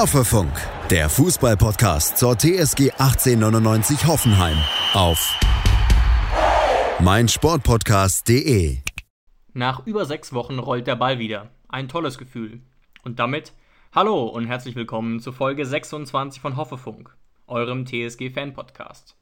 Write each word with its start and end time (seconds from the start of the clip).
Hoffefunk, 0.00 0.50
der 0.88 1.10
Fußballpodcast 1.10 2.16
zur 2.16 2.34
TSG 2.34 2.90
1899 2.92 4.06
Hoffenheim 4.06 4.56
auf 4.94 5.38
meinsportpodcast.de. 7.00 8.78
Nach 9.52 9.86
über 9.86 10.06
sechs 10.06 10.32
Wochen 10.32 10.58
rollt 10.58 10.86
der 10.86 10.96
Ball 10.96 11.18
wieder. 11.18 11.50
Ein 11.68 11.88
tolles 11.88 12.16
Gefühl. 12.16 12.62
Und 13.04 13.18
damit 13.18 13.52
hallo 13.94 14.24
und 14.24 14.46
herzlich 14.46 14.74
willkommen 14.74 15.20
zu 15.20 15.32
Folge 15.32 15.66
26 15.66 16.40
von 16.40 16.56
Hoffefunk, 16.56 17.14
eurem 17.46 17.84
TSG-Fan-Podcast. 17.84 19.18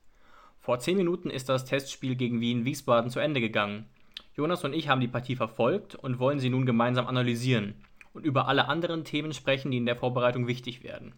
Vor 0.60 0.78
zehn 0.78 0.96
Minuten 0.96 1.28
ist 1.28 1.48
das 1.48 1.64
Testspiel 1.64 2.14
gegen 2.14 2.40
Wien-Wiesbaden 2.40 3.10
zu 3.10 3.18
Ende 3.18 3.40
gegangen. 3.40 3.86
Jonas 4.36 4.62
und 4.62 4.74
ich 4.74 4.88
haben 4.88 5.00
die 5.00 5.08
Partie 5.08 5.34
verfolgt 5.34 5.96
und 5.96 6.20
wollen 6.20 6.38
sie 6.38 6.50
nun 6.50 6.66
gemeinsam 6.66 7.08
analysieren 7.08 7.74
und 8.12 8.24
über 8.24 8.48
alle 8.48 8.68
anderen 8.68 9.04
Themen 9.04 9.32
sprechen, 9.32 9.70
die 9.70 9.76
in 9.76 9.86
der 9.86 9.96
Vorbereitung 9.96 10.46
wichtig 10.46 10.82
werden. 10.82 11.14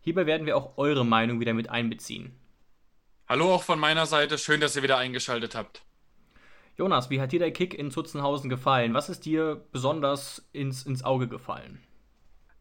Hierbei 0.00 0.26
werden 0.26 0.46
wir 0.46 0.56
auch 0.56 0.78
eure 0.78 1.04
Meinung 1.04 1.40
wieder 1.40 1.54
mit 1.54 1.68
einbeziehen. 1.68 2.38
Hallo 3.28 3.54
auch 3.54 3.64
von 3.64 3.78
meiner 3.78 4.06
Seite, 4.06 4.38
schön, 4.38 4.60
dass 4.60 4.76
ihr 4.76 4.82
wieder 4.82 4.98
eingeschaltet 4.98 5.54
habt. 5.54 5.82
Jonas, 6.76 7.10
wie 7.10 7.20
hat 7.20 7.32
dir 7.32 7.40
der 7.40 7.52
Kick 7.52 7.74
in 7.74 7.90
Zutzenhausen 7.90 8.50
gefallen? 8.50 8.94
Was 8.94 9.08
ist 9.08 9.24
dir 9.24 9.66
besonders 9.72 10.48
ins, 10.52 10.84
ins 10.84 11.02
Auge 11.02 11.26
gefallen? 11.26 11.82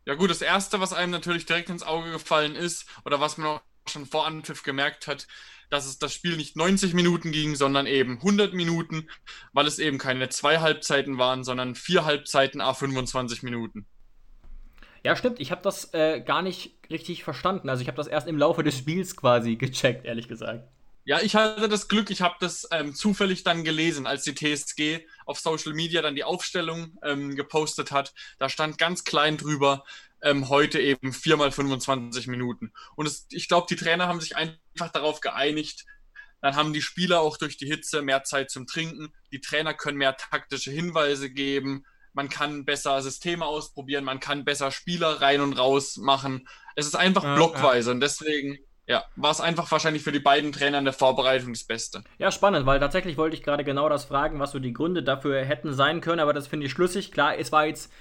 Ja 0.06 0.16
gut, 0.16 0.30
das 0.30 0.42
Erste, 0.42 0.80
was 0.80 0.94
einem 0.94 1.12
natürlich 1.12 1.46
direkt 1.46 1.70
ins 1.70 1.84
Auge 1.84 2.12
gefallen 2.12 2.56
ist, 2.56 2.90
oder 3.04 3.20
was 3.20 3.38
man 3.38 3.48
auch 3.48 3.62
schon 3.88 4.06
vor 4.06 4.26
Anpfiff 4.26 4.64
gemerkt 4.64 5.08
hat, 5.08 5.28
dass 5.70 5.86
es 5.86 5.98
das 5.98 6.14
Spiel 6.14 6.38
nicht 6.38 6.56
90 6.56 6.94
Minuten 6.94 7.32
ging, 7.32 7.56
sondern 7.56 7.88
eben 7.88 8.18
100 8.18 8.54
Minuten, 8.54 9.08
weil 9.54 9.68
es 9.68 9.80
eben 9.80 9.98
keine 9.98 10.30
zwei 10.30 10.60
Halbzeiten 10.60 11.18
waren, 11.18 11.44
sondern 11.44 11.76
vier 11.76 12.06
Halbzeiten 12.06 12.62
a 12.62 12.74
25 12.74 13.44
Minuten. 13.44 13.86
Ja, 15.04 15.16
stimmt. 15.16 15.40
Ich 15.40 15.52
habe 15.52 15.62
das 15.62 15.94
äh, 15.94 16.22
gar 16.22 16.42
nicht 16.42 16.80
richtig 16.90 17.24
verstanden. 17.24 17.70
Also 17.70 17.82
ich 17.84 17.88
habe 17.88 17.98
das 17.98 18.08
erst 18.08 18.28
im 18.28 18.38
Laufe 18.38 18.64
des 18.64 18.78
Spiels 18.78 19.16
quasi 19.16 19.56
gecheckt, 19.56 20.04
ehrlich 20.06 20.28
gesagt. 20.28 20.68
Ja, 21.04 21.22
ich 21.22 21.36
hatte 21.36 21.70
das 21.70 21.88
Glück, 21.88 22.10
ich 22.10 22.22
habe 22.22 22.34
das 22.40 22.68
ähm, 22.72 22.96
zufällig 22.96 23.44
dann 23.44 23.64
gelesen, 23.64 24.08
als 24.08 24.24
die 24.24 24.34
TSG 24.34 25.06
auf 25.26 25.40
Social 25.40 25.74
Media 25.74 26.02
dann 26.02 26.16
die 26.16 26.24
Aufstellung 26.24 26.98
ähm, 27.04 27.36
gepostet 27.36 27.92
hat. 27.92 28.14
Da 28.40 28.50
stand 28.50 28.78
ganz 28.78 29.04
klein 29.04 29.38
drüber, 29.38 29.84
ähm, 30.22 30.50
heute 30.50 30.80
eben 30.80 31.14
viermal 31.14 31.52
25 31.52 32.28
Minuten. 32.28 32.72
Und 32.96 33.06
es, 33.06 33.28
ich 33.32 33.48
glaube, 33.48 33.68
die 33.70 33.76
Trainer 33.76 34.08
haben 34.08 34.22
sich 34.22 34.36
einfach 34.36 34.92
darauf 34.92 35.20
geeinigt, 35.20 35.86
dann 36.42 36.56
haben 36.56 36.74
die 36.74 36.82
Spieler 36.82 37.22
auch 37.22 37.38
durch 37.38 37.58
die 37.58 37.66
Hitze 37.66 38.04
mehr 38.04 38.24
Zeit 38.24 38.52
zum 38.52 38.68
Trinken. 38.68 39.12
Die 39.32 39.42
Trainer 39.42 39.74
können 39.74 39.98
mehr 39.98 40.16
taktische 40.16 40.70
Hinweise 40.70 41.32
geben. 41.32 41.86
Man 42.14 42.30
kann 42.30 42.66
besser 42.66 43.02
Systeme 43.02 43.46
ausprobieren. 43.46 44.04
Man 44.04 44.20
kann 44.20 44.46
besser 44.46 44.70
Spieler 44.70 45.22
rein 45.22 45.42
und 45.42 45.54
raus 45.54 45.98
machen. 45.98 46.48
Es 46.76 46.86
ist 46.86 46.96
einfach 46.96 47.24
ja, 47.24 47.36
blockweise 47.36 47.90
ja. 47.90 47.94
und 47.96 48.00
deswegen 48.00 48.60
ja, 48.88 49.04
war 49.16 49.32
es 49.32 49.42
einfach 49.42 49.72
wahrscheinlich 49.72 50.04
für 50.04 50.12
die 50.12 50.20
beiden 50.20 50.52
Trainer 50.52 50.78
in 50.78 50.86
der 50.86 50.94
Vorbereitung 50.94 51.54
das 51.54 51.64
Beste. 51.64 52.04
Ja, 52.20 52.32
spannend, 52.32 52.66
weil 52.66 52.80
tatsächlich 52.80 53.18
wollte 53.18 53.36
ich 53.36 53.44
gerade 53.44 53.64
genau 53.64 53.90
das 53.90 54.06
fragen, 54.06 54.40
was 54.40 54.52
so 54.52 54.60
die 54.60 54.74
Gründe 54.74 55.02
dafür 55.02 55.44
hätten 55.44 55.74
sein 55.74 56.02
können, 56.02 56.20
aber 56.20 56.34
das 56.34 56.48
finde 56.48 56.68
ich 56.68 56.72
schlüssig. 56.72 57.12
Klar, 57.12 57.38
es 57.38 57.52
war 57.52 57.66
jetzt 57.66 57.92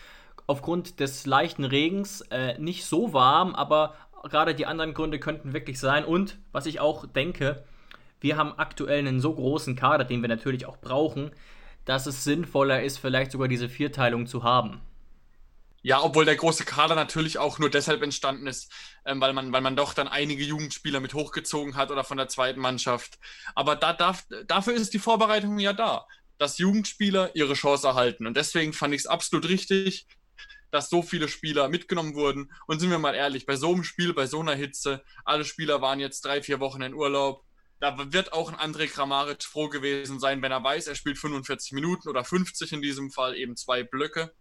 aufgrund 0.46 1.00
des 1.00 1.24
leichten 1.24 1.64
Regens 1.64 2.20
äh, 2.30 2.58
nicht 2.58 2.84
so 2.84 3.12
warm, 3.14 3.54
aber 3.54 3.94
gerade 4.24 4.54
die 4.54 4.66
anderen 4.66 4.94
Gründe 4.94 5.18
könnten 5.18 5.54
wirklich 5.54 5.78
sein. 5.80 6.04
Und 6.04 6.36
was 6.52 6.66
ich 6.66 6.80
auch 6.80 7.06
denke, 7.06 7.64
wir 8.20 8.36
haben 8.36 8.52
aktuell 8.58 8.98
einen 8.98 9.20
so 9.20 9.34
großen 9.34 9.76
Kader, 9.76 10.04
den 10.04 10.20
wir 10.22 10.28
natürlich 10.28 10.66
auch 10.66 10.78
brauchen, 10.78 11.30
dass 11.84 12.06
es 12.06 12.24
sinnvoller 12.24 12.82
ist, 12.82 12.98
vielleicht 12.98 13.32
sogar 13.32 13.48
diese 13.48 13.68
Vierteilung 13.68 14.26
zu 14.26 14.42
haben. 14.42 14.80
Ja, 15.86 16.02
obwohl 16.02 16.24
der 16.24 16.36
große 16.36 16.64
Kader 16.64 16.94
natürlich 16.94 17.36
auch 17.36 17.58
nur 17.58 17.68
deshalb 17.68 18.02
entstanden 18.02 18.46
ist, 18.46 18.72
ähm, 19.04 19.20
weil, 19.20 19.34
man, 19.34 19.52
weil 19.52 19.60
man 19.60 19.76
doch 19.76 19.92
dann 19.92 20.08
einige 20.08 20.42
Jugendspieler 20.42 20.98
mit 20.98 21.12
hochgezogen 21.12 21.76
hat 21.76 21.90
oder 21.90 22.04
von 22.04 22.16
der 22.16 22.28
zweiten 22.28 22.58
Mannschaft. 22.58 23.18
Aber 23.54 23.76
da 23.76 23.92
darf, 23.92 24.24
dafür 24.46 24.72
ist 24.72 24.94
die 24.94 24.98
Vorbereitung 24.98 25.58
ja 25.58 25.74
da, 25.74 26.06
dass 26.38 26.56
Jugendspieler 26.56 27.36
ihre 27.36 27.52
Chance 27.52 27.86
erhalten. 27.86 28.26
Und 28.26 28.34
deswegen 28.34 28.72
fand 28.72 28.94
ich 28.94 29.02
es 29.02 29.06
absolut 29.06 29.46
richtig, 29.46 30.06
dass 30.70 30.88
so 30.88 31.02
viele 31.02 31.28
Spieler 31.28 31.68
mitgenommen 31.68 32.14
wurden. 32.14 32.50
Und 32.66 32.80
sind 32.80 32.90
wir 32.90 32.98
mal 32.98 33.14
ehrlich, 33.14 33.44
bei 33.44 33.56
so 33.56 33.70
einem 33.70 33.84
Spiel, 33.84 34.14
bei 34.14 34.26
so 34.26 34.40
einer 34.40 34.54
Hitze, 34.54 35.02
alle 35.26 35.44
Spieler 35.44 35.82
waren 35.82 36.00
jetzt 36.00 36.24
drei, 36.24 36.40
vier 36.42 36.60
Wochen 36.60 36.80
in 36.80 36.94
Urlaub. 36.94 37.44
Da 37.78 38.10
wird 38.10 38.32
auch 38.32 38.50
ein 38.50 38.72
André 38.72 38.86
Kramaric 38.86 39.42
froh 39.42 39.68
gewesen 39.68 40.18
sein, 40.18 40.40
wenn 40.40 40.50
er 40.50 40.64
weiß, 40.64 40.86
er 40.86 40.94
spielt 40.94 41.18
45 41.18 41.72
Minuten 41.72 42.08
oder 42.08 42.24
50 42.24 42.72
in 42.72 42.80
diesem 42.80 43.10
Fall, 43.10 43.36
eben 43.36 43.54
zwei 43.54 43.82
Blöcke. 43.82 44.32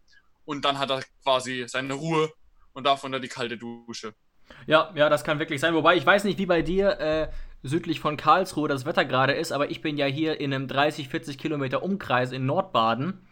Und 0.46 0.66
dann 0.66 0.80
hat 0.80 0.90
er 0.90 1.02
quasi 1.24 1.66
seine 1.68 1.94
Ruhe 1.94 2.32
und 2.74 2.86
darf 2.86 3.04
unter 3.04 3.20
die 3.20 3.28
kalte 3.28 3.58
Dusche. 3.58 4.14
Ja, 4.68 4.92
ja, 4.96 5.10
das 5.10 5.24
kann 5.24 5.40
wirklich 5.40 5.62
sein. 5.62 5.74
Wobei 5.74 5.96
ich 5.96 6.06
weiß 6.06 6.24
nicht, 6.26 6.38
wie 6.38 6.46
bei 6.46 6.62
dir 6.62 7.00
äh, 7.00 7.30
südlich 7.64 8.00
von 8.00 8.18
Karlsruhe 8.18 8.68
das 8.68 8.86
Wetter 8.86 9.06
gerade 9.06 9.34
ist, 9.34 9.52
aber 9.52 9.72
ich 9.72 9.82
bin 9.82 9.98
ja 9.98 10.06
hier 10.06 10.40
in 10.40 10.54
einem 10.54 10.68
30, 10.68 11.08
40 11.10 11.38
Kilometer 11.38 11.84
Umkreis 11.84 12.32
in 12.32 12.46
Nordbaden. 12.46 13.26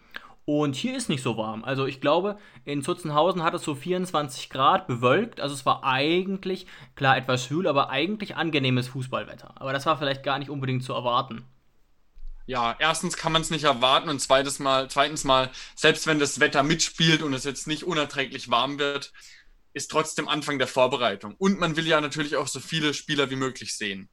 Und 0.45 0.75
hier 0.75 0.97
ist 0.97 1.07
nicht 1.07 1.21
so 1.21 1.37
warm. 1.37 1.63
Also 1.63 1.85
ich 1.85 2.01
glaube, 2.01 2.37
in 2.65 2.81
Zutzenhausen 2.81 3.43
hat 3.43 3.53
es 3.53 3.63
so 3.63 3.75
24 3.75 4.49
Grad 4.49 4.87
bewölkt. 4.87 5.39
Also 5.39 5.53
es 5.53 5.65
war 5.65 5.83
eigentlich, 5.83 6.65
klar 6.95 7.15
etwas 7.15 7.45
schwül, 7.45 7.67
aber 7.67 7.89
eigentlich 7.89 8.35
angenehmes 8.35 8.87
Fußballwetter. 8.87 9.53
Aber 9.61 9.71
das 9.71 9.85
war 9.85 9.97
vielleicht 9.97 10.23
gar 10.23 10.39
nicht 10.39 10.49
unbedingt 10.49 10.83
zu 10.83 10.93
erwarten. 10.93 11.45
Ja, 12.51 12.75
erstens 12.79 13.15
kann 13.15 13.31
man 13.31 13.41
es 13.41 13.49
nicht 13.49 13.63
erwarten 13.63 14.09
und 14.09 14.19
zweites 14.19 14.59
mal, 14.59 14.89
zweitens 14.89 15.23
mal, 15.23 15.49
selbst 15.75 16.05
wenn 16.05 16.19
das 16.19 16.39
Wetter 16.39 16.63
mitspielt 16.63 17.21
und 17.21 17.33
es 17.33 17.45
jetzt 17.45 17.65
nicht 17.65 17.83
unerträglich 17.83 18.49
warm 18.49 18.77
wird, 18.77 19.13
ist 19.73 19.89
trotzdem 19.89 20.27
Anfang 20.27 20.57
der 20.57 20.67
Vorbereitung. 20.67 21.35
Und 21.37 21.59
man 21.59 21.77
will 21.77 21.87
ja 21.87 22.01
natürlich 22.01 22.35
auch 22.35 22.47
so 22.47 22.59
viele 22.59 22.93
Spieler 22.93 23.29
wie 23.29 23.37
möglich 23.37 23.77
sehen. 23.77 24.09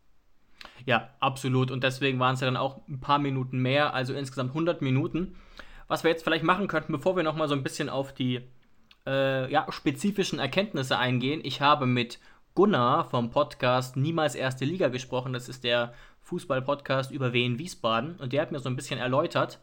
Ja, 0.87 1.11
absolut. 1.19 1.73
Und 1.73 1.83
deswegen 1.83 2.21
waren 2.21 2.35
es 2.35 2.41
ja 2.41 2.47
dann 2.47 2.57
auch 2.57 2.87
ein 2.89 3.01
paar 3.01 3.19
Minuten 3.19 3.59
mehr, 3.59 3.93
also 3.93 4.15
insgesamt 4.15 4.51
100 4.51 4.83
Minuten 4.83 5.37
was 5.89 6.05
wir 6.05 6.11
jetzt 6.11 6.23
vielleicht 6.23 6.45
machen 6.45 6.69
könnten, 6.69 6.93
bevor 6.93 7.17
wir 7.17 7.25
nochmal 7.25 7.49
so 7.49 7.55
ein 7.55 7.63
bisschen 7.63 7.89
auf 7.89 8.13
die 8.13 8.43
äh, 9.07 9.51
ja, 9.51 9.67
spezifischen 9.71 10.39
Erkenntnisse 10.39 10.99
eingehen. 10.99 11.41
Ich 11.43 11.61
habe 11.61 11.87
mit 11.87 12.21
Gunnar 12.55 13.09
vom 13.09 13.31
Podcast 13.31 13.97
Niemals 13.97 14.35
Erste 14.35 14.65
Liga 14.65 14.89
gesprochen. 14.89 15.33
Das 15.33 15.49
ist 15.49 15.65
der 15.65 15.95
Fußball-Podcast 16.29 17.11
über 17.11 17.33
Wien 17.33 17.59
Wiesbaden. 17.59 18.17
Und 18.17 18.33
der 18.33 18.43
hat 18.43 18.53
mir 18.53 18.61
so 18.61 18.69
ein 18.69 18.77
bisschen 18.77 19.01
erläutert, 19.01 19.59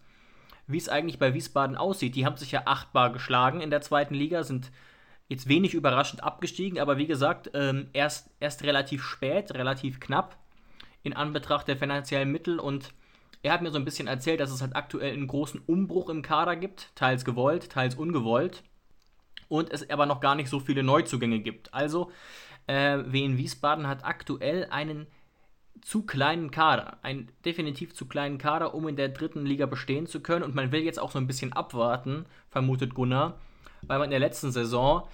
wie 0.67 0.77
es 0.77 0.89
eigentlich 0.89 1.19
bei 1.19 1.33
Wiesbaden 1.33 1.77
aussieht. 1.77 2.15
Die 2.15 2.25
haben 2.25 2.37
sich 2.37 2.51
ja 2.51 2.63
achtbar 2.65 3.11
geschlagen 3.11 3.61
in 3.61 3.69
der 3.69 3.81
zweiten 3.81 4.15
Liga, 4.15 4.43
sind 4.43 4.71
jetzt 5.27 5.47
wenig 5.47 5.73
überraschend 5.73 6.23
abgestiegen, 6.23 6.79
aber 6.79 6.97
wie 6.97 7.07
gesagt, 7.07 7.51
ähm, 7.53 7.87
erst, 7.93 8.29
erst 8.39 8.63
relativ 8.63 9.03
spät, 9.03 9.53
relativ 9.53 9.99
knapp 9.99 10.37
in 11.03 11.13
Anbetracht 11.13 11.67
der 11.67 11.77
finanziellen 11.77 12.31
Mittel 12.31 12.59
und 12.59 12.93
er 13.43 13.53
hat 13.53 13.61
mir 13.61 13.69
so 13.71 13.77
ein 13.77 13.85
bisschen 13.85 14.07
erzählt, 14.07 14.39
dass 14.39 14.51
es 14.51 14.61
halt 14.61 14.75
aktuell 14.75 15.13
einen 15.13 15.27
großen 15.27 15.61
Umbruch 15.67 16.09
im 16.09 16.23
Kader 16.23 16.55
gibt, 16.55 16.95
teils 16.95 17.25
gewollt, 17.25 17.69
teils 17.69 17.93
ungewollt. 17.93 18.63
Und 19.47 19.71
es 19.71 19.87
aber 19.91 20.07
noch 20.07 20.19
gar 20.19 20.33
nicht 20.33 20.49
so 20.49 20.59
viele 20.59 20.81
Neuzugänge 20.81 21.39
gibt. 21.39 21.71
Also, 21.71 22.11
äh, 22.65 23.03
Wien 23.05 23.37
Wiesbaden 23.37 23.87
hat 23.87 24.03
aktuell 24.03 24.67
einen 24.71 25.05
zu 25.81 26.03
kleinen 26.03 26.51
Kader, 26.51 26.97
einen 27.03 27.29
definitiv 27.43 27.93
zu 27.93 28.07
kleinen 28.07 28.37
Kader, 28.37 28.73
um 28.73 28.87
in 28.87 28.95
der 28.95 29.09
dritten 29.09 29.45
Liga 29.45 29.65
bestehen 29.65 30.07
zu 30.07 30.19
können. 30.21 30.43
Und 30.43 30.55
man 30.55 30.71
will 30.71 30.81
jetzt 30.81 30.99
auch 30.99 31.11
so 31.11 31.19
ein 31.19 31.27
bisschen 31.27 31.53
abwarten, 31.53 32.25
vermutet 32.49 32.93
Gunnar, 32.93 33.39
weil 33.83 33.99
man 33.99 34.05
in 34.05 34.11
der 34.11 34.19
letzten 34.19 34.51
Saison 34.51 35.07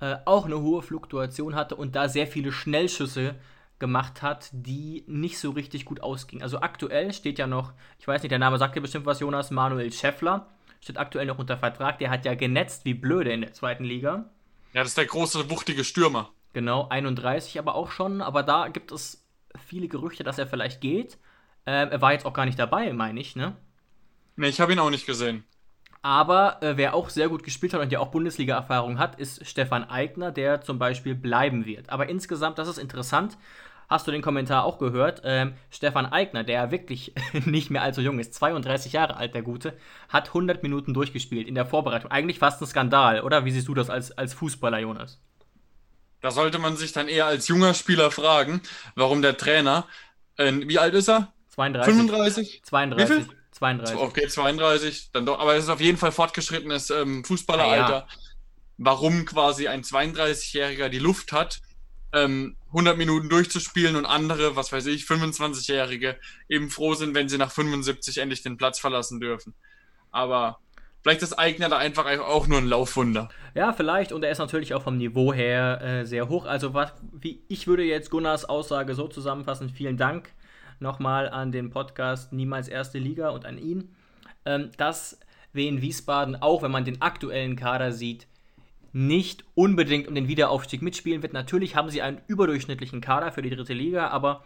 äh, 0.00 0.16
auch 0.24 0.46
eine 0.46 0.60
hohe 0.60 0.82
Fluktuation 0.82 1.54
hatte 1.54 1.76
und 1.76 1.96
da 1.96 2.08
sehr 2.08 2.26
viele 2.26 2.52
Schnellschüsse 2.52 3.34
gemacht 3.78 4.22
hat, 4.22 4.50
die 4.52 5.04
nicht 5.06 5.38
so 5.38 5.50
richtig 5.50 5.84
gut 5.84 6.00
ausging. 6.00 6.42
Also 6.42 6.60
aktuell 6.60 7.12
steht 7.12 7.38
ja 7.38 7.46
noch, 7.46 7.72
ich 7.98 8.08
weiß 8.08 8.22
nicht, 8.22 8.32
der 8.32 8.38
Name 8.38 8.58
sagt 8.58 8.76
dir 8.76 8.80
bestimmt 8.80 9.06
was, 9.06 9.20
Jonas, 9.20 9.50
Manuel 9.50 9.92
Scheffler, 9.92 10.48
steht 10.80 10.98
aktuell 10.98 11.26
noch 11.26 11.38
unter 11.38 11.56
Vertrag, 11.56 11.98
der 11.98 12.10
hat 12.10 12.24
ja 12.24 12.34
genetzt 12.34 12.84
wie 12.84 12.94
blöde 12.94 13.32
in 13.32 13.40
der 13.40 13.52
zweiten 13.52 13.84
Liga. 13.84 14.30
Ja, 14.72 14.82
das 14.82 14.88
ist 14.88 14.98
der 14.98 15.06
große, 15.06 15.50
wuchtige 15.50 15.84
Stürmer. 15.84 16.30
Genau, 16.52 16.88
31 16.88 17.58
aber 17.58 17.74
auch 17.74 17.90
schon, 17.90 18.20
aber 18.20 18.42
da 18.42 18.68
gibt 18.68 18.90
es 18.90 19.27
viele 19.58 19.88
Gerüchte, 19.88 20.24
dass 20.24 20.38
er 20.38 20.46
vielleicht 20.46 20.80
geht. 20.80 21.18
Ähm, 21.66 21.90
er 21.90 22.00
war 22.00 22.12
jetzt 22.12 22.26
auch 22.26 22.32
gar 22.32 22.46
nicht 22.46 22.58
dabei, 22.58 22.92
meine 22.92 23.20
ich, 23.20 23.36
ne? 23.36 23.56
Ne, 24.36 24.48
ich 24.48 24.60
habe 24.60 24.72
ihn 24.72 24.78
auch 24.78 24.90
nicht 24.90 25.06
gesehen. 25.06 25.44
Aber 26.00 26.62
äh, 26.62 26.76
wer 26.76 26.94
auch 26.94 27.10
sehr 27.10 27.28
gut 27.28 27.42
gespielt 27.42 27.74
hat 27.74 27.80
und 27.80 27.92
ja 27.92 27.98
auch 27.98 28.10
Bundesliga-Erfahrung 28.10 28.98
hat, 28.98 29.18
ist 29.18 29.44
Stefan 29.46 29.84
Eigner, 29.84 30.30
der 30.30 30.60
zum 30.60 30.78
Beispiel 30.78 31.14
bleiben 31.14 31.66
wird. 31.66 31.90
Aber 31.90 32.08
insgesamt, 32.08 32.58
das 32.58 32.68
ist 32.68 32.78
interessant, 32.78 33.36
hast 33.88 34.06
du 34.06 34.12
den 34.12 34.22
Kommentar 34.22 34.64
auch 34.64 34.78
gehört. 34.78 35.22
Ähm, 35.24 35.54
Stefan 35.70 36.06
Eigner, 36.06 36.44
der 36.44 36.70
wirklich 36.70 37.14
nicht 37.44 37.70
mehr 37.70 37.82
allzu 37.82 38.00
jung 38.00 38.18
ist, 38.20 38.34
32 38.34 38.92
Jahre 38.92 39.16
alt, 39.16 39.34
der 39.34 39.42
Gute, 39.42 39.76
hat 40.08 40.28
100 40.28 40.62
Minuten 40.62 40.94
durchgespielt 40.94 41.48
in 41.48 41.54
der 41.54 41.66
Vorbereitung. 41.66 42.10
Eigentlich 42.10 42.38
fast 42.38 42.62
ein 42.62 42.66
Skandal, 42.66 43.22
oder? 43.22 43.44
Wie 43.44 43.50
siehst 43.50 43.68
du 43.68 43.74
das 43.74 43.90
als, 43.90 44.12
als 44.12 44.34
Fußballer, 44.34 44.78
Jonas? 44.78 45.20
Da 46.20 46.30
sollte 46.30 46.58
man 46.58 46.76
sich 46.76 46.92
dann 46.92 47.08
eher 47.08 47.26
als 47.26 47.48
junger 47.48 47.74
Spieler 47.74 48.10
fragen, 48.10 48.60
warum 48.94 49.22
der 49.22 49.36
Trainer, 49.36 49.86
äh, 50.36 50.52
wie 50.52 50.78
alt 50.78 50.94
ist 50.94 51.08
er? 51.08 51.32
32. 51.50 51.94
35? 51.94 52.62
32. 52.64 53.08
Wie 53.08 53.22
viel? 53.24 53.38
32. 53.52 53.96
Okay, 53.96 54.28
32, 54.28 55.10
dann 55.12 55.26
doch, 55.26 55.40
aber 55.40 55.56
es 55.56 55.64
ist 55.64 55.70
auf 55.70 55.80
jeden 55.80 55.98
Fall 55.98 56.12
fortgeschrittenes 56.12 56.90
ähm, 56.90 57.24
Fußballeralter. 57.24 57.92
Ja, 57.92 57.98
ja. 57.98 58.06
warum 58.78 59.24
quasi 59.24 59.66
ein 59.68 59.82
32-Jähriger 59.82 60.88
die 60.88 61.00
Luft 61.00 61.32
hat, 61.32 61.60
ähm, 62.12 62.56
100 62.68 62.96
Minuten 62.96 63.28
durchzuspielen 63.28 63.96
und 63.96 64.06
andere, 64.06 64.56
was 64.56 64.72
weiß 64.72 64.86
ich, 64.86 65.04
25-Jährige 65.04 66.18
eben 66.48 66.70
froh 66.70 66.94
sind, 66.94 67.14
wenn 67.14 67.28
sie 67.28 67.38
nach 67.38 67.50
75 67.50 68.18
endlich 68.18 68.42
den 68.42 68.56
Platz 68.56 68.78
verlassen 68.78 69.20
dürfen. 69.20 69.54
Aber 70.10 70.60
vielleicht 71.08 71.22
ist 71.22 71.38
Eigner 71.38 71.70
da 71.70 71.78
einfach 71.78 72.04
auch 72.20 72.48
nur 72.48 72.58
ein 72.58 72.66
Laufwunder. 72.66 73.30
Ja, 73.54 73.72
vielleicht. 73.72 74.12
Und 74.12 74.24
er 74.24 74.30
ist 74.30 74.38
natürlich 74.38 74.74
auch 74.74 74.82
vom 74.82 74.98
Niveau 74.98 75.32
her 75.32 75.80
äh, 75.80 76.04
sehr 76.04 76.28
hoch. 76.28 76.44
Also, 76.44 76.74
was, 76.74 76.92
wie 77.12 77.40
ich 77.48 77.66
würde 77.66 77.82
jetzt 77.82 78.10
Gunnars 78.10 78.44
Aussage 78.44 78.94
so 78.94 79.08
zusammenfassen. 79.08 79.70
Vielen 79.70 79.96
Dank 79.96 80.28
nochmal 80.80 81.30
an 81.30 81.50
den 81.50 81.70
Podcast 81.70 82.34
Niemals 82.34 82.68
Erste 82.68 82.98
Liga 82.98 83.30
und 83.30 83.46
an 83.46 83.56
ihn, 83.56 83.96
ähm, 84.44 84.70
dass 84.76 85.18
Wien 85.54 85.80
Wiesbaden, 85.80 86.36
auch 86.42 86.60
wenn 86.60 86.70
man 86.70 86.84
den 86.84 87.00
aktuellen 87.00 87.56
Kader 87.56 87.92
sieht, 87.92 88.26
nicht 88.92 89.44
unbedingt 89.54 90.08
um 90.08 90.14
den 90.14 90.28
Wiederaufstieg 90.28 90.82
mitspielen 90.82 91.22
wird. 91.22 91.32
Natürlich 91.32 91.74
haben 91.74 91.88
sie 91.88 92.02
einen 92.02 92.20
überdurchschnittlichen 92.26 93.00
Kader 93.00 93.32
für 93.32 93.40
die 93.40 93.50
dritte 93.50 93.72
Liga, 93.72 94.08
aber 94.08 94.44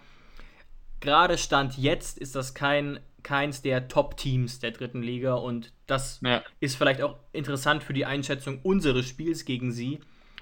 gerade 1.00 1.38
Stand 1.38 1.76
jetzt 1.76 2.18
ist 2.18 2.36
das 2.36 2.54
kein, 2.54 3.00
keins 3.22 3.62
der 3.62 3.88
Top-Teams 3.88 4.60
der 4.60 4.72
dritten 4.72 5.02
Liga 5.02 5.34
und 5.34 5.72
das 5.86 6.20
ja. 6.22 6.42
ist 6.60 6.76
vielleicht 6.76 7.02
auch 7.02 7.16
interessant 7.32 7.82
für 7.82 7.92
die 7.92 8.06
Einschätzung 8.06 8.60
unseres 8.62 9.06
Spiels 9.06 9.44
gegen 9.44 9.72
sie. 9.72 10.00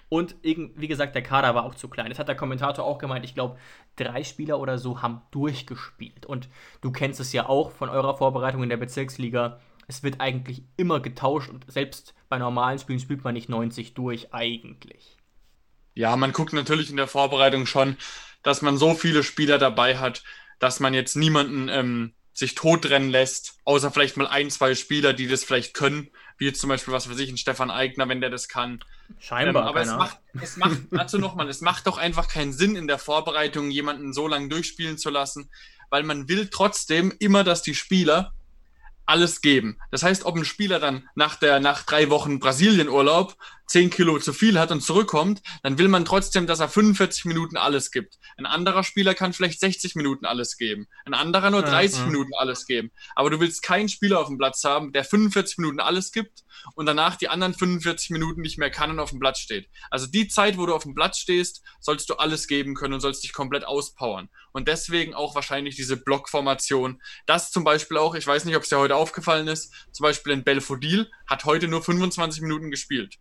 Und 0.08 0.34
wie 0.42 0.88
gesagt, 0.88 1.14
der 1.14 1.22
Kader 1.22 1.54
war 1.54 1.64
auch 1.64 1.76
zu 1.76 1.88
klein. 1.88 2.08
Das 2.08 2.18
hat 2.18 2.26
der 2.26 2.34
Kommentator 2.34 2.84
auch 2.84 2.98
gemeint. 2.98 3.24
Ich 3.24 3.34
glaube, 3.34 3.58
drei 3.94 4.24
Spieler 4.24 4.58
oder 4.58 4.76
so 4.76 5.02
haben 5.02 5.22
durchgespielt. 5.30 6.26
Und 6.26 6.48
du 6.80 6.90
kennst 6.90 7.20
es 7.20 7.32
ja 7.32 7.48
auch 7.48 7.70
von 7.70 7.88
eurer 7.88 8.16
Vorbereitung 8.16 8.64
in 8.64 8.70
der 8.70 8.76
Bezirksliga 8.76 9.60
es 9.90 10.04
wird 10.04 10.20
eigentlich 10.20 10.62
immer 10.76 11.00
getauscht 11.00 11.50
und 11.50 11.70
selbst 11.70 12.14
bei 12.28 12.38
normalen 12.38 12.78
Spielen 12.78 13.00
spielt 13.00 13.24
man 13.24 13.34
nicht 13.34 13.48
90 13.48 13.94
durch 13.94 14.32
eigentlich. 14.32 15.16
Ja, 15.94 16.16
man 16.16 16.32
guckt 16.32 16.52
natürlich 16.52 16.90
in 16.90 16.96
der 16.96 17.08
Vorbereitung 17.08 17.66
schon, 17.66 17.96
dass 18.44 18.62
man 18.62 18.76
so 18.76 18.94
viele 18.94 19.24
Spieler 19.24 19.58
dabei 19.58 19.98
hat, 19.98 20.22
dass 20.60 20.78
man 20.78 20.94
jetzt 20.94 21.16
niemanden 21.16 21.68
ähm, 21.68 22.14
sich 22.40 22.56
totrennen 22.56 23.10
lässt, 23.10 23.54
außer 23.64 23.92
vielleicht 23.92 24.16
mal 24.16 24.26
ein, 24.26 24.50
zwei 24.50 24.74
Spieler, 24.74 25.12
die 25.12 25.28
das 25.28 25.44
vielleicht 25.44 25.74
können, 25.74 26.10
wie 26.38 26.46
jetzt 26.46 26.60
zum 26.60 26.68
Beispiel, 26.68 26.92
was 26.92 27.08
weiß 27.08 27.18
ich, 27.18 27.30
ein 27.30 27.36
Stefan 27.36 27.70
Eigner, 27.70 28.08
wenn 28.08 28.20
der 28.20 28.30
das 28.30 28.48
kann. 28.48 28.82
Scheinbar. 29.20 29.62
Ähm, 29.62 29.68
aber 29.68 29.80
es 29.82 29.90
macht, 29.90 30.18
es 30.40 30.56
macht, 30.56 30.78
dazu 30.90 31.18
nochmal, 31.18 31.48
es 31.48 31.60
macht 31.60 31.86
doch 31.86 31.98
einfach 31.98 32.28
keinen 32.28 32.52
Sinn 32.52 32.76
in 32.76 32.88
der 32.88 32.98
Vorbereitung, 32.98 33.70
jemanden 33.70 34.12
so 34.12 34.26
lange 34.26 34.48
durchspielen 34.48 34.98
zu 34.98 35.10
lassen, 35.10 35.50
weil 35.90 36.02
man 36.02 36.28
will 36.28 36.48
trotzdem 36.48 37.14
immer, 37.18 37.44
dass 37.44 37.62
die 37.62 37.74
Spieler 37.74 38.32
alles 39.06 39.40
geben. 39.40 39.78
Das 39.90 40.02
heißt, 40.02 40.24
ob 40.24 40.36
ein 40.36 40.44
Spieler 40.44 40.78
dann 40.78 41.08
nach 41.14 41.36
der 41.36 41.60
nach 41.60 41.82
drei 41.82 42.10
Wochen 42.10 42.38
Brasilienurlaub 42.38 43.36
10 43.70 43.90
Kilo 43.90 44.18
zu 44.18 44.32
viel 44.32 44.58
hat 44.58 44.72
und 44.72 44.82
zurückkommt, 44.82 45.42
dann 45.62 45.78
will 45.78 45.86
man 45.86 46.04
trotzdem, 46.04 46.48
dass 46.48 46.58
er 46.58 46.68
45 46.68 47.24
Minuten 47.24 47.56
alles 47.56 47.92
gibt. 47.92 48.18
Ein 48.36 48.44
anderer 48.46 48.82
Spieler 48.82 49.14
kann 49.14 49.32
vielleicht 49.32 49.60
60 49.60 49.94
Minuten 49.94 50.26
alles 50.26 50.56
geben. 50.56 50.88
Ein 51.04 51.14
anderer 51.14 51.50
nur 51.50 51.62
30 51.62 51.98
ja, 51.98 52.04
ja. 52.04 52.10
Minuten 52.10 52.32
alles 52.36 52.66
geben. 52.66 52.90
Aber 53.14 53.30
du 53.30 53.38
willst 53.38 53.62
keinen 53.62 53.88
Spieler 53.88 54.18
auf 54.18 54.26
dem 54.26 54.38
Platz 54.38 54.64
haben, 54.64 54.92
der 54.92 55.04
45 55.04 55.58
Minuten 55.58 55.78
alles 55.78 56.10
gibt 56.10 56.42
und 56.74 56.86
danach 56.86 57.14
die 57.14 57.28
anderen 57.28 57.54
45 57.54 58.10
Minuten 58.10 58.40
nicht 58.40 58.58
mehr 58.58 58.70
kann 58.70 58.90
und 58.90 58.98
auf 58.98 59.10
dem 59.10 59.20
Platz 59.20 59.38
steht. 59.38 59.68
Also 59.88 60.08
die 60.08 60.26
Zeit, 60.26 60.58
wo 60.58 60.66
du 60.66 60.74
auf 60.74 60.82
dem 60.82 60.96
Platz 60.96 61.18
stehst, 61.18 61.62
sollst 61.78 62.10
du 62.10 62.14
alles 62.14 62.48
geben 62.48 62.74
können 62.74 62.94
und 62.94 63.00
sollst 63.00 63.22
dich 63.22 63.32
komplett 63.32 63.64
auspowern. 63.64 64.30
Und 64.50 64.66
deswegen 64.66 65.14
auch 65.14 65.36
wahrscheinlich 65.36 65.76
diese 65.76 65.96
Blockformation. 65.96 67.00
Das 67.26 67.52
zum 67.52 67.62
Beispiel 67.62 67.98
auch, 67.98 68.16
ich 68.16 68.26
weiß 68.26 68.46
nicht, 68.46 68.56
ob 68.56 68.64
es 68.64 68.68
dir 68.68 68.78
heute 68.78 68.96
aufgefallen 68.96 69.46
ist, 69.46 69.72
zum 69.92 70.02
Beispiel 70.02 70.32
in 70.32 70.42
Belfodil 70.42 71.08
hat 71.28 71.44
heute 71.44 71.68
nur 71.68 71.84
25 71.84 72.42
Minuten 72.42 72.72
gespielt. 72.72 73.20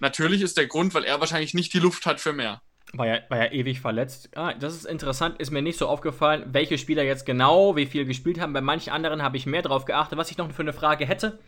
Natürlich 0.00 0.42
ist 0.42 0.56
der 0.56 0.66
Grund, 0.66 0.94
weil 0.94 1.04
er 1.04 1.20
wahrscheinlich 1.20 1.54
nicht 1.54 1.72
die 1.74 1.78
Luft 1.78 2.06
hat 2.06 2.20
für 2.20 2.32
mehr. 2.32 2.62
War 2.94 3.06
ja, 3.06 3.18
war 3.28 3.38
ja 3.38 3.52
ewig 3.52 3.80
verletzt. 3.80 4.30
Ah, 4.34 4.54
das 4.54 4.74
ist 4.74 4.86
interessant, 4.86 5.38
ist 5.38 5.50
mir 5.50 5.60
nicht 5.60 5.78
so 5.78 5.88
aufgefallen, 5.88 6.44
welche 6.52 6.78
Spieler 6.78 7.02
jetzt 7.02 7.26
genau 7.26 7.76
wie 7.76 7.86
viel 7.86 8.06
gespielt 8.06 8.40
haben. 8.40 8.54
Bei 8.54 8.62
manchen 8.62 8.92
anderen 8.92 9.22
habe 9.22 9.36
ich 9.36 9.44
mehr 9.44 9.62
drauf 9.62 9.84
geachtet. 9.84 10.18
Was 10.18 10.30
ich 10.30 10.38
noch 10.38 10.50
für 10.50 10.62
eine 10.62 10.72
Frage 10.72 11.04
hätte, 11.04 11.38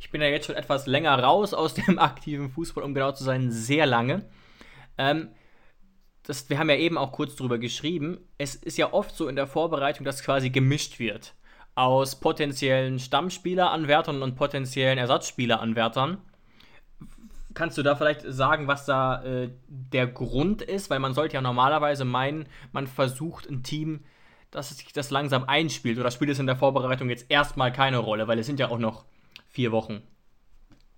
ich 0.00 0.10
bin 0.10 0.20
ja 0.20 0.28
jetzt 0.28 0.46
schon 0.46 0.56
etwas 0.56 0.86
länger 0.86 1.16
raus 1.22 1.54
aus 1.54 1.74
dem 1.74 1.98
aktiven 2.00 2.50
Fußball, 2.50 2.82
um 2.82 2.94
genau 2.94 3.12
zu 3.12 3.22
sein, 3.22 3.52
sehr 3.52 3.86
lange. 3.86 4.24
Ähm, 4.98 5.28
das, 6.24 6.50
wir 6.50 6.58
haben 6.58 6.70
ja 6.70 6.76
eben 6.76 6.98
auch 6.98 7.12
kurz 7.12 7.36
drüber 7.36 7.58
geschrieben. 7.58 8.18
Es 8.36 8.54
ist 8.54 8.78
ja 8.78 8.92
oft 8.92 9.14
so 9.14 9.28
in 9.28 9.36
der 9.36 9.46
Vorbereitung, 9.46 10.04
dass 10.04 10.22
quasi 10.22 10.50
gemischt 10.50 10.98
wird 10.98 11.34
aus 11.74 12.18
potenziellen 12.18 12.98
Stammspieleranwärtern 12.98 14.22
und 14.22 14.34
potenziellen 14.34 14.98
Ersatzspieleranwärtern. 14.98 16.18
Kannst 17.54 17.76
du 17.78 17.82
da 17.82 17.96
vielleicht 17.96 18.22
sagen, 18.26 18.68
was 18.68 18.84
da 18.84 19.24
äh, 19.24 19.50
der 19.68 20.06
Grund 20.06 20.62
ist? 20.62 20.90
Weil 20.90 21.00
man 21.00 21.14
sollte 21.14 21.34
ja 21.34 21.40
normalerweise 21.40 22.04
meinen, 22.04 22.46
man 22.72 22.86
versucht 22.86 23.48
ein 23.48 23.62
Team, 23.62 24.04
dass 24.50 24.70
sich 24.70 24.92
das 24.92 25.10
langsam 25.10 25.44
einspielt. 25.44 25.98
Oder 25.98 26.10
spielt 26.10 26.30
es 26.30 26.38
in 26.38 26.46
der 26.46 26.56
Vorbereitung 26.56 27.08
jetzt 27.08 27.26
erstmal 27.28 27.72
keine 27.72 27.98
Rolle? 27.98 28.28
Weil 28.28 28.38
es 28.38 28.46
sind 28.46 28.60
ja 28.60 28.68
auch 28.68 28.78
noch 28.78 29.04
vier 29.48 29.72
Wochen. 29.72 30.02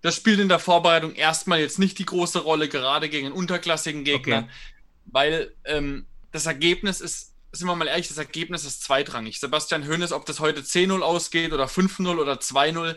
Das 0.03 0.17
spielt 0.17 0.41
in 0.41 0.49
der 0.49 0.59
Vorbereitung 0.59 1.15
erstmal 1.15 1.61
jetzt 1.61 1.79
nicht 1.79 1.99
die 1.99 2.05
große 2.05 2.41
Rolle, 2.41 2.69
gerade 2.69 3.09
gegen 3.09 3.27
einen 3.27 3.35
unterklassigen 3.35 4.03
Gegner, 4.03 4.39
okay. 4.39 4.49
weil 5.07 5.55
ähm, 5.65 6.07
das 6.33 6.47
Ergebnis 6.47 7.01
ist, 7.01 7.35
sind 7.53 7.69
wir 7.69 7.77
mal 7.77 7.87
ehrlich, 7.87 8.09
das 8.09 8.19
Ergebnis 8.19 8.65
ist 8.65 8.83
zweitrangig. 8.83 9.39
Sebastian 9.39 9.87
Hoeneß, 9.87 10.13
ob 10.13 10.27
das 10.27 10.41
heute 10.41 10.63
10-0 10.63 11.01
ausgeht 11.01 11.53
oder 11.53 11.67
5-0 11.67 12.19
oder 12.19 12.35
2-0, 12.35 12.97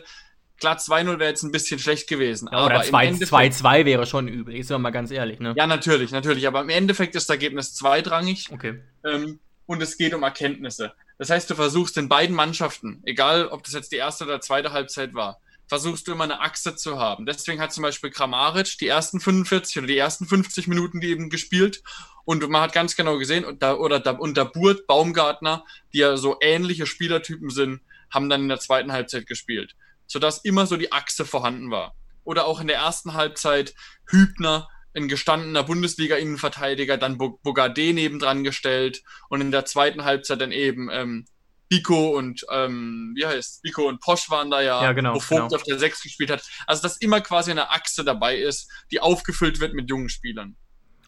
Klar, 0.58 0.78
2-0 0.78 1.18
wäre 1.18 1.30
jetzt 1.30 1.42
ein 1.42 1.52
bisschen 1.52 1.78
schlecht 1.78 2.08
gewesen. 2.08 2.48
Ja, 2.50 2.64
oder 2.64 2.80
2-2 2.80 3.84
wäre 3.84 4.06
schon 4.06 4.26
übel, 4.26 4.56
ist 4.56 4.70
wir 4.70 4.78
mal 4.78 4.90
ganz 4.90 5.10
ehrlich. 5.10 5.38
Ne? 5.38 5.54
Ja, 5.56 5.66
natürlich, 5.66 6.12
natürlich. 6.12 6.46
Aber 6.46 6.62
im 6.62 6.70
Endeffekt 6.70 7.14
ist 7.14 7.28
das 7.28 7.34
Ergebnis 7.34 7.74
zweitrangig. 7.74 8.48
Okay. 8.50 8.80
Ähm, 9.04 9.38
und 9.66 9.82
es 9.82 9.98
geht 9.98 10.14
um 10.14 10.22
Erkenntnisse. 10.22 10.92
Das 11.18 11.28
heißt, 11.28 11.50
du 11.50 11.54
versuchst 11.54 11.96
in 11.98 12.08
beiden 12.08 12.34
Mannschaften, 12.34 13.02
egal 13.04 13.48
ob 13.48 13.64
das 13.64 13.74
jetzt 13.74 13.92
die 13.92 13.96
erste 13.96 14.24
oder 14.24 14.40
zweite 14.40 14.72
Halbzeit 14.72 15.14
war, 15.14 15.40
versuchst 15.68 16.06
du 16.06 16.12
immer 16.12 16.24
eine 16.24 16.40
Achse 16.40 16.76
zu 16.76 16.98
haben. 16.98 17.26
Deswegen 17.26 17.60
hat 17.60 17.72
zum 17.72 17.82
Beispiel 17.82 18.10
Kramaric 18.10 18.78
die 18.78 18.86
ersten 18.86 19.20
45 19.20 19.78
oder 19.78 19.86
die 19.88 19.98
ersten 19.98 20.26
50 20.26 20.68
Minuten 20.68 21.00
die 21.00 21.08
eben 21.08 21.28
gespielt. 21.28 21.82
Und 22.24 22.48
man 22.48 22.62
hat 22.62 22.72
ganz 22.72 22.96
genau 22.96 23.18
gesehen, 23.18 23.44
und 23.44 23.62
da, 23.62 23.74
oder 23.74 24.00
da, 24.00 24.12
unter 24.12 24.44
Burt, 24.44 24.86
Baumgartner, 24.86 25.64
die 25.92 25.98
ja 25.98 26.16
so 26.16 26.36
ähnliche 26.40 26.86
Spielertypen 26.86 27.50
sind, 27.50 27.80
haben 28.10 28.28
dann 28.28 28.42
in 28.42 28.48
der 28.48 28.60
zweiten 28.60 28.92
Halbzeit 28.92 29.26
gespielt 29.26 29.74
sodass 30.06 30.44
immer 30.44 30.66
so 30.66 30.76
die 30.76 30.92
Achse 30.92 31.24
vorhanden 31.24 31.70
war. 31.70 31.94
Oder 32.24 32.46
auch 32.46 32.60
in 32.60 32.66
der 32.66 32.76
ersten 32.76 33.14
Halbzeit 33.14 33.74
Hübner, 34.08 34.68
ein 34.94 35.08
gestandener 35.08 35.62
Bundesliga-Innenverteidiger, 35.62 36.96
dann 36.96 37.18
Bogarde 37.18 37.92
nebendran 37.92 38.44
gestellt 38.44 39.02
und 39.28 39.40
in 39.40 39.50
der 39.50 39.64
zweiten 39.64 40.04
Halbzeit 40.04 40.40
dann 40.40 40.52
eben 40.52 40.88
ähm, 40.90 41.26
Biko 41.68 42.16
und 42.16 42.46
ähm, 42.50 43.12
wie 43.16 43.26
heißt 43.26 43.62
Biko 43.62 43.88
und 43.88 44.00
Posch 44.00 44.30
waren 44.30 44.50
da 44.50 44.60
ja, 44.60 44.82
ja 44.82 44.92
genau, 44.92 45.14
wo 45.14 45.20
Vogt 45.20 45.42
genau. 45.42 45.54
auf 45.54 45.62
der 45.64 45.78
6 45.78 46.02
gespielt 46.02 46.30
hat. 46.30 46.42
Also 46.66 46.82
dass 46.82 46.96
immer 46.98 47.20
quasi 47.20 47.50
eine 47.50 47.70
Achse 47.70 48.04
dabei 48.04 48.36
ist, 48.36 48.70
die 48.90 49.00
aufgefüllt 49.00 49.60
wird 49.60 49.74
mit 49.74 49.90
jungen 49.90 50.08
Spielern. 50.08 50.56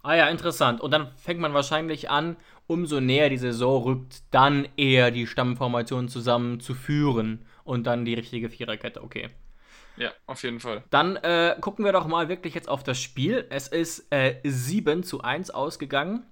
Ah 0.02 0.14
ja, 0.14 0.28
interessant. 0.28 0.80
Und 0.80 0.90
dann 0.90 1.12
fängt 1.16 1.40
man 1.40 1.54
wahrscheinlich 1.54 2.10
an, 2.10 2.36
umso 2.68 3.00
näher 3.00 3.30
die 3.30 3.38
Saison 3.38 3.82
rückt, 3.82 4.22
dann 4.30 4.68
eher 4.76 5.10
die 5.10 5.26
Stammformation 5.26 6.08
zusammenzuführen 6.08 7.44
und 7.64 7.88
dann 7.88 8.04
die 8.04 8.14
richtige 8.14 8.50
Viererkette, 8.50 9.02
okay. 9.02 9.30
Ja, 9.96 10.12
auf 10.26 10.44
jeden 10.44 10.60
Fall. 10.60 10.84
Dann 10.90 11.16
äh, 11.16 11.56
gucken 11.60 11.84
wir 11.84 11.92
doch 11.92 12.06
mal 12.06 12.28
wirklich 12.28 12.54
jetzt 12.54 12.68
auf 12.68 12.84
das 12.84 13.00
Spiel. 13.00 13.46
Es 13.50 13.66
ist 13.66 14.06
äh, 14.12 14.36
7 14.44 15.02
zu 15.02 15.22
1 15.22 15.50
ausgegangen. 15.50 16.24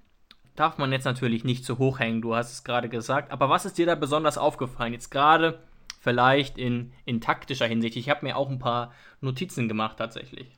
Darf 0.54 0.78
man 0.78 0.92
jetzt 0.92 1.04
natürlich 1.04 1.42
nicht 1.42 1.64
zu 1.64 1.78
hoch 1.78 1.98
hängen, 1.98 2.22
du 2.22 2.36
hast 2.36 2.52
es 2.52 2.64
gerade 2.64 2.88
gesagt. 2.88 3.32
Aber 3.32 3.50
was 3.50 3.64
ist 3.64 3.76
dir 3.76 3.86
da 3.86 3.94
besonders 3.94 4.38
aufgefallen? 4.38 4.92
Jetzt 4.92 5.10
gerade 5.10 5.62
vielleicht 6.00 6.58
in, 6.58 6.92
in 7.04 7.20
taktischer 7.20 7.66
Hinsicht. 7.66 7.96
Ich 7.96 8.08
habe 8.08 8.24
mir 8.24 8.36
auch 8.36 8.48
ein 8.48 8.60
paar 8.60 8.94
Notizen 9.20 9.68
gemacht 9.68 9.96
tatsächlich. 9.98 10.56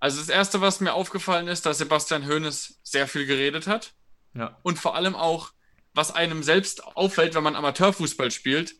Also 0.00 0.20
das 0.20 0.28
Erste, 0.28 0.60
was 0.60 0.80
mir 0.80 0.94
aufgefallen 0.94 1.48
ist, 1.48 1.66
dass 1.66 1.78
Sebastian 1.78 2.28
Hoeneß 2.28 2.80
sehr 2.82 3.08
viel 3.08 3.26
geredet 3.26 3.66
hat. 3.66 3.94
Ja. 4.34 4.58
Und 4.62 4.78
vor 4.78 4.94
allem 4.96 5.14
auch, 5.14 5.52
was 5.94 6.14
einem 6.14 6.42
selbst 6.42 6.84
auffällt, 6.84 7.34
wenn 7.34 7.42
man 7.44 7.56
Amateurfußball 7.56 8.30
spielt, 8.30 8.74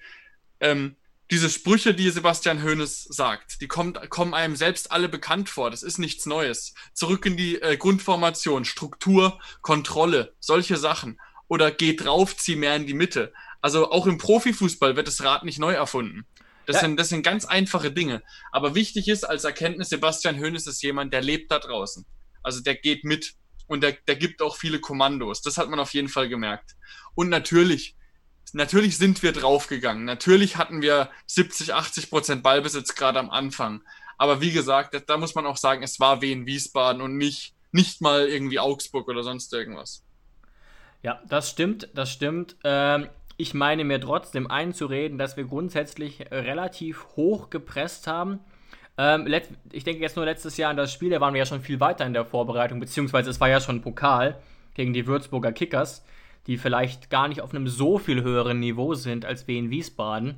ähm, 0.60 0.96
diese 1.30 1.48
Sprüche, 1.48 1.94
die 1.94 2.10
Sebastian 2.10 2.62
Hoeneß 2.62 3.04
sagt, 3.04 3.60
die 3.60 3.68
kommt, 3.68 4.10
kommen 4.10 4.34
einem 4.34 4.56
selbst 4.56 4.92
alle 4.92 5.08
bekannt 5.08 5.48
vor. 5.48 5.70
Das 5.70 5.82
ist 5.82 5.98
nichts 5.98 6.26
Neues. 6.26 6.74
Zurück 6.92 7.24
in 7.24 7.36
die 7.36 7.60
äh, 7.62 7.76
Grundformation, 7.76 8.64
Struktur, 8.64 9.40
Kontrolle, 9.62 10.34
solche 10.38 10.76
Sachen. 10.76 11.18
Oder 11.48 11.70
geh 11.70 11.96
drauf, 11.96 12.36
zieh 12.36 12.56
mehr 12.56 12.76
in 12.76 12.86
die 12.86 12.94
Mitte. 12.94 13.32
Also 13.62 13.90
auch 13.90 14.06
im 14.06 14.18
Profifußball 14.18 14.96
wird 14.96 15.08
das 15.08 15.22
Rad 15.22 15.44
nicht 15.44 15.58
neu 15.58 15.72
erfunden. 15.72 16.26
Das, 16.66 16.76
ja. 16.76 16.80
sind, 16.82 16.98
das 16.98 17.08
sind 17.08 17.22
ganz 17.22 17.44
einfache 17.44 17.90
Dinge. 17.90 18.22
Aber 18.52 18.74
wichtig 18.74 19.08
ist 19.08 19.24
als 19.24 19.44
Erkenntnis, 19.44 19.88
Sebastian 19.88 20.38
Hoeneß 20.38 20.66
ist 20.66 20.82
jemand, 20.82 21.12
der 21.12 21.22
lebt 21.22 21.50
da 21.50 21.58
draußen. 21.58 22.04
Also 22.42 22.60
der 22.60 22.74
geht 22.74 23.04
mit 23.04 23.34
und 23.66 23.82
der, 23.82 23.92
der 24.06 24.16
gibt 24.16 24.42
auch 24.42 24.56
viele 24.56 24.80
Kommandos. 24.80 25.42
Das 25.42 25.58
hat 25.58 25.68
man 25.68 25.80
auf 25.80 25.94
jeden 25.94 26.08
Fall 26.08 26.28
gemerkt. 26.28 26.76
Und 27.14 27.28
natürlich, 27.28 27.96
natürlich 28.52 28.98
sind 28.98 29.22
wir 29.22 29.32
draufgegangen. 29.32 30.04
Natürlich 30.04 30.56
hatten 30.56 30.82
wir 30.82 31.10
70, 31.26 31.74
80 31.74 32.10
Prozent 32.10 32.42
Ballbesitz 32.42 32.94
gerade 32.94 33.18
am 33.18 33.30
Anfang. 33.30 33.82
Aber 34.18 34.40
wie 34.40 34.52
gesagt, 34.52 35.02
da 35.06 35.16
muss 35.16 35.34
man 35.34 35.46
auch 35.46 35.56
sagen, 35.56 35.82
es 35.82 35.98
war 36.00 36.20
Wien 36.20 36.46
Wiesbaden 36.46 37.02
und 37.02 37.16
nicht, 37.16 37.54
nicht 37.72 38.00
mal 38.00 38.28
irgendwie 38.28 38.60
Augsburg 38.60 39.08
oder 39.08 39.22
sonst 39.22 39.52
irgendwas. 39.52 40.04
Ja, 41.02 41.20
das 41.28 41.50
stimmt, 41.50 41.88
das 41.94 42.10
stimmt. 42.10 42.56
Ähm, 42.64 43.08
ich 43.36 43.52
meine 43.52 43.84
mir 43.84 44.00
trotzdem 44.00 44.50
einzureden, 44.50 45.18
dass 45.18 45.36
wir 45.36 45.44
grundsätzlich 45.44 46.20
relativ 46.30 47.06
hoch 47.16 47.50
gepresst 47.50 48.06
haben. 48.06 48.40
Ähm, 48.96 49.32
ich 49.72 49.84
denke 49.84 50.02
jetzt 50.02 50.16
nur 50.16 50.24
letztes 50.24 50.56
Jahr 50.56 50.70
an 50.70 50.76
das 50.76 50.92
Spiel, 50.92 51.10
da 51.10 51.20
waren 51.20 51.34
wir 51.34 51.40
ja 51.40 51.46
schon 51.46 51.60
viel 51.60 51.80
weiter 51.80 52.06
in 52.06 52.12
der 52.12 52.24
Vorbereitung, 52.24 52.80
beziehungsweise 52.80 53.30
es 53.30 53.40
war 53.40 53.48
ja 53.48 53.60
schon 53.60 53.82
Pokal 53.82 54.40
gegen 54.74 54.92
die 54.92 55.06
Würzburger 55.06 55.52
Kickers, 55.52 56.04
die 56.46 56.58
vielleicht 56.58 57.10
gar 57.10 57.28
nicht 57.28 57.40
auf 57.40 57.54
einem 57.54 57.66
so 57.66 57.98
viel 57.98 58.22
höheren 58.22 58.60
Niveau 58.60 58.94
sind 58.94 59.24
als 59.24 59.46
wir 59.48 59.56
in 59.56 59.70
Wiesbaden. 59.70 60.36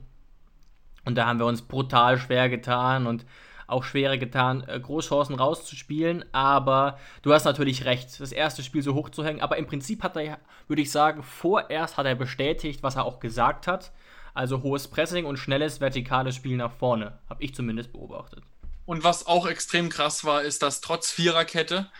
Und 1.05 1.17
da 1.17 1.27
haben 1.27 1.39
wir 1.39 1.47
uns 1.47 1.63
brutal 1.63 2.19
schwer 2.19 2.49
getan 2.49 3.07
und 3.07 3.25
auch 3.67 3.85
schwerer 3.85 4.17
getan, 4.17 4.65
äh, 4.67 4.79
Großchancen 4.79 5.35
rauszuspielen. 5.35 6.25
Aber 6.33 6.99
du 7.23 7.33
hast 7.33 7.45
natürlich 7.45 7.85
recht, 7.85 8.21
das 8.21 8.33
erste 8.33 8.63
Spiel 8.63 8.83
so 8.83 8.95
hoch 8.95 9.11
zu 9.11 9.25
hängen. 9.25 9.41
Aber 9.41 9.57
im 9.57 9.67
Prinzip 9.67 10.03
hat 10.03 10.17
er, 10.17 10.39
würde 10.69 10.83
ich 10.83 10.91
sagen, 10.91 11.23
vorerst 11.23 11.97
hat 11.97 12.07
er 12.07 12.15
bestätigt, 12.15 12.83
was 12.83 12.97
er 12.97 13.05
auch 13.05 13.21
gesagt 13.21 13.67
hat. 13.67 13.93
Also 14.37 14.63
hohes 14.63 14.89
Pressing 14.89 15.25
und 15.25 15.39
schnelles 15.39 15.81
vertikales 15.81 16.37
Spiel 16.37 16.59
nach 16.59 16.73
vorne. 16.73 17.19
Habe 17.31 17.43
ich 17.43 17.55
zumindest 17.55 17.93
beobachtet. 17.93 18.45
Und 18.85 19.03
was 19.03 19.27
auch 19.27 19.47
extrem 19.47 19.89
krass 19.89 20.25
war, 20.25 20.43
ist, 20.43 20.63
dass 20.63 20.83
trotz 20.83 21.11
Viererkette 21.11 21.91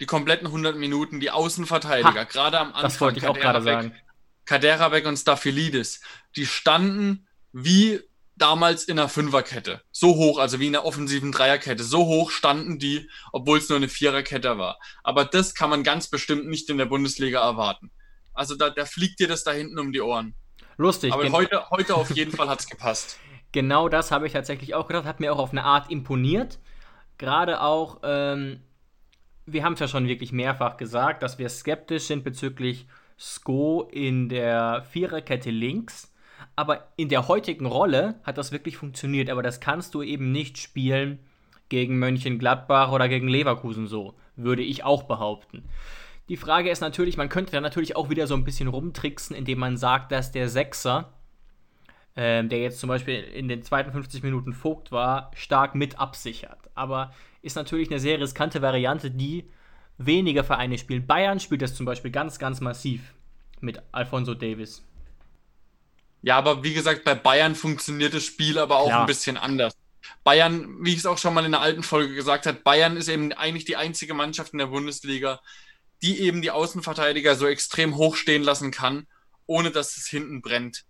die 0.00 0.06
kompletten 0.06 0.48
100 0.48 0.76
Minuten 0.76 1.20
die 1.20 1.30
Außenverteidiger, 1.30 2.24
gerade 2.24 2.58
am 2.58 2.68
Anfang, 2.68 2.82
das 2.82 3.00
wollte 3.00 3.18
ich 3.20 3.28
auch 3.28 3.38
gerade 3.38 3.62
sagen. 3.62 3.94
Kaderabek 4.44 5.06
und 5.06 5.16
Staphylidis, 5.16 6.00
die 6.34 6.46
standen 6.46 7.28
wie 7.52 8.00
damals 8.34 8.82
in 8.82 8.98
einer 8.98 9.08
Fünferkette. 9.08 9.80
So 9.92 10.16
hoch, 10.16 10.38
also 10.40 10.58
wie 10.58 10.66
in 10.66 10.74
einer 10.74 10.84
offensiven 10.84 11.30
Dreierkette. 11.30 11.84
So 11.84 12.06
hoch 12.06 12.32
standen 12.32 12.80
die, 12.80 13.08
obwohl 13.32 13.58
es 13.58 13.68
nur 13.68 13.76
eine 13.76 13.88
Viererkette 13.88 14.58
war. 14.58 14.80
Aber 15.04 15.24
das 15.24 15.54
kann 15.54 15.70
man 15.70 15.84
ganz 15.84 16.08
bestimmt 16.08 16.48
nicht 16.48 16.68
in 16.70 16.78
der 16.78 16.86
Bundesliga 16.86 17.40
erwarten. 17.40 17.92
Also 18.32 18.56
da, 18.56 18.70
da 18.70 18.84
fliegt 18.84 19.20
dir 19.20 19.28
das 19.28 19.44
da 19.44 19.52
hinten 19.52 19.78
um 19.78 19.92
die 19.92 20.00
Ohren. 20.00 20.34
Lustig. 20.76 21.12
Aber 21.12 21.30
heute, 21.30 21.70
heute 21.70 21.94
auf 21.94 22.10
jeden 22.10 22.32
Fall 22.32 22.48
hat 22.48 22.60
es 22.60 22.68
gepasst. 22.68 23.18
Genau 23.52 23.88
das 23.88 24.10
habe 24.10 24.26
ich 24.26 24.32
tatsächlich 24.32 24.74
auch 24.74 24.88
gedacht. 24.88 25.04
Hat 25.04 25.20
mir 25.20 25.32
auch 25.32 25.38
auf 25.38 25.52
eine 25.52 25.62
Art 25.62 25.88
imponiert. 25.88 26.58
Gerade 27.18 27.60
auch, 27.60 28.00
ähm, 28.02 28.58
wir 29.46 29.62
haben 29.62 29.74
es 29.74 29.78
ja 29.78 29.86
schon 29.86 30.08
wirklich 30.08 30.32
mehrfach 30.32 30.76
gesagt, 30.76 31.22
dass 31.22 31.38
wir 31.38 31.48
skeptisch 31.48 32.06
sind 32.06 32.24
bezüglich 32.24 32.88
Sko 33.16 33.88
in 33.92 34.28
der 34.28 34.84
Viererkette 34.90 35.52
links 35.52 36.12
aber 36.56 36.88
in 36.96 37.08
der 37.08 37.28
heutigen 37.28 37.66
Rolle 37.66 38.16
hat 38.22 38.38
das 38.38 38.52
wirklich 38.52 38.76
funktioniert. 38.76 39.30
Aber 39.30 39.42
das 39.42 39.60
kannst 39.60 39.94
du 39.94 40.02
eben 40.02 40.32
nicht 40.32 40.58
spielen 40.58 41.18
gegen 41.68 41.98
Mönchengladbach 41.98 42.92
oder 42.92 43.08
gegen 43.08 43.28
Leverkusen 43.28 43.86
so, 43.86 44.14
würde 44.36 44.62
ich 44.62 44.84
auch 44.84 45.04
behaupten. 45.04 45.64
Die 46.28 46.36
Frage 46.36 46.70
ist 46.70 46.80
natürlich, 46.80 47.16
man 47.16 47.28
könnte 47.28 47.52
da 47.52 47.60
natürlich 47.60 47.96
auch 47.96 48.08
wieder 48.08 48.26
so 48.26 48.34
ein 48.34 48.44
bisschen 48.44 48.68
rumtricksen, 48.68 49.36
indem 49.36 49.58
man 49.58 49.76
sagt, 49.76 50.10
dass 50.10 50.32
der 50.32 50.48
Sechser, 50.48 51.12
äh, 52.14 52.42
der 52.44 52.60
jetzt 52.60 52.80
zum 52.80 52.88
Beispiel 52.88 53.16
in 53.20 53.48
den 53.48 53.62
zweiten 53.62 53.92
50 53.92 54.22
Minuten 54.22 54.54
Vogt 54.54 54.90
war, 54.90 55.30
stark 55.34 55.74
mit 55.74 55.98
absichert. 55.98 56.58
Aber 56.74 57.12
ist 57.42 57.56
natürlich 57.56 57.90
eine 57.90 58.00
sehr 58.00 58.18
riskante 58.20 58.62
Variante, 58.62 59.10
die 59.10 59.44
weniger 59.98 60.44
Vereine 60.44 60.78
spielen. 60.78 61.06
Bayern 61.06 61.40
spielt 61.40 61.62
das 61.62 61.74
zum 61.74 61.84
Beispiel 61.86 62.10
ganz, 62.10 62.38
ganz 62.38 62.60
massiv 62.60 63.12
mit 63.60 63.82
Alfonso 63.92 64.34
Davis. 64.34 64.82
Ja, 66.22 66.38
aber 66.38 66.64
wie 66.64 66.72
gesagt, 66.72 67.04
bei 67.04 67.14
Bayern 67.14 67.54
funktioniert 67.54 68.14
das 68.14 68.24
Spiel 68.24 68.58
aber 68.58 68.76
auch 68.76 68.86
Klar. 68.86 69.00
ein 69.00 69.06
bisschen 69.06 69.36
anders. 69.36 69.76
Bayern, 70.22 70.82
wie 70.82 70.92
ich 70.92 70.98
es 70.98 71.06
auch 71.06 71.18
schon 71.18 71.34
mal 71.34 71.44
in 71.44 71.52
der 71.52 71.60
alten 71.60 71.82
Folge 71.82 72.14
gesagt 72.14 72.46
habe, 72.46 72.58
Bayern 72.58 72.96
ist 72.96 73.08
eben 73.08 73.32
eigentlich 73.32 73.66
die 73.66 73.76
einzige 73.76 74.14
Mannschaft 74.14 74.52
in 74.52 74.58
der 74.58 74.66
Bundesliga, 74.66 75.40
die 76.04 76.20
eben 76.20 76.42
die 76.42 76.50
Außenverteidiger 76.50 77.34
so 77.34 77.46
extrem 77.46 77.96
hoch 77.96 78.16
stehen 78.16 78.42
lassen 78.42 78.70
kann, 78.70 79.06
ohne 79.46 79.70
dass 79.70 79.96
es 79.96 80.06
hinten 80.06 80.42
brennt. 80.42 80.84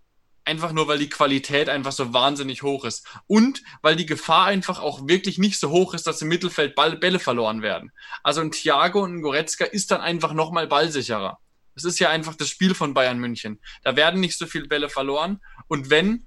Einfach 0.44 0.72
nur, 0.72 0.88
weil 0.88 0.98
die 0.98 1.08
Qualität 1.08 1.68
einfach 1.68 1.92
so 1.92 2.12
wahnsinnig 2.12 2.64
hoch 2.64 2.84
ist. 2.84 3.06
Und 3.28 3.62
weil 3.80 3.94
die 3.94 4.06
Gefahr 4.06 4.46
einfach 4.46 4.80
auch 4.80 5.06
wirklich 5.06 5.38
nicht 5.38 5.60
so 5.60 5.70
hoch 5.70 5.94
ist, 5.94 6.08
dass 6.08 6.20
im 6.20 6.26
Mittelfeld 6.26 6.74
Ball, 6.74 6.96
Bälle 6.96 7.20
verloren 7.20 7.62
werden. 7.62 7.92
Also 8.24 8.40
ein 8.40 8.50
Thiago 8.50 9.04
und 9.04 9.14
ein 9.14 9.22
Goretzka 9.22 9.64
ist 9.64 9.92
dann 9.92 10.00
einfach 10.00 10.32
nochmal 10.32 10.66
ballsicherer. 10.66 11.38
Es 11.76 11.84
ist 11.84 12.00
ja 12.00 12.10
einfach 12.10 12.34
das 12.34 12.48
Spiel 12.48 12.74
von 12.74 12.92
Bayern 12.92 13.18
München. 13.18 13.60
Da 13.84 13.94
werden 13.94 14.18
nicht 14.18 14.36
so 14.36 14.46
viele 14.46 14.66
Bälle 14.66 14.88
verloren. 14.88 15.40
Und 15.68 15.90
wenn, 15.90 16.26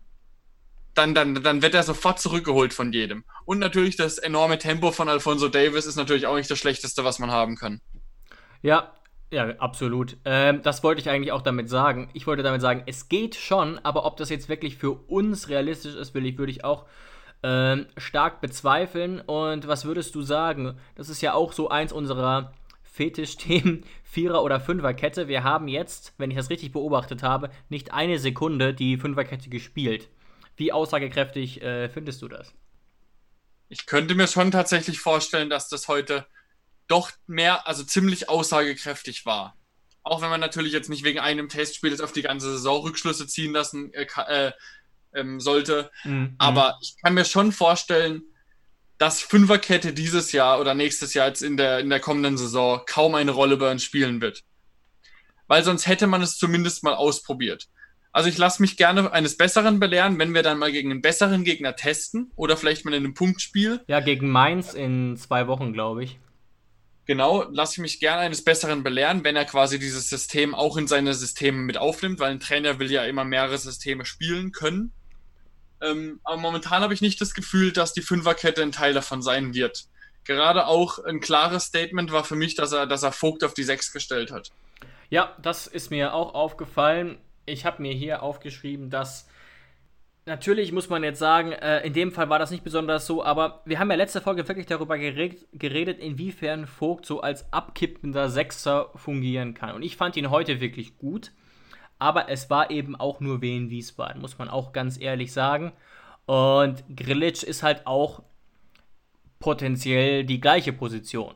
dann, 0.94 1.13
dann, 1.13 1.44
dann 1.44 1.62
wird 1.62 1.75
er 1.75 1.84
sofort 1.84 2.22
zurückgeholt 2.22 2.74
von 2.74 2.94
jedem. 2.94 3.25
Und 3.44 3.60
natürlich 3.60 3.98
das 3.98 4.17
enorme 4.17 4.60
Tempo 4.60 4.94
von 4.94 5.10
Alfonso 5.10 5.50
Davis 5.50 5.86
ist 5.86 5.98
natürlich 5.98 6.25
auch 6.25 6.38
nicht 6.38 6.50
das 6.50 6.58
Schlechteste, 6.58 7.03
was 7.03 7.20
man 7.20 7.32
haben 7.32 7.58
kann. 7.58 7.82
Ja, 8.62 8.94
ja, 9.32 9.50
absolut. 9.58 10.18
Ähm, 10.24 10.62
das 10.62 10.84
wollte 10.84 11.02
ich 11.02 11.10
eigentlich 11.10 11.34
auch 11.34 11.42
damit 11.42 11.70
sagen. 11.70 12.10
Ich 12.14 12.28
wollte 12.28 12.44
damit 12.44 12.62
sagen, 12.62 12.84
es 12.86 13.10
geht 13.10 13.36
schon, 13.36 13.78
aber 13.80 14.06
ob 14.06 14.16
das 14.18 14.30
jetzt 14.30 14.48
wirklich 14.48 14.78
für 14.78 14.92
uns 14.92 15.50
realistisch 15.50 15.96
ist, 15.96 16.14
will 16.14 16.26
ich, 16.26 16.38
würde 16.38 16.52
ich 16.52 16.64
auch 16.64 16.86
ähm, 17.44 17.88
stark 17.98 18.40
bezweifeln. 18.40 19.20
Und 19.20 19.68
was 19.68 19.84
würdest 19.84 20.16
du 20.16 20.22
sagen? 20.22 20.78
Das 20.96 21.10
ist 21.10 21.22
ja 21.22 21.34
auch 21.34 21.52
so 21.52 21.70
eins 21.70 21.92
unserer 21.92 22.54
Fetischthemen 22.84 23.84
Vierer- 24.04 24.44
oder 24.44 24.62
Fünferkette. 24.62 25.28
Wir 25.28 25.44
haben 25.44 25.68
jetzt, 25.68 26.14
wenn 26.18 26.32
ich 26.32 26.38
das 26.38 26.50
richtig 26.50 26.72
beobachtet 26.72 27.22
habe, 27.22 27.50
nicht 27.68 27.94
eine 27.94 28.20
Sekunde 28.20 28.74
die 28.74 28.98
Fünferkette 28.98 29.50
gespielt. 29.50 30.10
Wie 30.56 30.72
aussagekräftig 30.72 31.62
äh, 31.62 31.90
findest 31.90 32.22
du 32.22 32.30
das? 32.30 32.54
Ich 33.70 33.86
könnte 33.86 34.16
mir 34.16 34.28
schon 34.28 34.52
tatsächlich 34.52 35.00
vorstellen, 35.00 35.50
dass 35.50 35.68
das 35.68 35.90
heute 35.90 36.26
doch 36.88 37.12
mehr, 37.27 37.67
also 37.67 37.84
ziemlich 37.84 38.29
aussagekräftig 38.29 39.25
war. 39.25 39.56
Auch 40.03 40.22
wenn 40.22 40.29
man 40.29 40.39
natürlich 40.39 40.72
jetzt 40.72 40.89
nicht 40.89 41.03
wegen 41.03 41.20
einem 41.20 41.50
Testspiel 41.50 41.91
jetzt 41.91 42.01
auf 42.01 42.13
die 42.13 42.22
ganze 42.22 42.51
Saison 42.51 42.82
Rückschlüsse 42.82 43.27
ziehen 43.27 43.51
lassen 43.51 43.94
äh, 43.94 44.08
äh, 44.27 44.51
ähm, 45.13 45.39
sollte. 45.39 45.91
Mhm. 46.03 46.36
Aber 46.38 46.77
ich 46.82 46.96
kann 47.03 47.13
mir 47.13 47.25
schon 47.25 47.51
vorstellen, 47.51 48.24
dass 48.98 49.22
Fünferkette 49.22 49.94
dieses 49.94 50.32
Jahr 50.32 50.60
oder 50.60 50.74
nächstes 50.74 51.13
Jahr 51.13 51.27
jetzt 51.27 51.41
in 51.41 51.58
der, 51.58 51.79
in 51.79 51.89
der 51.89 52.00
kommenden 52.00 52.38
Saison 52.38 52.82
kaum 52.86 53.15
eine 53.15 53.32
Rolle 53.32 53.58
bei 53.58 53.70
uns 53.72 53.84
spielen 53.84 54.22
wird. 54.22 54.44
Weil 55.48 55.63
sonst 55.63 55.88
hätte 55.88 56.08
man 56.08 56.22
es 56.22 56.38
zumindest 56.38 56.84
mal 56.84 56.96
ausprobiert. 56.96 57.67
Also 58.12 58.29
ich 58.29 58.38
lasse 58.38 58.62
mich 58.62 58.77
gerne 58.77 59.12
eines 59.12 59.38
Besseren 59.38 59.79
belehren, 59.79 60.17
wenn 60.17 60.34
wir 60.34 60.41
dann 60.41 60.58
mal 60.58 60.72
gegen 60.72 60.89
einen 60.89 61.01
besseren 61.01 61.44
Gegner 61.44 61.75
testen 61.75 62.32
oder 62.36 62.58
vielleicht 62.58 62.84
mal 62.84 62.94
in 62.94 63.03
einem 63.03 63.13
Punktspiel. 63.13 63.82
Ja, 63.88 64.00
gegen 64.00 64.32
Mainz 64.32 64.74
in 64.74 65.17
zwei 65.17 65.48
Wochen, 65.48 65.74
glaube 65.74 66.03
ich. 66.03 66.17
Genau, 67.08 67.44
lasse 67.52 67.76
ich 67.76 67.78
mich 67.80 68.00
gerne 68.02 68.20
eines 68.20 68.44
Besseren 68.44 68.84
belehren, 68.84 69.24
wenn 69.24 69.38
er 69.38 69.46
quasi 69.46 69.80
dieses 69.80 70.10
System 70.10 70.54
auch 70.54 70.76
in 70.76 70.88
seine 70.88 71.14
Systeme 71.14 71.58
mit 71.60 71.78
aufnimmt, 71.78 72.20
weil 72.20 72.32
ein 72.32 72.42
Trainer 72.42 72.80
will 72.80 72.92
ja 72.92 73.06
immer 73.06 73.24
mehrere 73.24 73.58
Systeme 73.58 74.04
spielen 74.04 74.52
können. 74.52 74.92
Ähm, 75.82 76.20
aber 76.26 76.36
momentan 76.36 76.82
habe 76.82 76.94
ich 76.94 77.00
nicht 77.00 77.22
das 77.22 77.34
Gefühl, 77.34 77.72
dass 77.72 77.94
die 77.94 78.02
Fünferkette 78.02 78.62
ein 78.62 78.74
Teil 78.74 78.94
davon 78.94 79.22
sein 79.22 79.54
wird. 79.54 79.86
Gerade 80.26 80.68
auch 80.68 81.00
ein 81.00 81.22
klares 81.22 81.64
Statement 81.64 82.12
war 82.12 82.26
für 82.26 82.36
mich, 82.36 82.56
dass 82.56 82.74
er, 82.74 82.86
dass 82.86 83.04
er 83.04 83.14
Vogt 83.14 83.46
auf 83.46 83.54
die 83.54 83.64
Sechs 83.64 83.94
gestellt 83.94 84.30
hat. 84.30 84.52
Ja, 85.10 85.34
das 85.42 85.68
ist 85.68 85.90
mir 85.90 86.14
auch 86.14 86.34
aufgefallen. 86.34 87.18
Ich 87.46 87.64
habe 87.64 87.82
mir 87.82 87.94
hier 87.94 88.22
aufgeschrieben, 88.22 88.90
dass 88.90 89.30
natürlich 90.27 90.72
muss 90.72 90.89
man 90.89 91.03
jetzt 91.03 91.19
sagen, 91.19 91.53
äh, 91.53 91.86
in 91.86 91.93
dem 91.93 92.12
Fall 92.12 92.29
war 92.29 92.38
das 92.38 92.51
nicht 92.51 92.63
besonders 92.63 93.07
so, 93.07 93.24
aber 93.24 93.63
wir 93.65 93.79
haben 93.79 93.89
ja 93.89 93.96
letzte 93.98 94.22
Folge 94.22 94.48
wirklich 94.48 94.67
darüber 94.67 94.98
geredet, 95.00 95.48
geredet, 95.53 96.00
inwiefern 96.00 96.67
Vogt 96.67 97.05
so 97.05 97.22
als 97.22 97.51
abkippender 97.51 98.29
Sechser 98.29 98.91
fungieren 98.96 99.55
kann. 99.55 99.74
Und 99.74 99.81
ich 99.81 99.98
fand 99.98 100.15
ihn 100.15 100.29
heute 100.29 100.60
wirklich 100.60 100.98
gut 100.98 101.31
aber 102.00 102.29
es 102.29 102.50
war 102.50 102.69
eben 102.72 102.96
auch 102.96 103.19
nur 103.19 103.41
Wien 103.41 103.69
Wiesbaden, 103.69 104.22
muss 104.22 104.38
man 104.38 104.50
auch 104.50 104.72
ganz 104.72 105.00
ehrlich 105.00 105.34
sagen. 105.34 105.72
Und 106.25 106.84
Grilic 106.96 107.43
ist 107.43 107.63
halt 107.63 107.88
auch 107.88 108.22
potenziell 109.39 110.24
die 110.24 110.39
gleiche 110.39 110.74
Position. 110.74 111.36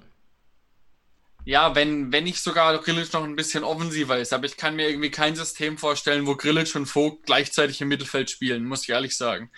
Ja, 1.43 1.75
wenn, 1.75 2.11
wenn 2.11 2.25
nicht 2.25 2.41
sogar 2.41 2.77
Grilic 2.79 3.11
noch 3.13 3.23
ein 3.23 3.35
bisschen 3.35 3.63
offensiver 3.63 4.19
ist, 4.19 4.31
aber 4.31 4.45
ich 4.45 4.57
kann 4.57 4.75
mir 4.75 4.89
irgendwie 4.89 5.09
kein 5.09 5.35
System 5.35 5.77
vorstellen, 5.77 6.27
wo 6.27 6.35
Grilic 6.35 6.75
und 6.75 6.85
Vogt 6.85 7.25
gleichzeitig 7.25 7.81
im 7.81 7.87
Mittelfeld 7.87 8.29
spielen, 8.29 8.65
muss 8.65 8.83
ich 8.83 8.89
ehrlich 8.89 9.17
sagen. 9.17 9.51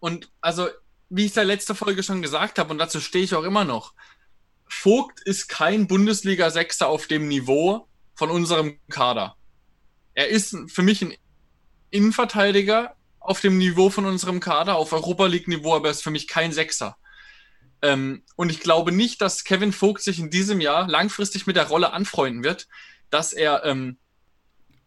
Und 0.00 0.30
also, 0.40 0.68
wie 1.10 1.22
ich 1.22 1.28
es 1.28 1.34
der 1.34 1.44
letzte 1.44 1.74
Folge 1.74 2.02
schon 2.02 2.22
gesagt 2.22 2.58
habe, 2.58 2.70
und 2.70 2.78
dazu 2.78 3.00
stehe 3.00 3.24
ich 3.24 3.34
auch 3.34 3.44
immer 3.44 3.64
noch, 3.64 3.92
Vogt 4.66 5.20
ist 5.20 5.48
kein 5.48 5.86
Bundesliga-Sechser 5.86 6.88
auf 6.88 7.06
dem 7.06 7.28
Niveau 7.28 7.86
von 8.14 8.30
unserem 8.30 8.78
Kader 8.88 9.36
er 10.14 10.28
ist 10.28 10.56
für 10.68 10.82
mich 10.82 11.02
ein 11.02 11.14
Innenverteidiger 11.90 12.96
auf 13.20 13.40
dem 13.40 13.58
Niveau 13.58 13.90
von 13.90 14.06
unserem 14.06 14.40
Kader, 14.40 14.76
auf 14.76 14.92
Europa 14.92 15.26
League-Niveau, 15.26 15.74
aber 15.74 15.88
er 15.88 15.90
ist 15.92 16.02
für 16.02 16.10
mich 16.10 16.28
kein 16.28 16.52
Sechser. 16.52 16.96
Ähm, 17.84 18.22
und 18.36 18.50
ich 18.50 18.60
glaube 18.60 18.92
nicht, 18.92 19.20
dass 19.20 19.44
Kevin 19.44 19.72
Vogt 19.72 20.02
sich 20.02 20.18
in 20.18 20.30
diesem 20.30 20.60
Jahr 20.62 20.88
langfristig 20.88 21.46
mit 21.46 21.56
der 21.56 21.68
Rolle 21.68 21.92
anfreunden 21.92 22.42
wird, 22.42 22.66
dass 23.10 23.34
er 23.34 23.62
ähm, 23.66 23.98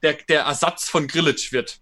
der, 0.01 0.13
der 0.27 0.42
Ersatz 0.42 0.89
von 0.89 1.08
Grillitsch 1.08 1.51
wird. 1.51 1.80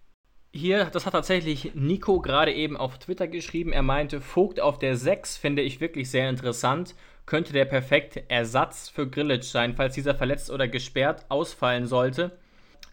hier, 0.52 0.84
das 0.84 1.06
hat 1.06 1.14
tatsächlich 1.14 1.72
Nico 1.74 2.20
gerade 2.20 2.52
eben 2.52 2.76
auf 2.76 2.98
Twitter 2.98 3.28
geschrieben. 3.28 3.72
Er 3.72 3.82
meinte, 3.82 4.20
Vogt 4.20 4.60
auf 4.60 4.78
der 4.78 4.96
6 4.96 5.38
finde 5.38 5.62
ich 5.62 5.80
wirklich 5.80 6.10
sehr 6.10 6.28
interessant. 6.28 6.94
Könnte 7.24 7.54
der 7.54 7.64
perfekte 7.64 8.28
Ersatz 8.28 8.90
für 8.90 9.08
Grillitsch 9.08 9.50
sein, 9.50 9.74
falls 9.74 9.94
dieser 9.94 10.14
verletzt 10.14 10.50
oder 10.50 10.68
gesperrt 10.68 11.24
ausfallen 11.30 11.86
sollte. 11.86 12.38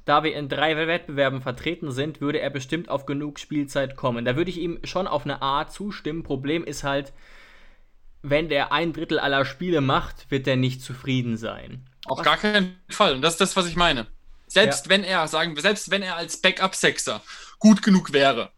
Da 0.06 0.24
wir 0.24 0.34
in 0.36 0.48
drei 0.48 0.76
Wettbewerben 0.76 1.42
vertreten 1.42 1.92
sind, 1.92 2.22
würde 2.22 2.40
er 2.40 2.50
bestimmt 2.50 2.90
auf 2.90 3.06
genug 3.06 3.38
Spielzeit 3.38 3.98
kommen. 3.98 4.24
Da 4.24 4.38
würde 4.38 4.50
ich 4.50 4.60
ihm 4.60 4.80
schon 4.86 5.08
auf 5.08 5.26
eine 5.26 5.42
Art 5.42 5.74
zustimmen. 5.74 6.24
Problem 6.24 6.64
ist 6.64 6.84
halt, 6.84 7.12
wenn 8.24 8.50
der 8.50 8.72
ein 8.72 8.94
Drittel 8.94 9.20
aller 9.20 9.46
Spiele 9.46 9.82
macht, 9.82 10.32
wird 10.32 10.48
er 10.48 10.56
nicht 10.56 10.82
zufrieden 10.82 11.38
sein. 11.38 11.86
Auf 12.06 12.20
Was? 12.20 12.26
gar 12.26 12.38
keinen 12.38 12.78
Fall. 12.90 13.16
Und 13.16 13.22
das 13.22 13.34
ist 13.34 13.42
das, 13.42 13.56
was 13.56 13.68
ich 13.68 13.76
meine. 13.76 14.08
Selbst 14.48 14.86
ja. 14.86 14.90
wenn 14.90 15.04
er, 15.04 15.28
sagen 15.28 15.56
wir, 15.56 15.62
selbst 15.62 15.92
wenn 15.92 16.02
er 16.02 16.16
als 16.16 16.38
Backup-Sexer 16.38 17.22
gut 17.60 17.84
genug 17.84 18.14
wäre, 18.14 18.52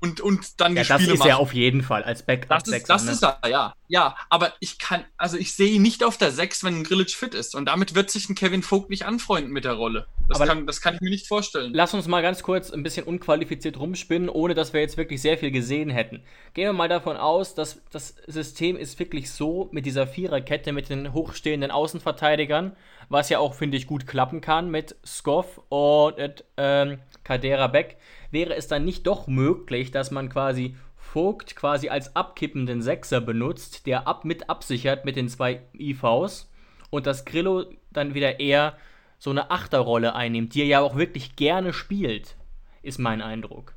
und, 0.00 0.20
und 0.20 0.60
dann 0.60 0.74
ja, 0.74 0.82
die 0.82 0.88
das 0.88 1.00
Spiele 1.00 1.14
ist 1.14 1.18
macht. 1.20 1.28
er 1.28 1.38
auf 1.38 1.54
jeden 1.54 1.82
Fall 1.82 2.02
als 2.02 2.24
Backup. 2.24 2.48
Das 2.48 2.68
ist, 2.68 2.88
das 2.88 3.04
ne? 3.04 3.12
ist 3.12 3.22
er, 3.22 3.38
ja. 3.48 3.74
Ja, 3.88 4.16
aber 4.30 4.52
ich 4.58 4.78
kann, 4.78 5.04
also 5.16 5.36
ich 5.36 5.54
sehe 5.54 5.70
ihn 5.70 5.82
nicht 5.82 6.02
auf 6.02 6.16
der 6.16 6.32
6, 6.32 6.64
wenn 6.64 6.78
ein 6.78 6.84
Grillitsch 6.84 7.14
fit 7.14 7.34
ist. 7.34 7.54
Und 7.54 7.66
damit 7.66 7.94
wird 7.94 8.10
sich 8.10 8.28
ein 8.28 8.34
Kevin 8.34 8.62
Vogt 8.62 8.90
nicht 8.90 9.06
anfreunden 9.06 9.52
mit 9.52 9.64
der 9.64 9.74
Rolle. 9.74 10.06
Das, 10.28 10.40
kann, 10.40 10.66
das 10.66 10.80
kann 10.80 10.96
ich 10.96 11.00
mir 11.00 11.10
nicht 11.10 11.28
vorstellen. 11.28 11.72
Lass 11.72 11.94
uns 11.94 12.08
mal 12.08 12.20
ganz 12.20 12.42
kurz 12.42 12.70
ein 12.70 12.82
bisschen 12.82 13.06
unqualifiziert 13.06 13.78
rumspinnen, 13.78 14.28
ohne 14.28 14.54
dass 14.54 14.72
wir 14.72 14.80
jetzt 14.80 14.96
wirklich 14.96 15.22
sehr 15.22 15.38
viel 15.38 15.52
gesehen 15.52 15.88
hätten. 15.88 16.22
Gehen 16.54 16.64
wir 16.64 16.72
mal 16.72 16.88
davon 16.88 17.16
aus, 17.16 17.54
dass 17.54 17.80
das 17.90 18.16
System 18.26 18.76
ist 18.76 18.98
wirklich 18.98 19.30
so 19.30 19.68
mit 19.70 19.86
dieser 19.86 20.08
Viererkette, 20.08 20.72
mit 20.72 20.88
den 20.88 21.12
hochstehenden 21.12 21.70
Außenverteidigern, 21.70 22.74
was 23.08 23.28
ja 23.28 23.38
auch, 23.38 23.54
finde 23.54 23.76
ich, 23.76 23.86
gut 23.86 24.08
klappen 24.08 24.40
kann 24.40 24.68
mit 24.68 24.96
Skoff 25.04 25.60
und 25.68 26.44
ähm, 26.56 26.98
Kadera 27.26 27.66
Beck 27.66 27.96
wäre 28.30 28.54
es 28.54 28.68
dann 28.68 28.84
nicht 28.84 29.04
doch 29.08 29.26
möglich, 29.26 29.90
dass 29.90 30.12
man 30.12 30.28
quasi 30.28 30.76
Vogt 30.96 31.56
quasi 31.56 31.88
als 31.88 32.14
abkippenden 32.14 32.82
Sechser 32.82 33.20
benutzt, 33.20 33.86
der 33.86 34.06
ab 34.06 34.24
mit 34.24 34.48
absichert 34.48 35.04
mit 35.04 35.16
den 35.16 35.28
zwei 35.28 35.62
IVs 35.76 36.48
und 36.90 37.06
dass 37.06 37.24
Grillo 37.24 37.64
dann 37.90 38.14
wieder 38.14 38.38
eher 38.38 38.76
so 39.18 39.30
eine 39.30 39.50
Achterrolle 39.50 40.14
einnimmt, 40.14 40.54
die 40.54 40.60
er 40.60 40.66
ja 40.66 40.80
auch 40.80 40.94
wirklich 40.94 41.34
gerne 41.34 41.72
spielt, 41.72 42.36
ist 42.82 42.98
mein 42.98 43.22
Eindruck. 43.22 43.74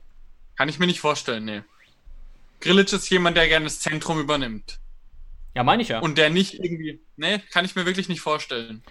Kann 0.55 0.69
ich 0.69 0.77
mir 0.77 0.87
nicht 0.87 0.99
vorstellen, 0.99 1.45
nee. 1.45 1.61
Grillitsch 2.59 2.93
ist 2.93 3.09
jemand, 3.09 3.35
der 3.35 3.47
gerne 3.47 3.65
das 3.65 3.79
Zentrum 3.79 4.19
übernimmt. 4.19 4.79
Ja, 5.55 5.63
meine 5.63 5.81
ich 5.81 5.89
ja. 5.89 5.99
Und 5.99 6.19
der 6.19 6.29
nicht 6.29 6.53
irgendwie. 6.53 6.99
Nee, 7.15 7.39
kann 7.51 7.65
ich 7.65 7.75
mir 7.75 7.87
wirklich 7.87 8.09
nicht 8.09 8.21
vorstellen. 8.21 8.83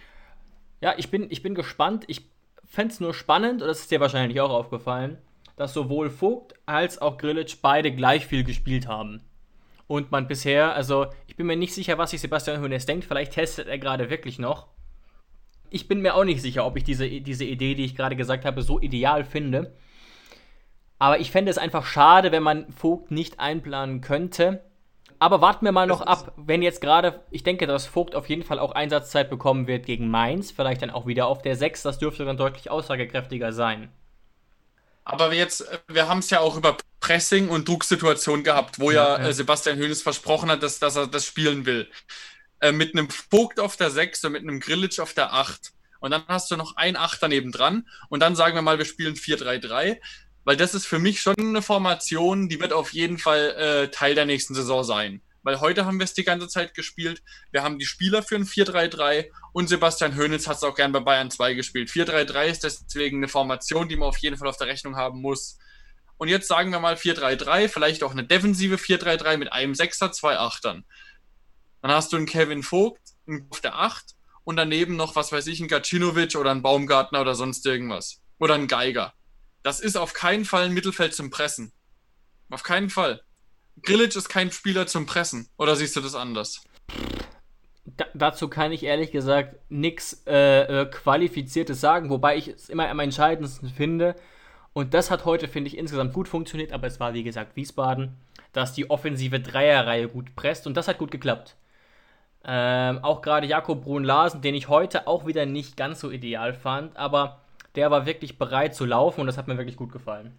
Ja, 0.81 0.95
ich 0.97 1.11
bin, 1.11 1.31
ich 1.31 1.43
bin 1.43 1.55
gespannt. 1.55 2.05
Ich 2.09 2.25
fände 2.69 2.93
es 2.93 3.01
nur 3.01 3.15
spannend, 3.15 3.63
und 3.63 3.69
das 3.69 3.81
ist 3.81 3.91
dir 3.91 4.01
wahrscheinlich 4.01 4.41
auch 4.41 4.51
aufgefallen, 4.51 5.19
dass 5.57 5.75
sowohl 5.75 6.11
Vogt 6.11 6.55
als 6.67 7.01
auch 7.01 7.19
Grillitsch 7.19 7.57
beide 7.61 7.93
gleich 7.93 8.27
viel 8.27 8.45
gespielt 8.45 8.87
haben. 8.87 9.23
Und 9.89 10.13
man 10.13 10.29
bisher, 10.29 10.75
also 10.75 11.07
ich 11.27 11.35
bin 11.35 11.47
mir 11.47 11.57
nicht 11.57 11.75
sicher, 11.75 11.99
was 11.99 12.11
sich 12.11 12.21
Sebastian 12.21 12.61
Hoeneß 12.61 12.87
denkt, 12.87 13.07
vielleicht 13.07 13.33
testet 13.33 13.69
er 13.69 13.79
gerade 13.79 14.11
wirklich 14.11 14.39
noch. 14.39 14.69
Ich 15.71 15.89
bin 15.89 16.01
mir 16.01 16.15
auch 16.15 16.25
nicht 16.25 16.43
sicher, 16.43 16.65
ob 16.65 16.77
ich 16.77 16.85
diese, 16.85 17.09
diese 17.09 17.45
Idee, 17.45 17.75
die 17.75 17.85
ich 17.85 17.97
gerade 17.97 18.17
gesagt 18.17 18.45
habe, 18.45 18.63
so 18.63 18.79
ideal 18.81 19.25
finde. 19.25 19.75
Aber 20.99 21.21
ich 21.21 21.31
fände 21.31 21.51
es 21.51 21.59
einfach 21.59 21.87
schade, 21.87 22.33
wenn 22.33 22.43
man 22.43 22.71
Vogt 22.71 23.11
nicht 23.11 23.41
einplanen 23.41 24.01
könnte. 24.01 24.63
Aber 25.19 25.41
warten 25.41 25.65
wir 25.65 25.73
mal 25.73 25.87
noch 25.87 26.01
ab, 26.01 26.33
wenn 26.37 26.63
jetzt 26.63 26.81
gerade, 26.81 27.21
ich 27.31 27.43
denke, 27.43 27.67
dass 27.67 27.87
Vogt 27.87 28.15
auf 28.15 28.29
jeden 28.29 28.45
Fall 28.45 28.59
auch 28.59 28.73
Einsatzzeit 28.73 29.31
bekommen 29.31 29.67
wird 29.67 29.87
gegen 29.87 30.09
Mainz, 30.09 30.53
vielleicht 30.53 30.83
dann 30.83 30.91
auch 30.91 31.07
wieder 31.07 31.27
auf 31.27 31.43
der 31.43 31.57
6, 31.57 31.83
das 31.83 31.99
dürfte 31.99 32.25
dann 32.25 32.37
deutlich 32.37 32.71
aussagekräftiger 32.71 33.53
sein. 33.53 33.91
Aber 35.05 35.33
jetzt, 35.33 35.65
wir 35.89 36.09
haben 36.09 36.19
es 36.19 36.31
ja 36.31 36.41
auch 36.41 36.57
über 36.57 36.77
Pressing 37.01 37.49
und 37.49 37.67
Drucksituation 37.67 38.45
gehabt, 38.45 38.79
wo 38.79 38.91
ja, 38.91 39.17
ja, 39.17 39.23
ja. 39.23 39.29
Äh, 39.29 39.33
Sebastian 39.33 39.79
Hönes 39.79 40.03
versprochen 40.03 40.51
hat, 40.51 40.63
dass, 40.63 40.79
dass 40.79 40.97
er 40.97 41.07
das 41.07 41.25
spielen 41.25 41.65
will. 41.67 41.89
Äh, 42.61 42.73
mit 42.73 42.95
einem 42.95 43.09
Vogt 43.09 43.59
auf 43.59 43.77
der 43.77 43.91
6 43.91 44.25
und 44.25 44.33
mit 44.33 44.43
einem 44.43 44.61
Grillitsch 44.61 45.01
auf 45.01 45.15
der 45.15 45.33
8. 45.33 45.73
Und 46.01 46.11
dann 46.11 46.25
hast 46.29 46.51
du 46.51 46.57
noch 46.57 46.77
ein 46.77 46.97
8 46.97 47.23
daneben 47.23 47.53
dran. 47.53 47.89
Und 48.09 48.21
dann 48.21 48.37
sagen 48.37 48.55
wir 48.55 48.63
mal, 48.63 48.79
wir 48.79 48.85
spielen 48.85 49.15
4-3-3. 49.15 49.99
Weil 50.49 50.57
das 50.57 50.73
ist 50.73 50.87
für 50.87 50.99
mich 50.99 51.21
schon 51.21 51.35
eine 51.39 51.61
Formation, 51.61 52.49
die 52.49 52.59
wird 52.59 52.73
auf 52.73 52.95
jeden 52.95 53.19
Fall 53.19 53.51
äh, 53.51 53.91
Teil 53.91 54.15
der 54.15 54.25
nächsten 54.25 54.55
Saison 54.55 54.83
sein 54.83 55.21
weil 55.43 55.61
heute 55.61 55.87
haben 55.87 55.99
wir 55.99 56.05
es 56.05 56.13
die 56.13 56.25
ganze 56.25 56.47
Zeit 56.47 56.75
gespielt. 56.75 57.23
Wir 57.53 57.63
haben 57.63 57.79
die 57.79 57.87
Spieler 57.87 58.23
für 58.23 58.37
ein 58.37 58.45
4-3-3 58.45 59.31
und 59.53 59.67
Sebastian 59.69 60.15
Höhnitz 60.15 60.47
hat 60.47 60.59
es 60.59 60.63
auch 60.63 60.75
gern 60.75 60.93
bei 60.93 61.01
Bayern 61.01 61.31
2 61.31 61.55
gespielt. 61.55 61.89
4-3-3 61.89 62.45
ist 62.47 62.65
deswegen 62.65 63.17
eine 63.17 63.29
Formation, 63.29 63.89
die 63.89 63.97
man 63.97 64.11
auf 64.11 64.19
jeden 64.19 64.37
Fall 64.37 64.49
auf 64.49 64.59
der 64.59 64.67
Rechnung 64.67 64.97
haben 64.97 65.23
muss. 65.23 65.59
Und 66.19 66.29
jetzt 66.29 66.49
sagen 66.49 66.71
wir 66.71 66.81
mal 66.81 66.97
4-3-3, 66.97 67.69
vielleicht 67.69 68.03
auch 68.03 68.11
eine 68.11 68.25
defensive 68.25 68.77
4-3-3 68.77 69.39
mit 69.39 69.51
einem 69.51 69.75
Sechser, 69.75 70.13
zwei 70.13 70.37
Achtern. 70.37 70.85
Dann 71.81 71.93
hast 71.93 72.13
du 72.13 72.19
einen 72.19 72.27
Kevin 72.27 72.63
Vogt 72.63 73.01
auf 73.49 73.63
der 73.63 73.79
8 73.79 74.17
und 74.45 74.57
daneben 74.57 74.97
noch, 74.97 75.17
was 75.17 75.33
weiß 75.33 75.47
ich, 75.47 75.61
ein 75.61 75.69
Gacinovic 75.69 76.37
oder 76.37 76.51
ein 76.51 76.61
Baumgartner 76.61 77.23
oder 77.23 77.35
sonst 77.35 77.65
irgendwas. 77.65 78.21
Oder 78.39 78.57
ein 78.57 78.69
Geiger. 78.69 79.15
Das 79.69 79.81
ist 79.81 79.99
auf 79.99 80.15
keinen 80.15 80.47
Fall 80.47 80.65
ein 80.65 80.73
Mittelfeld 80.73 81.15
zum 81.15 81.29
Pressen. 81.29 81.73
Auf 82.49 82.63
keinen 82.63 82.89
Fall. 82.89 83.21
Grillitsch 83.83 84.17
ist 84.17 84.31
kein 84.31 84.51
Spieler 84.51 84.87
zum 84.87 85.05
Pressen. 85.05 85.51
Oder 85.59 85.77
siehst 85.77 85.95
du 85.95 86.01
das 86.01 86.15
anders? 86.15 86.65
Da, 87.85 88.07
dazu 88.15 88.49
kann 88.49 88.73
ich 88.73 88.83
ehrlich 88.83 89.11
gesagt 89.11 89.57
nichts 89.69 90.23
äh, 90.27 90.63
äh, 90.63 90.87
Qualifiziertes 90.87 91.83
sagen, 91.83 92.09
wobei 92.09 92.39
ich 92.39 92.49
es 92.49 92.71
immer 92.71 92.89
am 92.89 92.99
entscheidendsten 92.99 93.69
finde. 93.69 94.17
Und 94.73 94.95
das 94.95 95.11
hat 95.11 95.27
heute, 95.27 95.49
finde 95.49 95.69
ich, 95.69 95.77
insgesamt 95.77 96.15
gut 96.15 96.29
funktioniert, 96.29 96.73
aber 96.73 96.87
es 96.87 96.99
war, 96.99 97.13
wie 97.13 97.23
gesagt, 97.23 97.55
Wiesbaden, 97.55 98.17
dass 98.55 98.73
die 98.73 98.89
offensive 98.89 99.39
Dreierreihe 99.39 100.09
gut 100.09 100.35
presst 100.35 100.67
und 100.67 100.79
das 100.79 100.89
hat 100.89 100.97
gut 100.97 101.11
geklappt. 101.11 101.57
Ähm, 102.43 103.05
auch 103.05 103.21
gerade 103.21 103.47
Jakob 103.47 103.85
Brun-Larsen, 103.85 104.41
den 104.41 104.55
ich 104.55 104.69
heute 104.69 105.07
auch 105.07 105.27
wieder 105.27 105.45
nicht 105.45 105.77
ganz 105.77 106.01
so 106.01 106.11
ideal 106.11 106.55
fand, 106.55 106.97
aber 106.97 107.43
der 107.79 107.93
war 107.93 108.07
wirklich 108.07 108.39
bereit 108.39 108.75
zu 108.75 108.85
laufen 108.85 109.21
und 109.21 109.29
das 109.29 109.39
hat 109.39 109.47
mir 109.47 109.57
wirklich 109.57 109.77
gut 109.77 109.93
gefallen. 109.93 110.37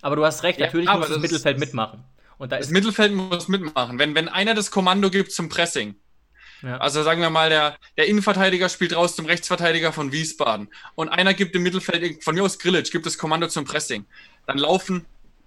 Aber 0.00 0.16
du 0.16 0.24
hast 0.24 0.42
recht, 0.42 0.58
ja, 0.58 0.66
natürlich 0.66 0.92
muss 0.92 1.08
das 1.08 1.18
Mittelfeld 1.18 1.60
mitmachen. 1.60 2.02
Und 2.38 2.50
da 2.50 2.58
das 2.58 2.70
Mittelfeld 2.70 3.12
muss 3.12 3.46
mitmachen. 3.46 4.00
Wenn, 4.00 4.16
wenn 4.16 4.28
einer 4.28 4.54
das 4.54 4.72
Kommando 4.72 5.08
gibt 5.08 5.30
zum 5.30 5.48
Pressing, 5.48 5.94
ja. 6.60 6.78
also 6.78 7.04
sagen 7.04 7.20
wir 7.20 7.30
mal, 7.30 7.50
der, 7.50 7.76
der 7.96 8.08
Innenverteidiger 8.08 8.68
spielt 8.68 8.96
raus 8.96 9.14
zum 9.14 9.26
Rechtsverteidiger 9.26 9.92
von 9.92 10.10
Wiesbaden 10.10 10.70
und 10.96 11.08
einer 11.08 11.34
gibt 11.34 11.54
im 11.54 11.62
Mittelfeld, 11.62 12.24
von 12.24 12.34
mir 12.34 12.42
aus 12.42 12.58
Grillitsch, 12.58 12.90
gibt 12.90 13.06
das 13.06 13.16
Kommando 13.16 13.46
zum 13.46 13.64
Pressing, 13.64 14.04
dann 14.48 14.58
laufen 14.58 15.06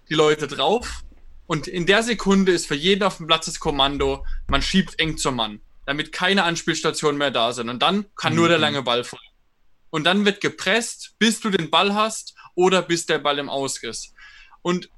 die 0.10 0.14
Leute 0.14 0.48
drauf 0.48 1.04
und 1.48 1.68
in 1.68 1.86
der 1.86 2.02
Sekunde 2.02 2.54
ist 2.54 2.66
für 2.66 2.76
jeden 2.76 3.04
auf 3.04 3.18
dem 3.18 3.28
Platz 3.28 3.48
das 3.48 3.60
Kommando, 3.60 4.26
man 4.48 4.62
schiebt 4.62 4.98
eng 5.00 5.18
zum 5.18 5.36
Mann, 5.36 5.60
damit 5.86 6.14
keine 6.14 6.44
Anspielstationen 6.44 7.18
mehr 7.18 7.32
da 7.32 7.52
sind 7.52 7.68
und 7.68 7.82
dann 7.82 8.06
kann 8.16 8.32
mhm. 8.32 8.40
nur 8.40 8.48
der 8.48 8.58
mhm. 8.58 8.62
lange 8.62 8.84
Ball 8.84 9.04
folgen. 9.04 9.35
Und 9.96 10.04
dann 10.04 10.26
wird 10.26 10.42
gepresst, 10.42 11.16
bis 11.20 11.40
du 11.40 11.50
den 11.50 11.70
Ball 11.70 11.94
hast 11.94 12.36
oder 12.54 12.82
bis 12.82 13.06
der 13.06 13.18
Ball 13.18 13.40
im 13.40 13.48
Ausriss. 13.48 14.14
Und 14.62 14.90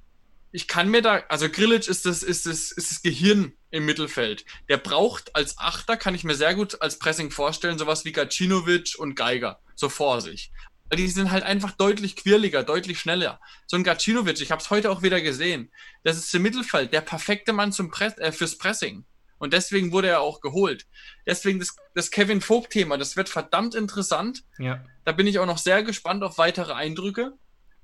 ich 0.52 0.68
kann 0.68 0.90
mir 0.90 1.04
da, 1.04 1.24
also 1.30 1.50
Grillitsch 1.50 1.88
ist 1.88 2.08
das, 2.08 2.24
ist 2.24 2.48
das, 2.48 2.72
ist 2.72 2.90
das 2.90 3.02
Gehirn 3.04 3.54
im 3.70 3.86
Mittelfeld. 3.86 4.44
Der 4.70 4.78
braucht 4.78 5.36
als 5.36 5.60
Achter, 5.60 5.98
kann 5.98 6.16
ich 6.16 6.24
mir 6.24 6.34
sehr 6.34 6.56
gut 6.56 6.82
als 6.82 6.98
Pressing 6.98 7.30
vorstellen, 7.30 7.78
sowas 7.78 8.06
wie 8.06 8.12
Gacinovic 8.12 8.96
und 8.98 9.14
Geiger, 9.14 9.60
so 9.76 9.88
vor 9.88 10.20
sich. 10.20 10.52
Weil 10.90 10.98
die 10.98 11.08
sind 11.10 11.30
halt 11.30 11.44
einfach 11.44 11.74
deutlich 11.74 12.16
quirliger, 12.16 12.64
deutlich 12.64 13.00
schneller. 13.00 13.40
So 13.68 13.78
ein 13.78 13.84
Gacinovic, 13.84 14.42
ich 14.42 14.50
habe 14.50 14.64
es 14.64 14.72
heute 14.72 14.90
auch 14.90 15.04
wieder 15.04 15.22
gesehen, 15.22 15.72
das 16.06 16.18
ist 16.18 16.34
im 16.34 16.42
Mittelfeld 16.42 16.92
der 16.92 17.02
perfekte 17.02 17.54
Mann 17.54 17.72
zum 17.72 17.92
Press, 17.92 18.18
äh, 18.18 18.32
fürs 18.32 18.58
Pressing. 18.58 19.06
Und 19.39 19.54
deswegen 19.54 19.91
wurde 19.91 20.10
er 20.10 20.21
auch 20.21 20.41
geholt. 20.41 20.86
Deswegen 21.26 21.60
das, 21.60 21.76
das 21.93 22.12
Kevin 22.12 22.41
Vogt-Thema, 22.41 22.97
das 22.97 23.15
wird 23.15 23.30
verdammt 23.30 23.76
interessant. 23.76 24.43
Ja. 24.58 24.84
Da 25.06 25.12
bin 25.12 25.28
ich 25.28 25.39
auch 25.39 25.45
noch 25.45 25.58
sehr 25.58 25.84
gespannt 25.84 26.23
auf 26.23 26.38
weitere 26.38 26.73
Eindrücke. 26.73 27.34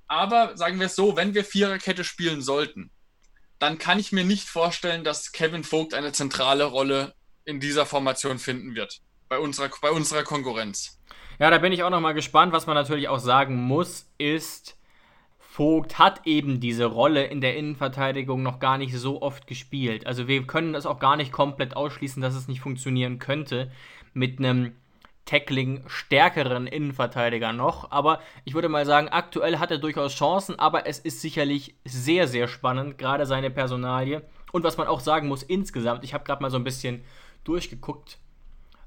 Aber 0.07 0.57
sagen 0.57 0.79
wir 0.79 0.87
es 0.87 0.95
so, 0.95 1.15
wenn 1.15 1.33
wir 1.33 1.45
Viererkette 1.45 2.03
spielen 2.03 2.41
sollten, 2.41 2.91
dann 3.59 3.77
kann 3.77 3.99
ich 3.99 4.11
mir 4.11 4.25
nicht 4.25 4.49
vorstellen, 4.49 5.03
dass 5.03 5.31
Kevin 5.31 5.63
Vogt 5.63 5.93
eine 5.93 6.11
zentrale 6.11 6.65
Rolle 6.65 7.13
in 7.45 7.59
dieser 7.59 7.85
Formation 7.85 8.39
finden 8.39 8.75
wird. 8.75 9.01
Bei 9.29 9.39
unserer, 9.39 9.69
bei 9.81 9.91
unserer 9.91 10.23
Konkurrenz. 10.23 10.99
Ja, 11.39 11.49
da 11.49 11.57
bin 11.57 11.71
ich 11.71 11.83
auch 11.83 11.89
nochmal 11.89 12.13
gespannt. 12.13 12.53
Was 12.53 12.67
man 12.67 12.75
natürlich 12.75 13.07
auch 13.07 13.19
sagen 13.19 13.55
muss, 13.55 14.05
ist, 14.17 14.77
Vogt 15.53 15.99
hat 15.99 16.25
eben 16.25 16.59
diese 16.59 16.85
Rolle 16.85 17.25
in 17.25 17.39
der 17.39 17.55
Innenverteidigung 17.55 18.41
noch 18.41 18.57
gar 18.57 18.79
nicht 18.79 18.97
so 18.97 19.21
oft 19.21 19.45
gespielt. 19.45 20.07
Also 20.07 20.27
wir 20.27 20.47
können 20.47 20.73
das 20.73 20.87
auch 20.87 20.97
gar 20.97 21.15
nicht 21.15 21.31
komplett 21.31 21.75
ausschließen, 21.75 22.23
dass 22.23 22.33
es 22.33 22.47
nicht 22.47 22.59
funktionieren 22.59 23.19
könnte 23.19 23.69
mit 24.15 24.39
einem 24.39 24.71
Tackling 25.25 25.83
stärkeren 25.85 26.65
Innenverteidiger 26.65 27.53
noch. 27.53 27.91
Aber 27.91 28.19
ich 28.45 28.55
würde 28.55 28.67
mal 28.67 28.87
sagen, 28.87 29.09
aktuell 29.09 29.59
hat 29.59 29.69
er 29.69 29.77
durchaus 29.77 30.15
Chancen, 30.15 30.57
aber 30.57 30.87
es 30.87 30.97
ist 30.97 31.21
sicherlich 31.21 31.75
sehr, 31.85 32.27
sehr 32.27 32.47
spannend, 32.47 32.97
gerade 32.97 33.27
seine 33.27 33.51
Personalie. 33.51 34.23
Und 34.53 34.63
was 34.63 34.77
man 34.77 34.87
auch 34.87 35.01
sagen 35.01 35.27
muss 35.27 35.43
insgesamt, 35.43 36.03
ich 36.03 36.15
habe 36.15 36.23
gerade 36.23 36.41
mal 36.41 36.49
so 36.49 36.57
ein 36.57 36.63
bisschen 36.63 37.03
durchgeguckt 37.43 38.17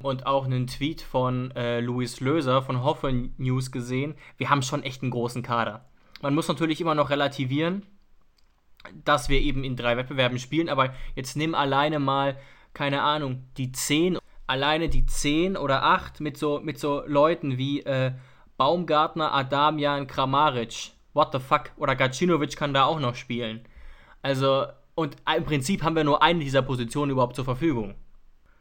und 0.02 0.26
auch 0.26 0.46
einen 0.46 0.66
Tweet 0.66 1.00
von 1.00 1.52
äh, 1.52 1.78
Luis 1.78 2.18
Löser 2.18 2.60
von 2.60 2.82
Hoffe 2.82 3.12
News 3.38 3.70
gesehen. 3.70 4.16
Wir 4.36 4.50
haben 4.50 4.62
schon 4.62 4.82
echt 4.82 5.02
einen 5.02 5.12
großen 5.12 5.44
Kader. 5.44 5.84
Man 6.22 6.34
muss 6.34 6.48
natürlich 6.48 6.80
immer 6.80 6.94
noch 6.94 7.10
relativieren, 7.10 7.82
dass 9.04 9.28
wir 9.28 9.40
eben 9.40 9.64
in 9.64 9.76
drei 9.76 9.96
Wettbewerben 9.96 10.38
spielen, 10.38 10.68
aber 10.68 10.94
jetzt 11.14 11.36
nimm 11.36 11.54
alleine 11.54 11.98
mal, 11.98 12.36
keine 12.74 13.02
Ahnung, 13.02 13.44
die 13.56 13.72
10, 13.72 14.18
alleine 14.46 14.88
die 14.88 15.06
10 15.06 15.56
oder 15.56 15.82
8 15.82 16.20
mit 16.20 16.36
so, 16.36 16.60
mit 16.60 16.78
so 16.78 17.02
Leuten 17.06 17.58
wie 17.58 17.80
äh, 17.80 18.12
Baumgartner, 18.56 19.32
Adamian, 19.32 20.06
Kramaric. 20.06 20.92
What 21.12 21.32
the 21.32 21.38
fuck? 21.38 21.70
Oder 21.76 21.96
Gacinovic 21.96 22.56
kann 22.56 22.74
da 22.74 22.84
auch 22.84 23.00
noch 23.00 23.14
spielen. 23.14 23.66
Also, 24.22 24.66
und 24.94 25.16
im 25.34 25.44
Prinzip 25.44 25.82
haben 25.82 25.96
wir 25.96 26.04
nur 26.04 26.22
eine 26.22 26.40
dieser 26.40 26.62
Positionen 26.62 27.12
überhaupt 27.12 27.36
zur 27.36 27.44
Verfügung. 27.44 27.94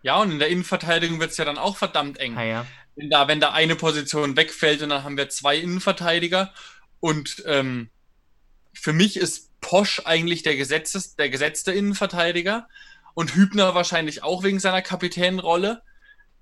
Ja, 0.02 0.22
und 0.22 0.32
in 0.32 0.40
der 0.40 0.50
Innenverteidigung 0.50 1.20
wird 1.20 1.32
es 1.32 1.38
ja 1.38 1.46
dann 1.46 1.58
auch 1.58 1.78
verdammt 1.78 2.20
eng. 2.20 2.38
Ah, 2.38 2.44
ja. 2.44 2.66
Wenn, 2.96 3.10
da, 3.10 3.28
wenn 3.28 3.40
da 3.40 3.52
eine 3.52 3.76
Position 3.76 4.38
wegfällt 4.38 4.82
und 4.84 4.90
dann 4.90 5.04
haben 5.04 5.18
wir 5.18 5.30
zwei 5.30 5.58
Innenverteidiger. 5.58 6.54
Und 7.06 7.44
ähm, 7.46 7.92
für 8.74 8.92
mich 8.92 9.16
ist 9.16 9.52
Posch 9.62 10.02
eigentlich 10.06 10.42
der, 10.42 10.56
Gesetzes, 10.56 11.16
der 11.16 11.30
gesetzte 11.30 11.72
Innenverteidiger 11.72 12.68
und 13.14 13.36
Hübner 13.36 13.76
wahrscheinlich 13.76 14.24
auch 14.24 14.42
wegen 14.42 14.60
seiner 14.60 14.82
Kapitänrolle. 14.82 15.84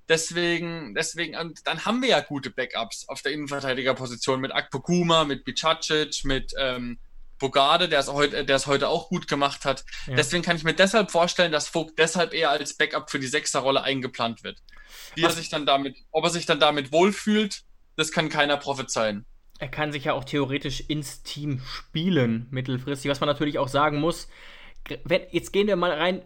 Deswegen, 0.08 0.96
deswegen, 0.96 1.36
und 1.36 1.68
dann 1.68 1.84
haben 1.84 2.02
wir 2.02 2.08
ja 2.08 2.22
gute 2.22 2.50
Backups 2.50 3.10
auf 3.10 3.22
der 3.22 3.34
Innenverteidigerposition 3.34 4.40
mit 4.40 4.54
Akpokuma, 4.54 5.26
mit 5.26 5.44
Bicacic, 5.44 6.24
mit 6.24 6.54
ähm, 6.58 6.98
Bogarde, 7.40 7.90
der 7.90 8.00
es 8.00 8.08
heute, 8.08 8.46
der 8.46 8.56
es 8.56 8.66
heute 8.66 8.88
auch 8.88 9.10
gut 9.10 9.28
gemacht 9.28 9.66
hat. 9.66 9.84
Ja. 10.08 10.16
Deswegen 10.16 10.44
kann 10.44 10.56
ich 10.56 10.64
mir 10.64 10.76
deshalb 10.76 11.12
vorstellen, 11.12 11.52
dass 11.52 11.68
Vogt 11.68 12.00
deshalb 12.00 12.34
eher 12.34 12.52
als 12.52 12.78
Backup 12.78 13.12
für 13.12 13.20
die 13.20 13.28
Sechserrolle 13.28 13.84
eingeplant 13.84 14.46
wird. 14.46 14.64
Wie 15.16 15.24
er 15.24 15.32
sich 15.32 15.50
dann 15.50 15.66
damit, 15.66 15.98
ob 16.12 16.24
er 16.24 16.30
sich 16.30 16.46
dann 16.46 16.62
damit 16.62 16.94
wohlfühlt, 16.94 17.64
das 17.98 18.14
kann 18.14 18.30
keiner 18.30 18.56
prophezeien. 18.56 19.26
Er 19.60 19.68
kann 19.68 19.92
sich 19.92 20.06
ja 20.06 20.14
auch 20.14 20.24
theoretisch 20.24 20.82
ins 20.88 21.24
Team 21.24 21.60
spielen, 21.60 22.48
mittelfristig. 22.50 23.10
Was 23.10 23.20
man 23.20 23.28
natürlich 23.28 23.60
auch 23.60 23.68
sagen 23.68 24.00
muss, 24.00 24.28
wenn, 25.06 25.22
jetzt 25.32 25.54
gehen 25.54 25.68
wir 25.68 25.76
mal 25.76 25.92
rein, 25.92 26.22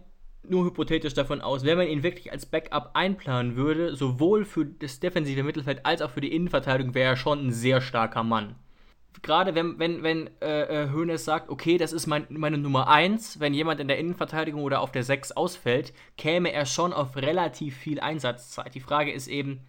nur 0.50 0.66
hypothetisch 0.66 1.13
davon 1.13 1.42
aus, 1.42 1.66
wenn 1.66 1.78
man 1.78 1.88
ihn 1.88 2.04
wirklich 2.04 2.32
als 2.32 2.46
Backup 2.46 2.92
einplanen 2.94 3.56
würde, 3.56 3.96
sowohl 3.96 4.46
für 4.46 4.66
das 4.66 5.00
defensive 5.00 5.44
Mittelfeld 5.44 5.86
als 5.86 6.02
auch 6.02 6.12
für 6.12 6.22
die 6.22 6.34
Innenverteidigung, 6.34 6.94
wäre 6.94 7.12
er 7.12 7.18
schon 7.18 7.48
ein 7.48 7.52
sehr 7.52 7.82
starker 7.82 8.24
Mann. 8.24 8.56
Gerade 9.24 9.56
wenn, 9.56 9.80
wenn, 9.80 10.04
wenn 10.04 10.30
äh, 10.42 10.84
äh 10.84 10.90
Hoeneß 10.92 11.26
sagt, 11.26 11.50
okay, 11.50 11.78
das 11.78 11.92
ist 11.92 12.08
mein, 12.08 12.28
meine 12.30 12.58
Nummer 12.58 12.88
1, 12.88 13.40
wenn 13.40 13.54
jemand 13.54 13.80
in 13.80 13.88
der 13.88 13.98
Innenverteidigung 13.98 14.62
oder 14.62 14.82
auf 14.82 14.92
der 14.92 15.04
6 15.04 15.32
ausfällt, 15.32 15.92
käme 16.18 16.54
er 16.54 16.66
schon 16.66 16.94
auf 16.94 17.18
relativ 17.18 17.76
viel 17.76 18.00
Einsatzzeit. 18.00 18.76
Die 18.76 18.80
Frage 18.80 19.12
ist 19.12 19.28
eben, 19.28 19.62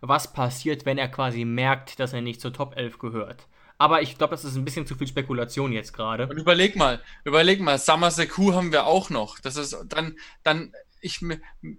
was 0.00 0.32
passiert, 0.32 0.86
wenn 0.86 0.98
er 0.98 1.08
quasi 1.08 1.44
merkt, 1.44 2.00
dass 2.00 2.12
er 2.12 2.20
nicht 2.20 2.40
zur 2.40 2.52
Top 2.52 2.76
11 2.76 2.98
gehört. 2.98 3.46
Aber 3.78 4.02
ich 4.02 4.18
glaube, 4.18 4.32
das 4.32 4.44
ist 4.44 4.56
ein 4.56 4.64
bisschen 4.64 4.86
zu 4.86 4.96
viel 4.96 5.06
Spekulation 5.06 5.72
jetzt 5.72 5.92
gerade. 5.92 6.26
Und 6.26 6.36
überleg 6.36 6.74
mal, 6.74 7.00
überleg 7.24 7.60
mal, 7.60 7.78
Summer 7.78 8.10
Seku 8.10 8.52
haben 8.52 8.72
wir 8.72 8.86
auch 8.86 9.08
noch. 9.08 9.38
Das 9.38 9.56
ist 9.56 9.76
dann, 9.86 10.16
dann, 10.42 10.72
ich, 11.00 11.20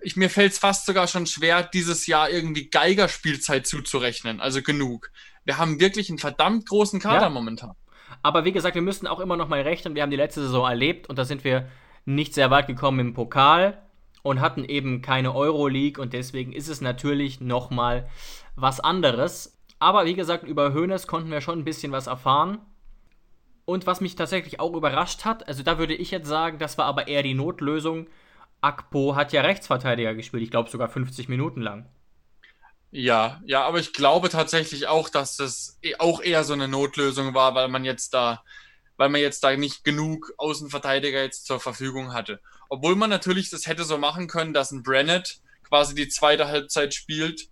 ich 0.02 0.16
mir 0.16 0.30
fällt 0.30 0.54
es 0.54 0.60
fast 0.60 0.86
sogar 0.86 1.08
schon 1.08 1.26
schwer, 1.26 1.64
dieses 1.64 2.08
Jahr 2.08 2.30
irgendwie 2.30 2.70
Geigerspielzeit 2.70 3.68
zuzurechnen. 3.68 4.40
Also 4.40 4.62
genug. 4.62 5.12
Wir 5.44 5.58
haben 5.58 5.82
wirklich 5.82 6.10
einen 6.10 6.20
verdammt 6.20 6.70
großen 6.70 7.02
Kader 7.02 7.24
ja. 7.24 7.30
momentan. 7.30 7.76
Aber 8.22 8.46
wie 8.46 8.54
gesagt, 8.54 8.76
wir 8.76 8.82
müssen 8.82 9.06
auch 9.06 9.20
immer 9.20 9.36
noch 9.36 9.50
mal 9.50 9.62
rechnen. 9.62 9.94
Wir 9.94 10.04
haben 10.04 10.12
die 10.12 10.18
letzte 10.18 10.42
Saison 10.42 10.68
erlebt 10.68 11.10
und 11.10 11.20
da 11.20 11.26
sind 11.26 11.44
wir 11.44 11.70
nicht 12.06 12.34
sehr 12.34 12.50
weit 12.50 12.68
gekommen 12.68 13.00
im 13.00 13.14
Pokal 13.14 13.82
und 14.22 14.42
hatten 14.42 14.66
eben 14.66 15.02
keine 15.02 15.36
Euroleague 15.36 16.02
und 16.02 16.14
deswegen 16.14 16.54
ist 16.54 16.68
es 16.68 16.82
natürlich 16.82 17.42
noch 17.42 17.70
mal 17.70 18.10
was 18.56 18.80
anderes. 18.80 19.60
Aber 19.80 20.06
wie 20.06 20.16
gesagt, 20.16 20.44
über 20.44 20.74
Hoeneß 20.74 21.08
konnten 21.08 21.32
wir 21.32 21.42
schon 21.42 21.60
ein 21.60 21.66
bisschen 21.66 21.92
was 21.92 22.08
erfahren. 22.08 22.60
Und 23.66 23.86
was 23.86 24.02
mich 24.02 24.16
tatsächlich 24.16 24.60
auch 24.60 24.74
überrascht 24.74 25.26
hat, 25.26 25.48
also 25.48 25.64
da 25.64 25.78
würde 25.78 25.94
ich 25.94 26.12
jetzt 26.12 26.28
sagen, 26.28 26.58
das 26.58 26.78
war 26.78 26.86
aber 26.86 27.08
eher 27.08 27.24
die 27.24 27.36
Notlösung. 27.36 28.08
Akpo 28.62 29.16
hat 29.16 29.32
ja 29.32 29.42
Rechtsverteidiger 29.42 30.16
gespielt, 30.16 30.44
ich 30.44 30.52
glaube 30.52 30.70
sogar 30.70 30.90
50 30.90 31.30
Minuten 31.30 31.62
lang. 31.62 31.88
Ja, 32.92 33.40
ja, 33.46 33.64
aber 33.66 33.80
ich 33.80 33.94
glaube 33.94 34.30
tatsächlich 34.30 34.88
auch, 34.88 35.10
dass 35.10 35.38
das 35.38 35.78
e, 35.84 35.96
auch 36.00 36.22
eher 36.22 36.44
so 36.44 36.54
eine 36.54 36.68
Notlösung 36.68 37.36
war, 37.36 37.54
weil 37.54 37.68
man 37.68 37.86
jetzt 37.86 38.14
da, 38.16 38.44
weil 39.00 39.08
man 39.08 39.22
jetzt 39.22 39.46
da 39.46 39.56
nicht 39.56 39.86
genug 39.86 40.34
Außenverteidiger 40.38 41.24
jetzt 41.24 41.46
zur 41.46 41.62
Verfügung 41.62 42.12
hatte. 42.12 42.42
Obwohl 42.68 42.98
man 42.98 43.10
natürlich 43.10 43.50
das 43.50 43.66
hätte 43.66 43.86
so 43.86 43.98
machen 43.98 44.28
können, 44.28 44.54
dass 44.54 44.72
ein 44.72 44.84
Brennett 44.84 45.40
quasi 45.64 45.96
die 45.96 46.10
zweite 46.10 46.50
Halbzeit 46.50 46.94
spielt 46.94 47.48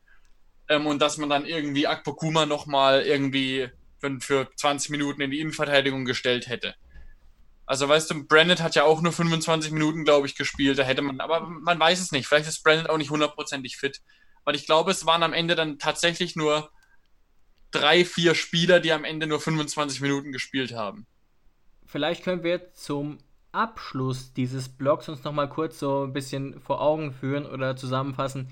ähm, 0.67 0.85
und 0.85 1.01
dass 1.01 1.17
man 1.17 1.29
dann 1.29 1.45
irgendwie 1.45 1.87
Akpokuma 1.87 2.45
nochmal 2.45 3.03
irgendwie 3.03 3.69
für, 3.99 4.19
für 4.19 4.49
20 4.57 4.89
Minuten 4.89 5.21
in 5.21 5.31
die 5.31 5.39
Innenverteidigung 5.39 6.03
gestellt 6.03 6.49
hätte. 6.49 6.75
Also 7.65 7.87
weißt 7.87 8.11
du, 8.11 8.27
Brandon 8.27 8.59
hat 8.59 8.75
ja 8.75 8.83
auch 8.83 9.01
nur 9.01 9.13
25 9.13 9.71
Minuten, 9.71 10.03
glaube 10.03 10.27
ich, 10.27 10.35
gespielt. 10.35 10.77
Da 10.77 10.83
hätte 10.83 11.01
man, 11.01 11.21
aber 11.21 11.47
man 11.47 11.79
weiß 11.79 12.01
es 12.01 12.11
nicht. 12.11 12.27
Vielleicht 12.27 12.49
ist 12.49 12.61
Brandon 12.61 12.87
auch 12.87 12.97
nicht 12.97 13.09
hundertprozentig 13.09 13.77
fit. 13.77 14.01
Weil 14.43 14.57
ich 14.57 14.65
glaube, 14.65 14.91
es 14.91 15.05
waren 15.05 15.23
am 15.23 15.31
Ende 15.31 15.55
dann 15.55 15.79
tatsächlich 15.79 16.35
nur 16.35 16.69
drei, 17.71 18.03
vier 18.03 18.35
Spieler, 18.35 18.81
die 18.81 18.91
am 18.91 19.05
Ende 19.05 19.27
nur 19.27 19.39
25 19.39 20.01
Minuten 20.01 20.33
gespielt 20.33 20.73
haben. 20.73 21.07
Vielleicht 21.87 22.23
können 22.23 22.43
wir 22.43 22.73
zum 22.73 23.17
Abschluss 23.53 24.33
dieses 24.33 24.67
Blogs 24.69 25.07
uns 25.07 25.23
nochmal 25.23 25.47
kurz 25.47 25.79
so 25.79 26.03
ein 26.03 26.11
bisschen 26.11 26.59
vor 26.59 26.81
Augen 26.81 27.13
führen 27.13 27.45
oder 27.45 27.75
zusammenfassen, 27.75 28.49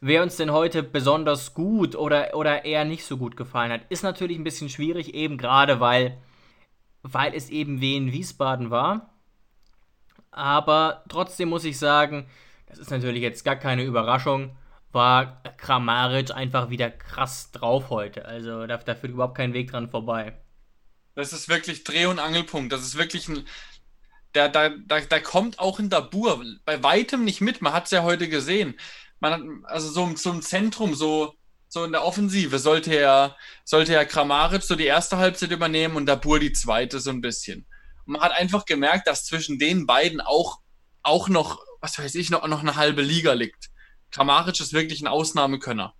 wer 0.00 0.22
uns 0.22 0.36
denn 0.36 0.52
heute 0.52 0.82
besonders 0.82 1.52
gut 1.52 1.96
oder, 1.96 2.34
oder 2.34 2.64
eher 2.64 2.84
nicht 2.84 3.04
so 3.04 3.18
gut 3.18 3.36
gefallen 3.36 3.72
hat. 3.72 3.82
Ist 3.88 4.04
natürlich 4.04 4.38
ein 4.38 4.44
bisschen 4.44 4.68
schwierig, 4.68 5.14
eben 5.14 5.36
gerade 5.36 5.80
weil, 5.80 6.16
weil 7.02 7.34
es 7.34 7.50
eben 7.50 7.80
Wien 7.80 8.12
Wiesbaden 8.12 8.70
war. 8.70 9.10
Aber 10.30 11.02
trotzdem 11.08 11.48
muss 11.48 11.64
ich 11.64 11.78
sagen, 11.78 12.26
das 12.66 12.78
ist 12.78 12.90
natürlich 12.90 13.22
jetzt 13.22 13.44
gar 13.44 13.56
keine 13.56 13.82
Überraschung, 13.82 14.56
war 14.92 15.42
Kramaric 15.56 16.30
einfach 16.30 16.70
wieder 16.70 16.90
krass 16.90 17.50
drauf 17.50 17.90
heute. 17.90 18.24
Also 18.26 18.66
da, 18.66 18.76
da 18.76 18.94
führt 18.94 19.12
überhaupt 19.12 19.36
kein 19.36 19.54
Weg 19.54 19.72
dran 19.72 19.88
vorbei. 19.88 20.34
Das 21.16 21.32
ist 21.32 21.48
wirklich 21.48 21.82
Dreh- 21.82 22.06
und 22.06 22.20
Angelpunkt. 22.20 22.72
Das 22.72 22.82
ist 22.82 22.96
wirklich 22.96 23.26
ein, 23.28 23.48
da, 24.32 24.48
da, 24.48 24.68
da, 24.68 25.00
da 25.00 25.18
kommt 25.18 25.58
auch 25.58 25.78
ein 25.78 25.88
Dabur 25.88 26.44
bei 26.64 26.82
weitem 26.82 27.24
nicht 27.24 27.40
mit. 27.40 27.62
Man 27.62 27.72
hat 27.72 27.86
es 27.86 27.90
ja 27.90 28.02
heute 28.02 28.28
gesehen. 28.28 28.78
Man 29.18 29.32
hat, 29.32 29.40
also 29.64 29.88
so, 29.88 30.14
so 30.14 30.30
im 30.30 30.42
Zentrum, 30.42 30.94
so, 30.94 31.34
so 31.68 31.84
in 31.84 31.92
der 31.92 32.04
Offensive, 32.04 32.58
sollte 32.58 32.94
er, 32.94 33.34
sollte 33.64 33.94
er 33.94 34.04
Kramaric 34.04 34.62
so 34.62 34.76
die 34.76 34.84
erste 34.84 35.16
Halbzeit 35.16 35.50
übernehmen 35.50 35.96
und 35.96 36.06
Dabur 36.06 36.38
die 36.38 36.52
zweite 36.52 37.00
so 37.00 37.10
ein 37.10 37.22
bisschen. 37.22 37.66
Und 38.04 38.12
man 38.12 38.20
hat 38.20 38.32
einfach 38.32 38.66
gemerkt, 38.66 39.08
dass 39.08 39.24
zwischen 39.24 39.58
den 39.58 39.86
beiden 39.86 40.20
auch, 40.20 40.60
auch 41.02 41.28
noch, 41.30 41.64
was 41.80 41.98
weiß 41.98 42.14
ich, 42.16 42.28
noch, 42.28 42.46
noch 42.46 42.60
eine 42.60 42.76
halbe 42.76 43.00
Liga 43.00 43.32
liegt. 43.32 43.70
Kramaric 44.10 44.60
ist 44.60 44.74
wirklich 44.74 45.00
ein 45.00 45.08
Ausnahmekönner. 45.08 45.94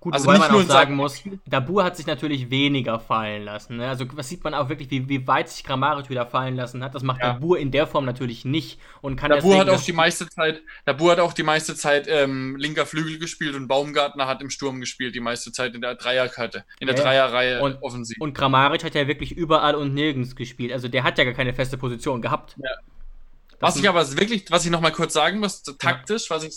Gut, 0.00 0.14
also 0.14 0.26
wobei 0.26 0.38
man 0.38 0.50
auch 0.52 0.62
sagen 0.62 0.94
muss, 0.94 1.24
Dabur 1.44 1.82
hat 1.82 1.96
sich 1.96 2.06
natürlich 2.06 2.50
weniger 2.50 3.00
fallen 3.00 3.42
lassen. 3.42 3.78
Ne? 3.78 3.88
Also 3.88 4.04
was 4.12 4.28
sieht 4.28 4.44
man 4.44 4.54
auch 4.54 4.68
wirklich, 4.68 4.90
wie, 4.92 5.08
wie 5.08 5.26
weit 5.26 5.48
sich 5.48 5.64
Grammaric 5.64 6.08
wieder 6.08 6.24
fallen 6.24 6.54
lassen 6.54 6.84
hat. 6.84 6.94
Das 6.94 7.02
macht 7.02 7.20
ja. 7.20 7.32
Dabur 7.32 7.58
in 7.58 7.72
der 7.72 7.88
Form 7.88 8.04
natürlich 8.04 8.44
nicht 8.44 8.78
und 9.00 9.16
kann 9.16 9.30
Dabur 9.30 9.58
hat 9.58 9.68
auch 9.68 9.82
die 9.82 9.92
meiste 9.92 10.28
Zeit, 10.28 10.62
Dabur 10.84 11.12
hat 11.12 11.18
auch 11.18 11.32
die 11.32 11.42
meiste 11.42 11.74
Zeit 11.74 12.06
ähm, 12.08 12.54
linker 12.56 12.86
Flügel 12.86 13.18
gespielt 13.18 13.56
und 13.56 13.66
Baumgartner 13.66 14.28
hat 14.28 14.40
im 14.40 14.50
Sturm 14.50 14.78
gespielt, 14.78 15.16
die 15.16 15.20
meiste 15.20 15.50
Zeit 15.50 15.74
in 15.74 15.80
der 15.80 15.96
Dreierkarte, 15.96 16.64
in 16.78 16.86
der 16.86 16.96
ja. 16.96 17.02
Dreierreihe 17.02 17.60
und, 17.60 17.82
offensiv. 17.82 18.16
Und 18.20 18.34
Grammaric 18.34 18.84
hat 18.84 18.94
ja 18.94 19.08
wirklich 19.08 19.32
überall 19.32 19.74
und 19.74 19.94
nirgends 19.94 20.36
gespielt. 20.36 20.72
Also 20.72 20.86
der 20.86 21.02
hat 21.02 21.18
ja 21.18 21.24
gar 21.24 21.34
keine 21.34 21.54
feste 21.54 21.76
Position 21.76 22.22
gehabt. 22.22 22.54
Ja. 22.62 22.70
Was 23.60 23.76
ich 23.76 23.88
aber 23.88 24.08
wirklich, 24.16 24.48
was 24.50 24.64
ich 24.64 24.70
noch 24.70 24.80
mal 24.80 24.92
kurz 24.92 25.12
sagen 25.12 25.40
muss, 25.40 25.62
taktisch, 25.62 26.30
was 26.30 26.44
ich 26.44 26.54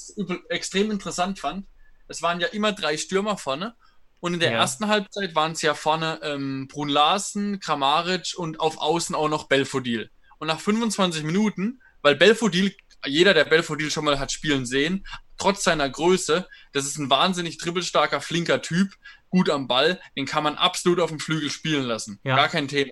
extrem 0.49 0.91
interessant 0.91 1.39
fand, 1.39 1.65
es 2.12 2.21
waren 2.21 2.39
ja 2.39 2.47
immer 2.47 2.74
drei 2.74 2.97
Stürmer 2.97 3.38
vorne. 3.38 3.76
Und 4.19 4.36
in 4.36 4.39
der 4.39 4.52
ja. 4.52 4.60
ersten 4.60 4.88
Halbzeit 4.88 5.34
waren 5.34 5.54
es 5.54 5.63
ja 5.63 5.74
vorne 5.74 6.19
ähm, 6.21 6.67
Brun 6.67 6.89
Larsen, 6.89 7.60
Kramaric 7.60 8.36
und 8.38 8.60
auf 8.60 8.78
Außen 8.78 9.15
auch 9.15 9.30
noch 9.30 9.47
Belfodil. 9.47 10.12
Und 10.38 10.47
nach 10.47 10.60
25 10.60 11.24
Minuten, 11.24 11.82
weil 12.04 12.15
Belfodil, 12.15 12.76
jeder, 13.06 13.34
der 13.34 13.45
Belfodil 13.45 13.89
schon 13.89 14.06
mal 14.06 14.19
hat 14.19 14.32
spielen 14.32 14.67
sehen, 14.67 15.08
trotz 15.39 15.63
seiner 15.63 15.89
Größe, 15.89 16.47
das 16.71 16.86
ist 16.86 17.00
ein 17.00 17.10
wahnsinnig 17.10 17.58
dribbelstarker, 17.58 18.21
flinker 18.21 18.62
Typ, 18.62 18.93
gut 19.30 19.50
am 19.50 19.67
Ball, 19.67 20.00
den 20.15 20.28
kann 20.28 20.43
man 20.43 20.56
absolut 20.56 21.00
auf 21.00 21.10
dem 21.10 21.19
Flügel 21.19 21.50
spielen 21.50 21.86
lassen. 21.86 22.19
Ja. 22.24 22.36
Gar 22.36 22.50
kein 22.50 22.67
Thema. 22.67 22.91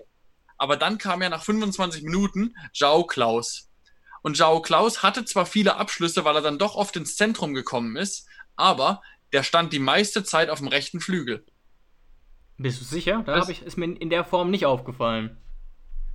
Aber 0.58 0.76
dann 0.76 0.98
kam 0.98 1.22
ja 1.22 1.28
nach 1.28 1.44
25 1.44 2.02
Minuten 2.02 2.54
Jao 2.72 3.04
Klaus. 3.06 3.70
Und 4.22 4.36
Jao 4.36 4.60
Klaus 4.60 5.02
hatte 5.02 5.24
zwar 5.24 5.46
viele 5.46 5.76
Abschlüsse, 5.76 6.24
weil 6.24 6.36
er 6.36 6.42
dann 6.42 6.58
doch 6.58 6.74
oft 6.74 6.96
ins 6.96 7.16
Zentrum 7.16 7.54
gekommen 7.54 7.96
ist, 7.96 8.26
aber 8.60 9.02
der 9.32 9.42
stand 9.42 9.72
die 9.72 9.78
meiste 9.78 10.24
Zeit 10.24 10.50
auf 10.50 10.58
dem 10.58 10.68
rechten 10.68 11.00
Flügel. 11.00 11.44
Bist 12.58 12.80
du 12.80 12.84
sicher? 12.84 13.22
Da 13.24 13.48
ich, 13.48 13.62
ist 13.62 13.78
mir 13.78 13.86
in 13.86 14.10
der 14.10 14.24
Form 14.24 14.50
nicht 14.50 14.66
aufgefallen. 14.66 15.36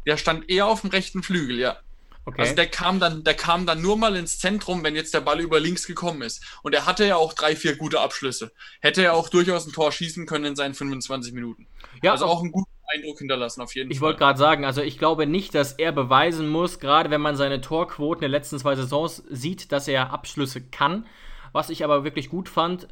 Der 0.05 0.17
stand 0.17 0.49
eher 0.49 0.67
auf 0.67 0.81
dem 0.81 0.91
rechten 0.91 1.23
Flügel, 1.23 1.58
ja. 1.58 1.77
Okay. 2.25 2.41
Also 2.41 2.55
der 2.55 2.67
kam 2.67 2.99
dann, 2.99 3.23
der 3.23 3.36
kam 3.36 3.65
dann 3.67 3.81
nur 3.81 3.97
mal 3.97 4.15
ins 4.15 4.39
Zentrum, 4.39 4.84
wenn 4.84 4.95
jetzt 4.95 5.13
der 5.13 5.21
Ball 5.21 5.39
über 5.39 5.60
links 5.60 5.86
gekommen 5.86 6.23
ist. 6.23 6.43
Und 6.63 6.73
er 6.73 6.86
hatte 6.86 7.05
ja 7.05 7.17
auch 7.17 7.34
drei, 7.34 7.55
vier 7.55 7.75
gute 7.75 7.99
Abschlüsse. 7.99 8.51
Hätte 8.79 9.03
er 9.03 9.13
auch 9.13 9.29
durchaus 9.29 9.67
ein 9.67 9.73
Tor 9.73 9.91
schießen 9.91 10.25
können 10.25 10.45
in 10.45 10.55
seinen 10.55 10.73
25 10.73 11.34
Minuten. 11.34 11.67
Ja, 12.01 12.12
also 12.12 12.25
auch 12.25 12.41
ein 12.43 12.51
gut, 12.51 12.65
Eindruck 12.88 13.19
hinterlassen, 13.19 13.62
auf 13.62 13.75
jeden 13.75 13.91
ich 13.91 13.97
Fall. 13.97 13.97
Ich 13.97 14.01
wollte 14.01 14.19
gerade 14.19 14.39
sagen, 14.39 14.65
also 14.65 14.81
ich 14.81 14.97
glaube 14.97 15.27
nicht, 15.27 15.53
dass 15.53 15.73
er 15.73 15.91
beweisen 15.91 16.47
muss, 16.47 16.79
gerade 16.79 17.12
wenn 17.12 17.21
man 17.21 17.36
seine 17.36 17.62
Torquoten 17.62 18.21
der 18.21 18.29
letzten 18.29 18.58
zwei 18.58 18.75
Saisons 18.75 19.23
sieht, 19.29 19.71
dass 19.71 19.88
er 19.88 20.12
Abschlüsse 20.12 20.62
kann. 20.62 21.05
Was 21.56 21.70
ich 21.70 21.86
aber 21.86 22.04
wirklich 22.04 22.28
gut 22.28 22.50
fand, 22.50 22.89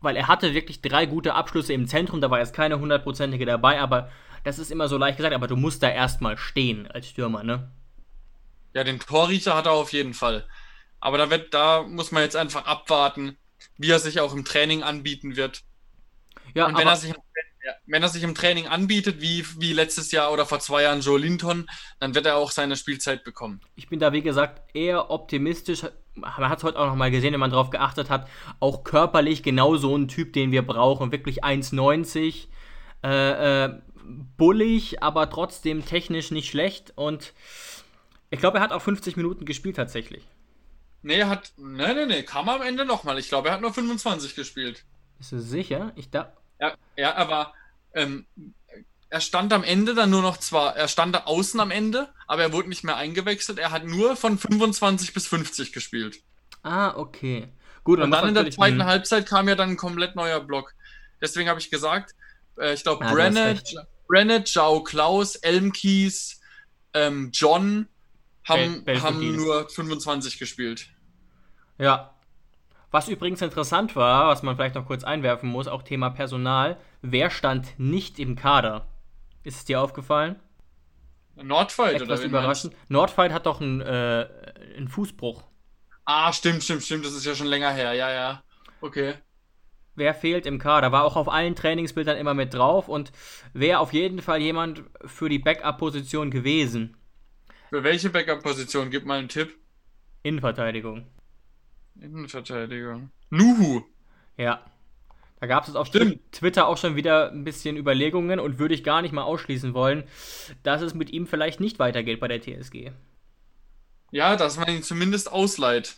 weil 0.00 0.14
er 0.14 0.28
hatte 0.28 0.54
wirklich 0.54 0.80
drei 0.80 1.06
gute 1.06 1.34
Abschlüsse 1.34 1.72
im 1.72 1.88
Zentrum, 1.88 2.20
da 2.20 2.30
war 2.30 2.38
jetzt 2.38 2.54
keine 2.54 2.78
hundertprozentige 2.78 3.44
dabei, 3.46 3.80
aber 3.80 4.12
das 4.44 4.60
ist 4.60 4.70
immer 4.70 4.86
so 4.86 4.96
leicht 4.96 5.16
gesagt, 5.16 5.34
aber 5.34 5.48
du 5.48 5.56
musst 5.56 5.82
da 5.82 5.90
erstmal 5.90 6.38
stehen 6.38 6.86
als 6.86 7.08
Stürmer, 7.08 7.42
ne? 7.42 7.72
Ja, 8.74 8.84
den 8.84 9.00
Torriecher 9.00 9.56
hat 9.56 9.66
er 9.66 9.72
auf 9.72 9.92
jeden 9.92 10.14
Fall. 10.14 10.46
Aber 11.00 11.18
da, 11.18 11.30
wird, 11.30 11.52
da 11.52 11.82
muss 11.82 12.12
man 12.12 12.22
jetzt 12.22 12.36
einfach 12.36 12.64
abwarten, 12.64 13.38
wie 13.76 13.90
er 13.90 13.98
sich 13.98 14.20
auch 14.20 14.32
im 14.32 14.44
Training 14.44 14.84
anbieten 14.84 15.34
wird. 15.34 15.64
Ja, 16.54 16.66
und 16.66 16.78
wenn 16.78 16.86
er, 16.86 16.94
sich, 16.94 17.12
wenn 17.86 18.04
er 18.04 18.08
sich 18.08 18.22
im 18.22 18.36
Training 18.36 18.68
anbietet, 18.68 19.20
wie, 19.20 19.44
wie 19.58 19.72
letztes 19.72 20.12
Jahr 20.12 20.32
oder 20.32 20.46
vor 20.46 20.60
zwei 20.60 20.82
Jahren 20.82 21.00
Joe 21.00 21.18
Linton, 21.18 21.68
dann 21.98 22.14
wird 22.14 22.26
er 22.26 22.36
auch 22.36 22.52
seine 22.52 22.76
Spielzeit 22.76 23.24
bekommen. 23.24 23.60
Ich 23.74 23.88
bin 23.88 23.98
da, 23.98 24.12
wie 24.12 24.22
gesagt, 24.22 24.62
eher 24.76 25.10
optimistisch. 25.10 25.82
Man 26.16 26.48
hat 26.48 26.58
es 26.58 26.64
heute 26.64 26.78
auch 26.78 26.86
nochmal 26.86 27.10
gesehen, 27.10 27.32
wenn 27.32 27.40
man 27.40 27.50
darauf 27.50 27.70
geachtet 27.70 28.10
hat. 28.10 28.28
Auch 28.58 28.84
körperlich 28.84 29.42
genau 29.42 29.76
so 29.76 29.96
ein 29.96 30.08
Typ, 30.08 30.32
den 30.32 30.50
wir 30.50 30.66
brauchen. 30.66 31.12
Wirklich 31.12 31.44
1,90. 31.44 32.46
Äh, 33.04 33.64
äh, 33.66 33.80
bullig, 34.36 35.02
aber 35.02 35.28
trotzdem 35.30 35.84
technisch 35.84 36.30
nicht 36.30 36.48
schlecht. 36.48 36.92
Und 36.96 37.32
ich 38.30 38.40
glaube, 38.40 38.58
er 38.58 38.64
hat 38.64 38.72
auch 38.72 38.82
50 38.82 39.16
Minuten 39.16 39.44
gespielt 39.44 39.76
tatsächlich. 39.76 40.24
Nee, 41.02 41.18
er 41.18 41.28
hat. 41.28 41.52
Nee, 41.56 41.94
nee, 41.94 42.06
nee, 42.06 42.22
kam 42.22 42.48
am 42.48 42.62
Ende 42.62 42.84
nochmal. 42.84 43.18
Ich 43.18 43.28
glaube, 43.28 43.48
er 43.48 43.54
hat 43.54 43.60
nur 43.60 43.72
25 43.72 44.34
gespielt. 44.34 44.84
Bist 45.18 45.32
du 45.32 45.38
sicher? 45.38 45.92
Ich 45.96 46.10
da. 46.10 46.32
Ja, 46.60 46.74
ja, 46.96 47.10
er 47.10 47.28
war. 47.28 47.54
Ähm, 47.94 48.26
er 49.08 49.20
stand 49.20 49.52
am 49.52 49.62
Ende 49.62 49.94
dann 49.94 50.10
nur 50.10 50.22
noch 50.22 50.36
zwar, 50.36 50.76
er 50.76 50.88
stand 50.88 51.14
da 51.14 51.24
außen 51.24 51.60
am 51.60 51.70
Ende, 51.70 52.08
aber 52.26 52.42
er 52.42 52.52
wurde 52.52 52.68
nicht 52.68 52.84
mehr 52.84 52.96
eingewechselt. 52.96 53.58
Er 53.58 53.70
hat 53.70 53.84
nur 53.84 54.16
von 54.16 54.38
25 54.38 55.14
bis 55.14 55.28
50 55.28 55.72
gespielt. 55.72 56.20
Ah, 56.62 56.96
okay. 56.96 57.48
Gut, 57.84 58.00
und 58.00 58.10
dann 58.10 58.28
in 58.28 58.34
der 58.34 58.50
zweiten 58.50 58.80
hm. 58.80 58.86
Halbzeit 58.86 59.26
kam 59.26 59.48
ja 59.48 59.54
dann 59.54 59.70
ein 59.70 59.76
komplett 59.76 60.16
neuer 60.16 60.40
Block. 60.40 60.74
Deswegen 61.20 61.48
habe 61.48 61.60
ich 61.60 61.70
gesagt, 61.70 62.14
äh, 62.58 62.74
ich 62.74 62.82
glaube, 62.82 63.04
ah, 63.04 63.12
Brennett, 63.12 63.74
Brennett, 64.08 64.48
Joe 64.48 64.82
Klaus, 64.82 65.36
Elmkies, 65.36 66.40
ähm, 66.92 67.30
John 67.32 67.86
haben, 68.44 68.84
Bel 68.84 69.02
haben 69.02 69.36
nur 69.36 69.68
25 69.68 70.38
gespielt. 70.38 70.88
Ja. 71.78 72.12
Was 72.90 73.08
übrigens 73.08 73.42
interessant 73.42 73.94
war, 73.94 74.28
was 74.28 74.42
man 74.42 74.56
vielleicht 74.56 74.74
noch 74.74 74.86
kurz 74.86 75.04
einwerfen 75.04 75.48
muss, 75.48 75.68
auch 75.68 75.82
Thema 75.82 76.10
Personal. 76.10 76.78
Wer 77.02 77.30
stand 77.30 77.78
nicht 77.78 78.18
im 78.18 78.36
Kader? 78.36 78.86
Ist 79.46 79.58
es 79.58 79.64
dir 79.64 79.80
aufgefallen? 79.80 80.34
Nordfight 81.36 82.02
Etwas 82.02 82.18
oder 82.18 82.28
überraschend. 82.28 82.74
Nordfight 82.88 83.32
hat 83.32 83.46
doch 83.46 83.60
einen, 83.60 83.80
äh, 83.80 84.26
einen 84.76 84.88
Fußbruch. 84.88 85.44
Ah, 86.04 86.32
stimmt, 86.32 86.64
stimmt, 86.64 86.82
stimmt. 86.82 87.04
Das 87.04 87.12
ist 87.12 87.24
ja 87.24 87.32
schon 87.36 87.46
länger 87.46 87.70
her. 87.70 87.92
Ja, 87.92 88.10
ja. 88.10 88.42
Okay. 88.80 89.14
Wer 89.94 90.14
fehlt 90.14 90.46
im 90.46 90.58
Kader? 90.58 90.90
War 90.90 91.04
auch 91.04 91.14
auf 91.14 91.28
allen 91.28 91.54
Trainingsbildern 91.54 92.16
immer 92.16 92.34
mit 92.34 92.54
drauf 92.54 92.88
und 92.88 93.12
wäre 93.52 93.78
auf 93.78 93.92
jeden 93.92 94.20
Fall 94.20 94.40
jemand 94.40 94.82
für 95.04 95.28
die 95.28 95.38
Backup-Position 95.38 96.32
gewesen. 96.32 96.96
Für 97.70 97.84
welche 97.84 98.10
Backup-Position? 98.10 98.90
Gib 98.90 99.06
mal 99.06 99.20
einen 99.20 99.28
Tipp. 99.28 99.56
Innenverteidigung. 100.24 101.06
Innenverteidigung. 102.00 103.10
Nuhu. 103.30 103.84
Ja. 104.36 104.64
Da 105.40 105.46
gab 105.46 105.68
es 105.68 105.76
auf 105.76 105.88
Stimmt. 105.88 106.20
Twitter 106.32 106.66
auch 106.66 106.78
schon 106.78 106.96
wieder 106.96 107.30
ein 107.30 107.44
bisschen 107.44 107.76
Überlegungen 107.76 108.40
und 108.40 108.58
würde 108.58 108.74
ich 108.74 108.82
gar 108.82 109.02
nicht 109.02 109.12
mal 109.12 109.24
ausschließen 109.24 109.74
wollen, 109.74 110.04
dass 110.62 110.80
es 110.80 110.94
mit 110.94 111.10
ihm 111.10 111.26
vielleicht 111.26 111.60
nicht 111.60 111.78
weitergeht 111.78 112.20
bei 112.20 112.28
der 112.28 112.40
TSG. 112.40 112.90
Ja, 114.12 114.36
dass 114.36 114.56
man 114.56 114.68
ihn 114.68 114.82
zumindest 114.82 115.30
ausleiht. 115.30 115.96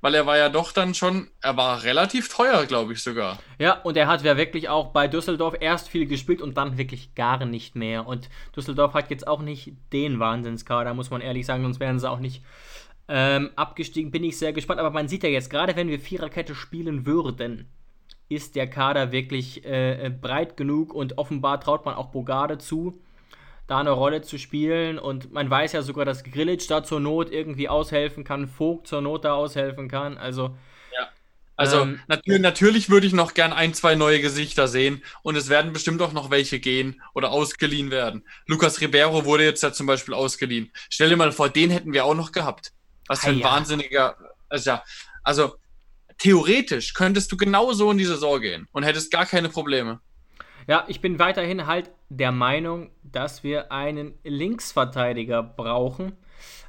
Weil 0.00 0.16
er 0.16 0.26
war 0.26 0.36
ja 0.36 0.48
doch 0.48 0.72
dann 0.72 0.94
schon, 0.94 1.30
er 1.42 1.56
war 1.56 1.84
relativ 1.84 2.28
teuer, 2.28 2.66
glaube 2.66 2.92
ich 2.92 3.02
sogar. 3.04 3.38
Ja, 3.60 3.74
und 3.82 3.96
er 3.96 4.08
hat 4.08 4.24
ja 4.24 4.36
wirklich 4.36 4.68
auch 4.68 4.88
bei 4.88 5.06
Düsseldorf 5.06 5.54
erst 5.60 5.88
viel 5.88 6.06
gespielt 6.06 6.42
und 6.42 6.56
dann 6.56 6.76
wirklich 6.76 7.14
gar 7.14 7.44
nicht 7.44 7.76
mehr. 7.76 8.04
Und 8.08 8.28
Düsseldorf 8.56 8.94
hat 8.94 9.10
jetzt 9.10 9.28
auch 9.28 9.42
nicht 9.42 9.74
den 9.92 10.18
Wahnsinnskader, 10.18 10.92
muss 10.92 11.10
man 11.10 11.20
ehrlich 11.20 11.46
sagen, 11.46 11.62
sonst 11.62 11.78
wären 11.78 12.00
sie 12.00 12.10
auch 12.10 12.18
nicht 12.18 12.42
ähm, 13.06 13.50
abgestiegen. 13.54 14.10
Bin 14.10 14.24
ich 14.24 14.38
sehr 14.38 14.52
gespannt. 14.52 14.80
Aber 14.80 14.90
man 14.90 15.06
sieht 15.06 15.22
ja 15.22 15.28
jetzt, 15.28 15.50
gerade 15.50 15.76
wenn 15.76 15.88
wir 15.88 16.00
Viererkette 16.00 16.56
spielen 16.56 17.06
würden, 17.06 17.68
ist 18.28 18.56
der 18.56 18.68
Kader 18.68 19.12
wirklich 19.12 19.64
äh, 19.64 20.10
breit 20.10 20.56
genug 20.56 20.94
und 20.94 21.18
offenbar 21.18 21.60
traut 21.60 21.84
man 21.84 21.94
auch 21.94 22.06
Bogarde 22.06 22.58
zu 22.58 22.98
da 23.66 23.78
eine 23.78 23.90
Rolle 23.90 24.22
zu 24.22 24.38
spielen. 24.38 24.98
Und 24.98 25.32
man 25.32 25.48
weiß 25.48 25.72
ja 25.72 25.82
sogar, 25.82 26.04
dass 26.04 26.24
Grillitsch 26.24 26.68
da 26.68 26.84
zur 26.84 27.00
Not 27.00 27.30
irgendwie 27.30 27.68
aushelfen 27.68 28.24
kann, 28.24 28.48
Vogt 28.48 28.86
zur 28.86 29.00
Not 29.00 29.24
da 29.24 29.34
aushelfen 29.34 29.88
kann. 29.88 30.18
Also. 30.18 30.56
Ja. 30.94 31.08
Also 31.56 31.80
ähm, 31.82 32.00
natürlich, 32.06 32.40
natürlich 32.40 32.90
würde 32.90 33.06
ich 33.06 33.12
noch 33.12 33.34
gern 33.34 33.52
ein, 33.52 33.72
zwei 33.72 33.94
neue 33.94 34.20
Gesichter 34.20 34.68
sehen 34.68 35.02
und 35.22 35.36
es 35.36 35.48
werden 35.48 35.72
bestimmt 35.72 36.02
auch 36.02 36.12
noch 36.12 36.30
welche 36.30 36.60
gehen 36.60 37.00
oder 37.14 37.30
ausgeliehen 37.30 37.90
werden. 37.90 38.26
Lucas 38.46 38.80
Ribeiro 38.80 39.24
wurde 39.24 39.44
jetzt 39.44 39.62
ja 39.62 39.72
zum 39.72 39.86
Beispiel 39.86 40.14
ausgeliehen. 40.14 40.70
Stell 40.90 41.10
dir 41.10 41.16
mal 41.16 41.32
vor, 41.32 41.48
den 41.48 41.70
hätten 41.70 41.92
wir 41.92 42.04
auch 42.04 42.14
noch 42.14 42.32
gehabt. 42.32 42.72
Was 43.06 43.20
für 43.20 43.30
ein 43.30 43.38
ja. 43.38 43.44
wahnsinniger. 43.46 44.16
Also, 44.48 44.70
ja, 44.70 44.84
also 45.22 45.54
theoretisch 46.22 46.94
könntest 46.94 47.32
du 47.32 47.36
genauso 47.36 47.90
in 47.90 47.98
die 47.98 48.04
Saison 48.04 48.40
gehen 48.40 48.68
und 48.70 48.84
hättest 48.84 49.10
gar 49.10 49.26
keine 49.26 49.48
Probleme. 49.48 50.00
Ja, 50.68 50.84
ich 50.86 51.00
bin 51.00 51.18
weiterhin 51.18 51.66
halt 51.66 51.90
der 52.10 52.30
Meinung, 52.30 52.90
dass 53.02 53.42
wir 53.42 53.72
einen 53.72 54.14
Linksverteidiger 54.22 55.42
brauchen. 55.42 56.12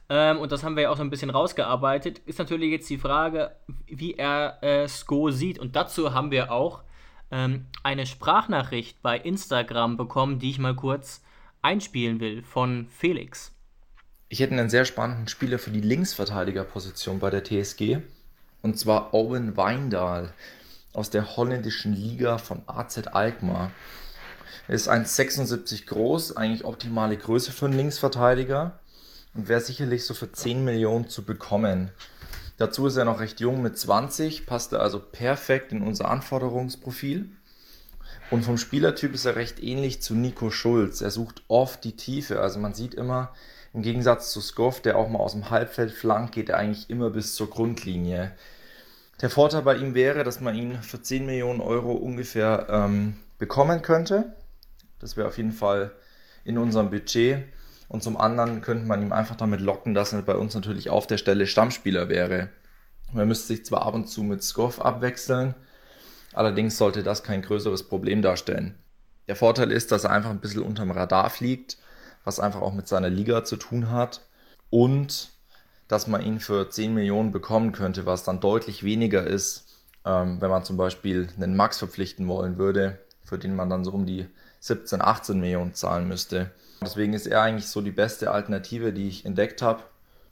Ähm, 0.10 0.39
und 0.39 0.52
das 0.52 0.63
haben 0.63 0.76
wir 0.76 0.84
ja 0.84 0.89
auch 0.89 0.98
so 0.98 1.04
ein 1.04 1.12
bisschen 1.12 1.30
rausgearbeitet. 1.30 2.20
Ist 2.26 2.39
natürlich 2.39 2.72
jetzt 2.72 2.89
die 2.89 2.98
Frage, 2.98 3.56
wie 3.86 4.16
er 4.16 4.58
äh, 4.63 4.88
Sko 4.88 5.30
sieht. 5.30 5.60
Und 5.60 5.76
dazu 5.76 6.16
haben 6.16 6.32
wir 6.32 6.52
auch 6.52 6.82
ähm, 7.30 7.68
eine 7.84 8.08
Sprachnachricht 8.08 9.04
bei 9.04 9.20
Instagram 9.20 9.98
bekommen, 9.98 10.39
die 10.39 10.50
ich 10.50 10.58
mal 10.58 10.76
kurz 10.76 11.22
einspielen 11.62 12.20
will 12.20 12.42
von 12.42 12.88
Felix. 12.89 13.52
Ich 14.30 14.39
hätte 14.39 14.54
einen 14.54 14.72
sehr 14.72 14.86
spannenden 14.86 15.28
Spieler 15.28 15.60
für 15.60 15.70
die 15.70 15.82
Linksverteidigerposition 15.82 17.20
bei 17.20 17.30
der 17.30 17.44
TSG. 17.44 18.00
Und 18.63 18.80
zwar 18.80 19.13
Owen 19.13 19.58
Weindahl 19.58 20.34
aus 20.93 21.10
der 21.10 21.36
holländischen 21.36 21.93
Liga 21.93 22.38
von 22.38 22.62
AZ 22.65 23.08
Alkmaar. 23.08 23.71
Er 24.69 24.76
ist 24.76 24.89
1,76 24.89 25.86
groß, 25.86 26.38
eigentlich 26.38 26.63
optimale 26.63 27.17
Größe 27.17 27.52
für 27.52 27.65
einen 27.65 27.76
Linksverteidiger 27.76 28.80
und 29.34 29.49
wäre 29.49 29.60
sicherlich 29.60 30.06
so 30.06 30.13
für 30.13 30.32
10 30.32 30.63
Millionen 30.63 31.10
zu 31.10 31.23
bekommen. 31.23 31.91
Dazu 32.58 32.88
ist 32.88 32.95
er 32.95 33.04
noch 33.04 33.19
recht 33.19 33.41
jung 33.41 33.62
mit 33.62 33.78
20, 33.78 34.45
passt 34.45 34.71
er 34.71 34.80
also 34.80 34.99
perfekt 34.99 35.73
in 35.73 35.82
unser 35.82 36.10
Anforderungsprofil. 36.10 37.30
Und 38.32 38.45
vom 38.45 38.58
Spielertyp 38.58 39.13
ist 39.13 39.26
er 39.26 39.36
recht 39.36 39.62
ähnlich 39.62 40.02
zu 40.02 40.15
Nico 40.15 40.52
Schulz. 40.52 41.02
Er 41.02 41.12
sucht 41.12 41.43
oft 41.49 41.84
die 41.84 41.97
Tiefe, 41.97 42.39
also 42.39 42.60
man 42.60 42.73
sieht 42.73 42.93
immer, 42.93 43.34
im 43.74 43.82
Gegensatz 43.82 44.32
zu 44.32 44.40
Skoff, 44.40 44.82
der 44.82 44.98
auch 44.98 45.10
mal 45.10 45.20
aus 45.20 45.34
dem 45.34 45.50
Halbfeld 45.50 45.92
flankt, 45.92 46.34
geht 46.34 46.50
er 46.50 46.58
eigentlich 46.58 46.90
immer 46.90 47.10
bis 47.10 47.36
zur 47.36 47.50
Grundlinie. 47.50 48.32
Der 49.22 49.30
Vorteil 49.30 49.64
bei 49.64 49.76
ihm 49.76 49.96
wäre, 49.96 50.24
dass 50.24 50.42
man 50.42 50.56
ihn 50.56 50.82
für 50.82 51.02
10 51.02 51.26
Millionen 51.26 51.62
Euro 51.62 51.94
ungefähr 51.94 52.68
ähm, 52.70 53.16
bekommen 53.40 53.82
könnte. 53.82 54.36
Das 55.00 55.18
wäre 55.18 55.28
auf 55.28 55.38
jeden 55.38 55.52
Fall 55.52 55.92
in 56.44 56.58
unserem 56.58 56.90
Budget. 56.90 57.44
Und 57.90 58.04
zum 58.04 58.18
anderen 58.18 58.62
könnte 58.62 58.86
man 58.86 59.02
ihm 59.02 59.12
einfach 59.12 59.36
damit 59.36 59.62
locken, 59.62 59.94
dass 59.94 60.14
er 60.14 60.22
bei 60.22 60.36
uns 60.36 60.56
natürlich 60.56 60.90
auf 60.90 61.08
der 61.08 61.18
Stelle 61.18 61.48
Stammspieler 61.48 62.10
wäre. 62.10 62.50
Man 63.12 63.28
müsste 63.28 63.48
sich 63.48 63.66
zwar 63.66 63.84
ab 63.84 63.94
und 63.94 64.08
zu 64.08 64.24
mit 64.24 64.44
Skoff 64.44 64.82
abwechseln, 64.82 65.54
allerdings 66.34 66.78
sollte 66.78 67.04
das 67.04 67.24
kein 67.24 67.44
größeres 67.44 67.84
Problem 67.84 68.24
darstellen. 68.24 68.76
Der 69.28 69.36
Vorteil 69.36 69.72
ist, 69.72 69.92
dass 69.92 70.06
er 70.06 70.10
einfach 70.10 70.32
ein 70.32 70.40
bisschen 70.40 70.64
unterm 70.64 70.92
Radar 70.92 71.30
fliegt, 71.30 71.78
was 72.24 72.40
einfach 72.40 72.62
auch 72.62 72.74
mit 72.74 72.88
seiner 72.88 73.10
Liga 73.10 73.44
zu 73.44 73.58
tun 73.58 73.90
hat. 73.92 74.22
Und 74.70 75.30
dass 75.88 76.08
man 76.08 76.22
ihn 76.22 76.40
für 76.40 76.70
10 76.70 76.94
Millionen 76.94 77.32
bekommen 77.32 77.72
könnte, 77.72 78.06
was 78.06 78.24
dann 78.24 78.40
deutlich 78.40 78.84
weniger 78.84 79.26
ist, 79.26 79.66
ähm, 80.06 80.42
wenn 80.42 80.50
man 80.50 80.64
zum 80.64 80.78
Beispiel 80.78 81.30
einen 81.36 81.56
Max 81.56 81.78
verpflichten 81.78 82.28
wollen 82.28 82.58
würde, 82.58 83.00
für 83.24 83.38
den 83.38 83.56
man 83.56 83.70
dann 83.70 83.84
so 83.84 83.92
um 83.92 84.06
die 84.06 84.26
17, 84.60 85.02
18 85.02 85.40
Millionen 85.40 85.74
zahlen 85.74 86.08
müsste. 86.08 86.52
Deswegen 86.82 87.14
ist 87.14 87.28
er 87.28 87.42
eigentlich 87.42 87.68
so 87.68 87.82
die 87.82 87.92
beste 87.92 88.32
Alternative, 88.32 88.94
die 88.94 89.08
ich 89.08 89.26
entdeckt 89.26 89.62
habe. 89.62 89.84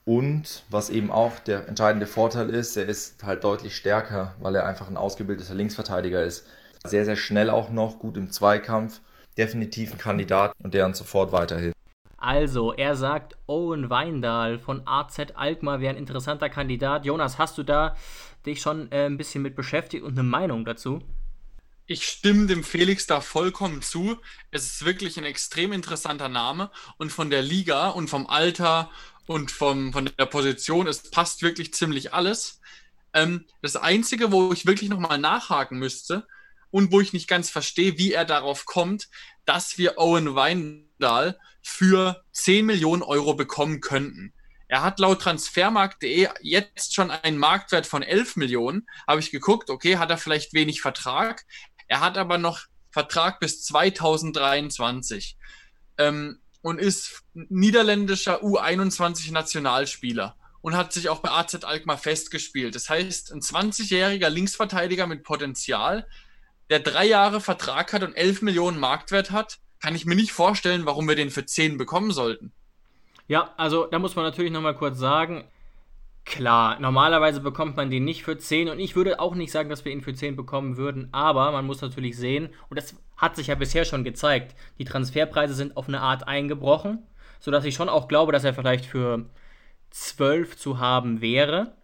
Und 0.03 0.63
was 0.69 0.89
eben 0.89 1.11
auch 1.11 1.39
der 1.39 1.67
entscheidende 1.67 2.07
Vorteil 2.07 2.49
ist, 2.49 2.75
er 2.75 2.87
ist 2.87 3.23
halt 3.23 3.43
deutlich 3.43 3.75
stärker, 3.75 4.33
weil 4.39 4.55
er 4.55 4.65
einfach 4.65 4.87
ein 4.87 4.97
ausgebildeter 4.97 5.53
Linksverteidiger 5.53 6.23
ist. 6.23 6.47
Sehr, 6.85 7.05
sehr 7.05 7.15
schnell 7.15 7.49
auch 7.49 7.69
noch, 7.69 7.99
gut 7.99 8.17
im 8.17 8.31
Zweikampf, 8.31 9.01
definitiv 9.37 9.91
ein 9.91 9.97
Kandidat 9.99 10.53
und 10.63 10.73
der 10.73 10.85
uns 10.85 10.97
sofort 10.97 11.31
weiterhilft. 11.31 11.77
Also, 12.21 12.73
er 12.73 12.95
sagt, 12.95 13.37
Owen 13.47 13.89
Weindahl 13.89 14.59
von 14.59 14.83
AZ 14.85 15.19
Alkmaar 15.33 15.79
wäre 15.81 15.93
ein 15.93 15.97
interessanter 15.97 16.49
Kandidat. 16.49 17.05
Jonas, 17.05 17.37
hast 17.37 17.57
du 17.57 17.63
da 17.63 17.95
dich 18.45 18.61
schon 18.61 18.91
äh, 18.91 19.05
ein 19.05 19.17
bisschen 19.17 19.41
mit 19.41 19.55
beschäftigt 19.55 20.03
und 20.03 20.13
eine 20.13 20.23
Meinung 20.23 20.63
dazu? 20.63 21.01
ich 21.91 22.07
stimme 22.07 22.47
dem 22.47 22.63
Felix 22.63 23.05
da 23.05 23.21
vollkommen 23.21 23.81
zu. 23.81 24.17
Es 24.49 24.65
ist 24.65 24.85
wirklich 24.85 25.17
ein 25.17 25.25
extrem 25.25 25.73
interessanter 25.73 26.29
Name 26.29 26.71
und 26.97 27.11
von 27.11 27.29
der 27.29 27.41
Liga 27.41 27.89
und 27.89 28.09
vom 28.09 28.27
Alter 28.27 28.89
und 29.27 29.51
vom, 29.51 29.91
von 29.91 30.09
der 30.17 30.25
Position, 30.25 30.87
es 30.87 31.11
passt 31.11 31.41
wirklich 31.41 31.73
ziemlich 31.73 32.13
alles. 32.13 32.61
Ähm, 33.13 33.45
das 33.61 33.75
Einzige, 33.75 34.31
wo 34.31 34.53
ich 34.53 34.65
wirklich 34.65 34.89
nochmal 34.89 35.17
nachhaken 35.17 35.77
müsste 35.79 36.25
und 36.69 36.91
wo 36.91 37.01
ich 37.01 37.13
nicht 37.13 37.27
ganz 37.27 37.49
verstehe, 37.49 37.97
wie 37.97 38.13
er 38.13 38.25
darauf 38.25 38.65
kommt, 38.65 39.09
dass 39.45 39.77
wir 39.77 39.97
Owen 39.97 40.35
Weindal 41.01 41.37
für 41.61 42.23
10 42.31 42.65
Millionen 42.65 43.03
Euro 43.03 43.33
bekommen 43.33 43.81
könnten. 43.81 44.33
Er 44.67 44.83
hat 44.83 44.99
laut 44.99 45.21
Transfermarkt.de 45.21 46.29
jetzt 46.41 46.95
schon 46.95 47.11
einen 47.11 47.37
Marktwert 47.37 47.85
von 47.85 48.03
11 48.03 48.37
Millionen. 48.37 48.87
Habe 49.05 49.19
ich 49.19 49.31
geguckt, 49.31 49.69
okay, 49.69 49.97
hat 49.97 50.09
er 50.09 50.17
vielleicht 50.17 50.53
wenig 50.53 50.81
Vertrag. 50.81 51.45
Er 51.87 51.99
hat 51.99 52.17
aber 52.17 52.37
noch 52.37 52.61
Vertrag 52.89 53.39
bis 53.39 53.63
2023 53.63 55.37
ähm, 55.97 56.39
und 56.61 56.79
ist 56.79 57.23
niederländischer 57.33 58.43
U21-Nationalspieler 58.43 60.37
und 60.61 60.77
hat 60.77 60.93
sich 60.93 61.09
auch 61.09 61.19
bei 61.19 61.31
AZ 61.31 61.63
Alkmaar 61.63 61.97
festgespielt. 61.97 62.75
Das 62.75 62.89
heißt, 62.89 63.33
ein 63.33 63.41
20-jähriger 63.41 64.29
Linksverteidiger 64.29 65.07
mit 65.07 65.23
Potenzial, 65.23 66.07
der 66.69 66.79
drei 66.79 67.05
Jahre 67.05 67.41
Vertrag 67.41 67.91
hat 67.91 68.03
und 68.03 68.13
11 68.13 68.41
Millionen 68.41 68.79
Marktwert 68.79 69.31
hat, 69.31 69.59
kann 69.81 69.95
ich 69.95 70.05
mir 70.05 70.15
nicht 70.15 70.31
vorstellen, 70.31 70.85
warum 70.85 71.07
wir 71.07 71.15
den 71.15 71.29
für 71.29 71.45
10 71.45 71.77
bekommen 71.77 72.11
sollten. 72.11 72.51
Ja, 73.27 73.53
also 73.57 73.85
da 73.85 73.99
muss 73.99 74.15
man 74.15 74.25
natürlich 74.25 74.51
nochmal 74.51 74.75
kurz 74.75 74.99
sagen, 74.99 75.45
klar, 76.25 76.79
normalerweise 76.79 77.39
bekommt 77.39 77.77
man 77.77 77.89
den 77.89 78.03
nicht 78.03 78.23
für 78.23 78.37
10 78.37 78.69
und 78.69 78.79
ich 78.79 78.95
würde 78.95 79.19
auch 79.19 79.35
nicht 79.35 79.51
sagen, 79.51 79.69
dass 79.69 79.85
wir 79.85 79.91
ihn 79.91 80.01
für 80.01 80.13
10 80.13 80.35
bekommen 80.35 80.77
würden, 80.77 81.09
aber 81.11 81.51
man 81.51 81.65
muss 81.65 81.81
natürlich 81.81 82.17
sehen, 82.17 82.49
und 82.69 82.77
das 82.77 82.95
hat 83.17 83.35
sich 83.35 83.47
ja 83.47 83.55
bisher 83.55 83.85
schon 83.85 84.03
gezeigt, 84.03 84.55
die 84.77 84.85
Transferpreise 84.85 85.53
sind 85.53 85.77
auf 85.77 85.87
eine 85.87 86.01
Art 86.01 86.27
eingebrochen, 86.27 86.99
sodass 87.39 87.65
ich 87.65 87.75
schon 87.75 87.89
auch 87.89 88.07
glaube, 88.07 88.31
dass 88.31 88.43
er 88.43 88.53
vielleicht 88.53 88.85
für 88.85 89.25
12 89.89 90.57
zu 90.57 90.79
haben 90.79 91.21
wäre. 91.21 91.75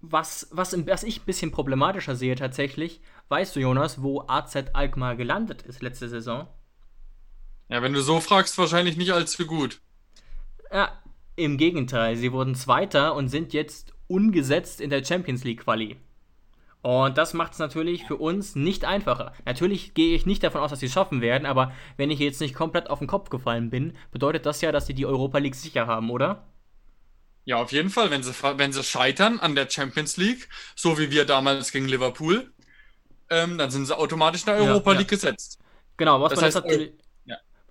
Was, 0.00 0.48
was, 0.50 0.76
was 0.86 1.04
ich 1.04 1.20
ein 1.20 1.26
bisschen 1.26 1.52
problematischer 1.52 2.16
sehe 2.16 2.34
tatsächlich, 2.34 3.00
weißt 3.28 3.54
du, 3.54 3.60
Jonas, 3.60 4.02
wo 4.02 4.24
AZ 4.26 4.56
Alkmaar 4.72 5.16
gelandet 5.16 5.62
ist 5.62 5.82
letzte 5.82 6.08
Saison? 6.08 6.48
Ja, 7.68 7.82
wenn 7.82 7.92
du 7.92 8.02
so 8.02 8.20
fragst, 8.20 8.58
wahrscheinlich 8.58 8.96
nicht 8.96 9.12
allzu 9.12 9.46
gut. 9.46 9.80
Ja, 10.72 11.02
im 11.36 11.56
Gegenteil, 11.56 12.16
sie 12.16 12.32
wurden 12.32 12.54
Zweiter 12.54 13.14
und 13.14 13.28
sind 13.28 13.52
jetzt 13.52 13.92
ungesetzt 14.06 14.80
in 14.80 14.90
der 14.90 15.04
Champions 15.04 15.44
League 15.44 15.64
Quali. 15.64 15.96
Und 16.82 17.16
das 17.16 17.32
macht 17.32 17.52
es 17.52 17.58
natürlich 17.60 18.04
für 18.04 18.16
uns 18.16 18.56
nicht 18.56 18.84
einfacher. 18.84 19.32
Natürlich 19.44 19.94
gehe 19.94 20.16
ich 20.16 20.26
nicht 20.26 20.42
davon 20.42 20.60
aus, 20.60 20.70
dass 20.70 20.80
sie 20.80 20.86
es 20.86 20.92
schaffen 20.92 21.20
werden, 21.20 21.46
aber 21.46 21.72
wenn 21.96 22.10
ich 22.10 22.18
jetzt 22.18 22.40
nicht 22.40 22.54
komplett 22.54 22.90
auf 22.90 22.98
den 22.98 23.06
Kopf 23.06 23.30
gefallen 23.30 23.70
bin, 23.70 23.96
bedeutet 24.10 24.46
das 24.46 24.60
ja, 24.60 24.72
dass 24.72 24.86
sie 24.86 24.94
die 24.94 25.06
Europa 25.06 25.38
League 25.38 25.54
sicher 25.54 25.86
haben, 25.86 26.10
oder? 26.10 26.44
Ja, 27.44 27.56
auf 27.56 27.72
jeden 27.72 27.90
Fall. 27.90 28.10
Wenn 28.10 28.22
sie, 28.22 28.32
wenn 28.56 28.72
sie 28.72 28.82
scheitern 28.82 29.38
an 29.38 29.54
der 29.54 29.70
Champions 29.70 30.16
League, 30.16 30.48
so 30.74 30.98
wie 30.98 31.10
wir 31.10 31.24
damals 31.24 31.70
gegen 31.72 31.86
Liverpool, 31.86 32.52
ähm, 33.30 33.58
dann 33.58 33.70
sind 33.70 33.86
sie 33.86 33.96
automatisch 33.96 34.42
in 34.42 34.46
der 34.46 34.56
Europa 34.56 34.92
ja, 34.92 34.98
League 34.98 35.10
ja. 35.10 35.16
gesetzt. 35.16 35.58
Genau, 35.96 36.20
was, 36.20 36.34
man, 36.34 36.44
heißt, 36.44 36.56
jetzt 36.56 36.64
natürlich. 36.64 36.92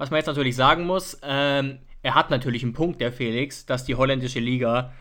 Was 0.01 0.09
man 0.09 0.17
jetzt 0.17 0.25
natürlich 0.25 0.55
sagen 0.55 0.87
muss, 0.87 1.19
ähm, 1.21 1.77
er 2.01 2.15
hat 2.15 2.31
natürlich 2.31 2.63
einen 2.63 2.73
Punkt, 2.73 2.99
der 3.01 3.11
Felix, 3.11 3.67
dass 3.67 3.83
die 3.83 3.93
holländische 3.93 4.39
Liga 4.39 4.93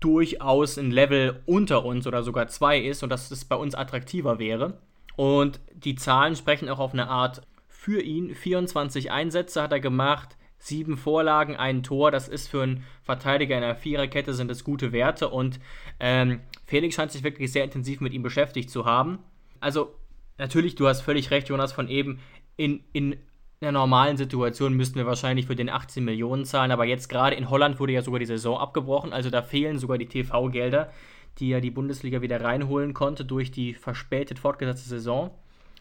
durchaus 0.00 0.76
ein 0.76 0.90
Level 0.90 1.40
unter 1.46 1.84
uns 1.84 2.04
oder 2.04 2.24
sogar 2.24 2.48
zwei 2.48 2.80
ist 2.80 3.04
und 3.04 3.10
dass 3.10 3.30
es 3.30 3.44
bei 3.44 3.54
uns 3.54 3.76
attraktiver 3.76 4.40
wäre. 4.40 4.80
Und 5.14 5.60
die 5.72 5.94
Zahlen 5.94 6.34
sprechen 6.34 6.68
auch 6.68 6.80
auf 6.80 6.92
eine 6.92 7.08
Art 7.08 7.42
für 7.68 8.02
ihn. 8.02 8.34
24 8.34 9.12
Einsätze 9.12 9.62
hat 9.62 9.70
er 9.70 9.78
gemacht, 9.78 10.36
sieben 10.58 10.96
Vorlagen, 10.96 11.54
ein 11.54 11.84
Tor. 11.84 12.10
Das 12.10 12.26
ist 12.26 12.48
für 12.48 12.64
einen 12.64 12.82
Verteidiger 13.04 13.56
in 13.56 13.62
einer 13.62 13.76
Viererkette 13.76 14.34
sind 14.34 14.50
das 14.50 14.64
gute 14.64 14.90
Werte 14.90 15.28
und 15.28 15.60
ähm, 16.00 16.40
Felix 16.66 16.96
scheint 16.96 17.12
sich 17.12 17.22
wirklich 17.22 17.52
sehr 17.52 17.62
intensiv 17.62 18.00
mit 18.00 18.12
ihm 18.12 18.24
beschäftigt 18.24 18.68
zu 18.68 18.84
haben. 18.84 19.20
Also 19.60 19.94
natürlich, 20.38 20.74
du 20.74 20.88
hast 20.88 21.02
völlig 21.02 21.30
recht, 21.30 21.48
Jonas, 21.48 21.72
von 21.72 21.86
eben 21.86 22.18
in, 22.56 22.82
in 22.92 23.16
in 23.62 23.68
einer 23.68 23.78
normalen 23.78 24.16
Situation 24.16 24.72
müssten 24.72 24.94
wir 24.94 25.04
wahrscheinlich 25.04 25.46
für 25.46 25.54
den 25.54 25.68
18 25.68 26.02
Millionen 26.02 26.46
zahlen, 26.46 26.70
aber 26.70 26.86
jetzt 26.86 27.08
gerade 27.08 27.36
in 27.36 27.50
Holland 27.50 27.78
wurde 27.78 27.92
ja 27.92 28.00
sogar 28.00 28.18
die 28.18 28.24
Saison 28.24 28.56
abgebrochen, 28.56 29.12
also 29.12 29.28
da 29.28 29.42
fehlen 29.42 29.78
sogar 29.78 29.98
die 29.98 30.06
TV-Gelder, 30.06 30.90
die 31.38 31.50
ja 31.50 31.60
die 31.60 31.70
Bundesliga 31.70 32.22
wieder 32.22 32.42
reinholen 32.42 32.94
konnte 32.94 33.26
durch 33.26 33.50
die 33.50 33.74
verspätet 33.74 34.38
fortgesetzte 34.38 34.88
Saison. 34.88 35.30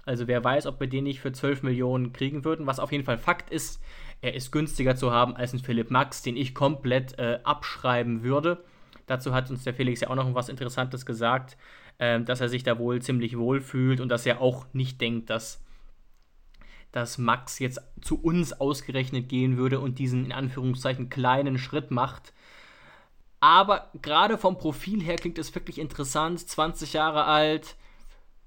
Also 0.06 0.28
wer 0.28 0.44
weiß, 0.44 0.65
ob 0.65 0.82
wir 0.82 0.88
den 0.88 1.06
nicht 1.06 1.22
für 1.22 1.32
12 1.32 1.63
Millionen 1.63 2.12
kriegen 2.12 2.44
würden. 2.44 2.68
Was 2.68 2.80
auf 2.80 2.92
jeden 2.92 3.06
Fall 3.06 3.18
Fakt 3.18 3.50
ist, 3.50 3.82
er 4.22 4.34
ist 4.34 4.52
günstiger 4.52 4.98
zu 4.98 5.12
haben 5.12 5.38
als 5.38 5.54
ein 5.54 5.60
Philipp 5.60 5.89
Max, 5.89 6.22
den 6.22 6.36
ich 6.36 6.54
komplett 6.54 7.18
äh, 7.18 7.39
abschreiben 7.44 8.24
würde. 8.24 8.62
Dazu 9.08 9.34
hat 9.34 9.50
uns 9.50 9.63
der 9.63 9.74
Felix 9.74 10.02
ja 10.02 10.10
auch 10.10 10.15
noch 10.15 10.34
was 10.36 10.50
Interessantes 10.50 11.06
gesagt, 11.06 11.56
äh, 11.98 12.20
dass 12.20 12.42
er 12.42 12.50
sich 12.50 12.63
da 12.63 12.78
wohl 12.78 13.02
ziemlich 13.02 13.38
wohl 13.38 13.62
fühlt 13.62 14.02
und 14.02 14.10
dass 14.10 14.26
er 14.26 14.42
auch 14.42 14.65
nicht 14.74 15.00
denkt, 15.00 15.30
dass 15.30 15.63
dass 16.91 17.17
Max 17.17 17.60
jetzt 17.60 17.80
zu 18.02 18.19
uns 18.19 18.54
ausgerechnet 18.54 19.30
gehen 19.30 19.58
würde 19.58 19.80
und 19.80 19.99
diesen 19.99 20.25
in 20.25 20.32
Anführungszeichen 20.32 21.10
kleinen 21.10 21.58
Schritt 21.58 21.91
macht. 21.91 22.34
Aber 23.39 23.89
gerade 24.02 24.38
vom 24.38 24.58
Profil 24.58 25.02
her 25.02 25.15
klingt 25.15 25.38
es 25.38 25.54
wirklich 25.56 25.80
interessant. 25.80 26.39
20 26.39 26.93
Jahre 26.93 27.25
alt, 27.25 27.75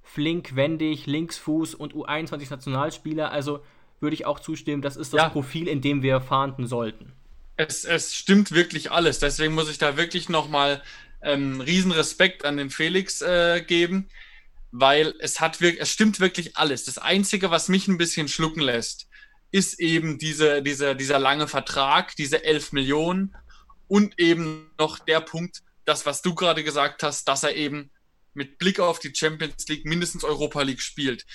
flink, 0.03 0.57
wendig, 0.57 1.07
Linksfuß 1.07 1.75
und 1.75 1.95
U21-Nationalspieler. 1.95 3.31
Also 3.31 3.61
würde 4.01 4.15
ich 4.15 4.27
auch 4.27 4.41
zustimmen, 4.41 4.83
das 4.83 4.97
ist 4.97 5.13
das 5.15 5.23
ja. 5.23 5.29
Profil, 5.29 5.69
in 5.69 5.81
dem 5.81 6.03
wir 6.03 6.21
fahnden 6.21 6.67
sollten. 6.67 7.13
Es, 7.57 7.85
es 7.85 8.15
stimmt 8.15 8.53
wirklich 8.53 8.91
alles. 8.91 9.21
Deswegen 9.21 9.55
muss 9.55 9.71
ich 9.71 9.79
da 9.79 9.97
wirklich 9.97 10.29
nochmal 10.29 10.83
ähm, 11.23 11.61
riesen 11.61 11.93
Respekt 11.93 12.45
an 12.45 12.57
den 12.57 12.71
Felix 12.71 13.23
äh, 13.23 13.63
geben 13.63 14.09
weil 14.73 15.15
es 15.21 15.39
hat 15.39 15.61
wirklich, 15.61 15.83
es 15.83 15.91
stimmt 15.91 16.19
wirklich 16.19 16.57
alles. 16.57 16.85
Das 16.85 16.99
Einzige, 16.99 17.51
was 17.51 17.69
mich 17.69 17.87
ein 17.89 17.99
bisschen 17.99 18.27
schlucken 18.27 18.63
lässt, 18.63 19.07
ist 19.51 19.79
eben 19.79 20.19
diese, 20.19 20.63
diese, 20.63 20.97
dieser 20.97 21.19
lange 21.19 21.47
Vertrag, 21.47 22.17
diese 22.17 22.43
11 22.43 22.73
Millionen 22.73 23.37
und 23.87 24.19
eben 24.19 24.71
noch 24.79 24.99
der 24.99 25.21
Punkt, 25.21 25.63
das, 25.85 26.07
was 26.07 26.23
du 26.23 26.35
gerade 26.35 26.65
gesagt 26.65 27.03
hast, 27.03 27.29
dass 27.29 27.43
er 27.43 27.55
eben 27.55 27.91
mit 28.33 28.57
Blick 28.57 28.81
auf 28.81 28.99
die 28.99 29.15
Champions 29.15 29.69
League 29.69 29.85
mindestens 29.85 30.25
Europa 30.25 30.63
League 30.63 30.81
spielt. 30.81 31.27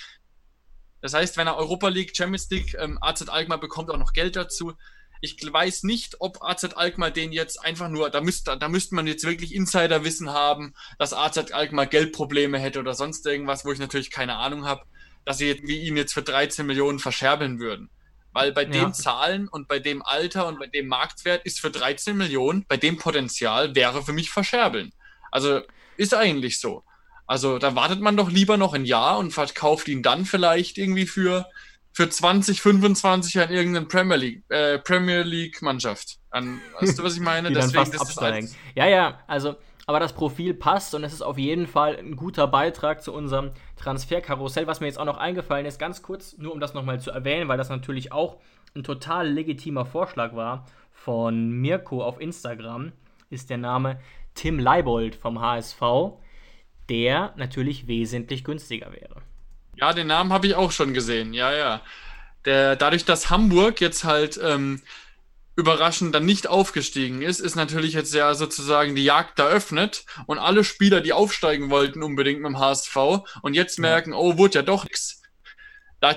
Das 1.00 1.14
heißt, 1.14 1.36
wenn 1.36 1.46
er 1.46 1.56
Europa 1.56 1.88
League, 1.88 2.16
Champions 2.16 2.50
League, 2.50 2.74
ähm, 2.76 2.98
AZ 3.00 3.28
Alkmaar 3.28 3.60
bekommt 3.60 3.88
auch 3.90 3.98
noch 3.98 4.12
Geld 4.12 4.34
dazu, 4.34 4.72
ich 5.20 5.36
weiß 5.52 5.82
nicht, 5.84 6.16
ob 6.20 6.42
AZ 6.42 6.64
Alkmaar 6.64 7.10
den 7.10 7.32
jetzt 7.32 7.64
einfach 7.64 7.88
nur, 7.88 8.10
da 8.10 8.20
müsste, 8.20 8.56
da 8.56 8.68
müsste 8.68 8.94
man 8.94 9.06
jetzt 9.06 9.24
wirklich 9.24 9.54
Insiderwissen 9.54 10.30
haben, 10.30 10.74
dass 10.98 11.12
AZ 11.12 11.52
Alkmaar 11.52 11.86
Geldprobleme 11.86 12.58
hätte 12.58 12.80
oder 12.80 12.94
sonst 12.94 13.26
irgendwas, 13.26 13.64
wo 13.64 13.72
ich 13.72 13.78
natürlich 13.78 14.10
keine 14.10 14.36
Ahnung 14.36 14.64
habe, 14.64 14.82
dass 15.24 15.38
sie 15.38 15.50
ihn 15.50 15.96
jetzt 15.96 16.14
für 16.14 16.22
13 16.22 16.66
Millionen 16.66 16.98
verscherbeln 16.98 17.58
würden. 17.58 17.90
Weil 18.32 18.52
bei 18.52 18.62
ja. 18.62 18.70
den 18.70 18.94
Zahlen 18.94 19.48
und 19.48 19.68
bei 19.68 19.78
dem 19.78 20.02
Alter 20.02 20.46
und 20.46 20.58
bei 20.58 20.66
dem 20.66 20.86
Marktwert 20.86 21.44
ist 21.44 21.60
für 21.60 21.70
13 21.70 22.16
Millionen, 22.16 22.64
bei 22.68 22.76
dem 22.76 22.96
Potenzial 22.96 23.74
wäre 23.74 24.02
für 24.02 24.12
mich 24.12 24.30
verscherbeln. 24.30 24.92
Also 25.30 25.62
ist 25.96 26.14
eigentlich 26.14 26.60
so. 26.60 26.84
Also 27.26 27.58
da 27.58 27.74
wartet 27.74 28.00
man 28.00 28.16
doch 28.16 28.30
lieber 28.30 28.56
noch 28.56 28.72
ein 28.72 28.86
Jahr 28.86 29.18
und 29.18 29.32
verkauft 29.32 29.88
ihn 29.88 30.02
dann 30.02 30.24
vielleicht 30.24 30.78
irgendwie 30.78 31.06
für 31.06 31.46
für 31.98 32.08
2025 32.08 33.40
an 33.40 33.50
irgendeine 33.50 33.86
Premier 33.86 34.14
League, 34.14 34.44
äh, 34.50 34.78
Premier 34.78 35.22
League 35.22 35.60
Mannschaft. 35.62 36.20
An, 36.30 36.60
weißt 36.78 36.96
du, 36.96 37.02
was 37.02 37.16
ich 37.16 37.20
meine? 37.20 37.48
Die 37.48 37.54
Deswegen 37.54 37.72
dann 37.72 37.86
fast 37.86 38.00
absteigen. 38.00 38.48
Ja, 38.76 38.86
ja, 38.86 39.18
also, 39.26 39.56
aber 39.84 39.98
das 39.98 40.12
Profil 40.12 40.54
passt 40.54 40.94
und 40.94 41.02
es 41.02 41.12
ist 41.12 41.22
auf 41.22 41.38
jeden 41.38 41.66
Fall 41.66 41.96
ein 41.96 42.14
guter 42.14 42.46
Beitrag 42.46 43.02
zu 43.02 43.12
unserem 43.12 43.50
Transferkarussell. 43.74 44.68
Was 44.68 44.78
mir 44.78 44.86
jetzt 44.86 45.00
auch 45.00 45.06
noch 45.06 45.16
eingefallen 45.16 45.66
ist, 45.66 45.80
ganz 45.80 46.00
kurz, 46.00 46.38
nur 46.38 46.52
um 46.52 46.60
das 46.60 46.72
nochmal 46.72 47.00
zu 47.00 47.10
erwähnen, 47.10 47.48
weil 47.48 47.58
das 47.58 47.68
natürlich 47.68 48.12
auch 48.12 48.36
ein 48.76 48.84
total 48.84 49.28
legitimer 49.28 49.84
Vorschlag 49.84 50.36
war 50.36 50.66
von 50.92 51.50
Mirko 51.50 52.04
auf 52.04 52.20
Instagram, 52.20 52.92
ist 53.28 53.50
der 53.50 53.58
Name 53.58 53.98
Tim 54.34 54.60
Leibold 54.60 55.16
vom 55.16 55.40
HSV, 55.40 55.82
der 56.88 57.34
natürlich 57.34 57.88
wesentlich 57.88 58.44
günstiger 58.44 58.92
wäre. 58.92 59.27
Ja, 59.80 59.92
den 59.92 60.08
Namen 60.08 60.32
habe 60.32 60.46
ich 60.48 60.54
auch 60.54 60.72
schon 60.72 60.92
gesehen. 60.92 61.32
Ja, 61.32 61.52
ja. 61.52 61.82
Der, 62.44 62.76
dadurch, 62.76 63.04
dass 63.04 63.30
Hamburg 63.30 63.80
jetzt 63.80 64.04
halt 64.04 64.38
ähm, 64.42 64.82
überraschend 65.54 66.14
dann 66.14 66.24
nicht 66.24 66.46
aufgestiegen 66.48 67.22
ist, 67.22 67.40
ist 67.40 67.54
natürlich 67.54 67.92
jetzt 67.92 68.14
ja 68.14 68.34
sozusagen 68.34 68.94
die 68.94 69.04
Jagd 69.04 69.38
eröffnet 69.38 70.04
und 70.26 70.38
alle 70.38 70.64
Spieler, 70.64 71.00
die 71.00 71.12
aufsteigen 71.12 71.70
wollten, 71.70 72.02
unbedingt 72.02 72.40
mit 72.40 72.48
dem 72.48 72.58
HSV 72.58 72.96
und 73.42 73.54
jetzt 73.54 73.78
merken, 73.78 74.14
oh, 74.14 74.36
wurde 74.36 74.60
ja 74.60 74.62
doch 74.62 74.84
nichts. 74.84 75.22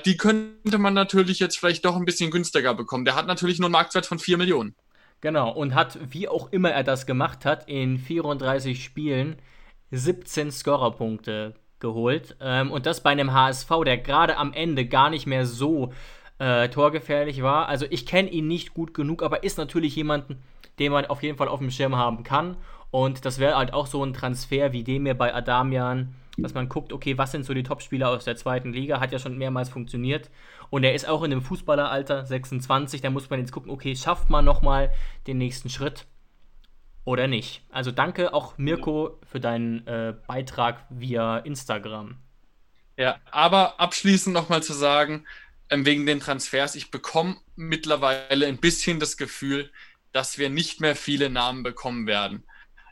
Die 0.05 0.17
könnte 0.17 0.77
man 0.77 0.93
natürlich 0.93 1.39
jetzt 1.39 1.57
vielleicht 1.57 1.85
doch 1.85 1.95
ein 1.95 2.05
bisschen 2.05 2.29
günstiger 2.29 2.75
bekommen. 2.75 3.05
Der 3.05 3.15
hat 3.15 3.25
natürlich 3.25 3.57
nur 3.57 3.65
einen 3.65 3.73
Marktwert 3.73 4.05
von 4.05 4.19
4 4.19 4.37
Millionen. 4.37 4.75
Genau, 5.21 5.51
und 5.51 5.75
hat, 5.75 5.97
wie 6.11 6.27
auch 6.27 6.51
immer 6.51 6.71
er 6.71 6.83
das 6.83 7.05
gemacht 7.05 7.45
hat, 7.45 7.67
in 7.67 7.97
34 7.97 8.83
Spielen 8.83 9.37
17 9.91 10.51
Scorerpunkte 10.51 11.55
geholt. 11.81 12.37
Ähm, 12.39 12.71
und 12.71 12.85
das 12.85 13.01
bei 13.01 13.09
einem 13.09 13.33
HSV, 13.33 13.69
der 13.85 13.97
gerade 13.97 14.37
am 14.37 14.53
Ende 14.53 14.85
gar 14.85 15.09
nicht 15.09 15.27
mehr 15.27 15.45
so 15.45 15.91
äh, 16.39 16.69
torgefährlich 16.69 17.43
war. 17.43 17.67
Also 17.67 17.85
ich 17.89 18.05
kenne 18.05 18.29
ihn 18.29 18.47
nicht 18.47 18.73
gut 18.73 18.93
genug, 18.93 19.21
aber 19.21 19.43
ist 19.43 19.57
natürlich 19.57 19.95
jemanden, 19.95 20.41
den 20.79 20.91
man 20.91 21.05
auf 21.05 21.21
jeden 21.21 21.37
Fall 21.37 21.47
auf 21.47 21.59
dem 21.59 21.71
Schirm 21.71 21.95
haben 21.95 22.23
kann. 22.23 22.57
Und 22.89 23.25
das 23.25 23.39
wäre 23.39 23.57
halt 23.57 23.73
auch 23.73 23.87
so 23.87 24.03
ein 24.03 24.13
Transfer 24.13 24.73
wie 24.73 24.83
dem 24.83 25.05
hier 25.05 25.17
bei 25.17 25.33
Adamian, 25.33 26.15
dass 26.37 26.53
man 26.53 26.69
guckt, 26.69 26.93
okay, 26.93 27.17
was 27.17 27.31
sind 27.31 27.45
so 27.45 27.53
die 27.53 27.63
Topspieler 27.63 28.09
aus 28.09 28.25
der 28.25 28.35
zweiten 28.35 28.73
Liga? 28.73 28.99
Hat 28.99 29.11
ja 29.11 29.19
schon 29.19 29.37
mehrmals 29.37 29.69
funktioniert. 29.69 30.29
Und 30.69 30.83
er 30.83 30.93
ist 30.93 31.07
auch 31.07 31.23
in 31.23 31.31
dem 31.31 31.41
Fußballeralter, 31.41 32.25
26. 32.25 33.01
Da 33.01 33.09
muss 33.09 33.29
man 33.29 33.39
jetzt 33.39 33.51
gucken, 33.51 33.71
okay, 33.71 33.95
schafft 33.95 34.29
man 34.29 34.45
nochmal 34.45 34.91
den 35.27 35.37
nächsten 35.37 35.69
Schritt 35.69 36.05
oder 37.03 37.27
nicht? 37.27 37.63
Also 37.69 37.91
danke 37.91 38.33
auch 38.33 38.57
Mirko 38.57 39.19
für 39.29 39.39
deinen 39.39 39.85
äh, 39.87 40.13
Beitrag 40.27 40.85
via 40.89 41.37
Instagram. 41.39 42.17
Ja, 42.97 43.19
aber 43.31 43.79
abschließend 43.79 44.33
nochmal 44.33 44.61
zu 44.61 44.73
sagen, 44.73 45.25
ähm, 45.69 45.85
wegen 45.85 46.05
den 46.05 46.19
Transfers, 46.19 46.75
ich 46.75 46.91
bekomme 46.91 47.37
mittlerweile 47.55 48.45
ein 48.45 48.57
bisschen 48.57 48.99
das 48.99 49.17
Gefühl, 49.17 49.71
dass 50.11 50.37
wir 50.37 50.49
nicht 50.49 50.81
mehr 50.81 50.95
viele 50.95 51.29
Namen 51.29 51.63
bekommen 51.63 52.05
werden. 52.05 52.43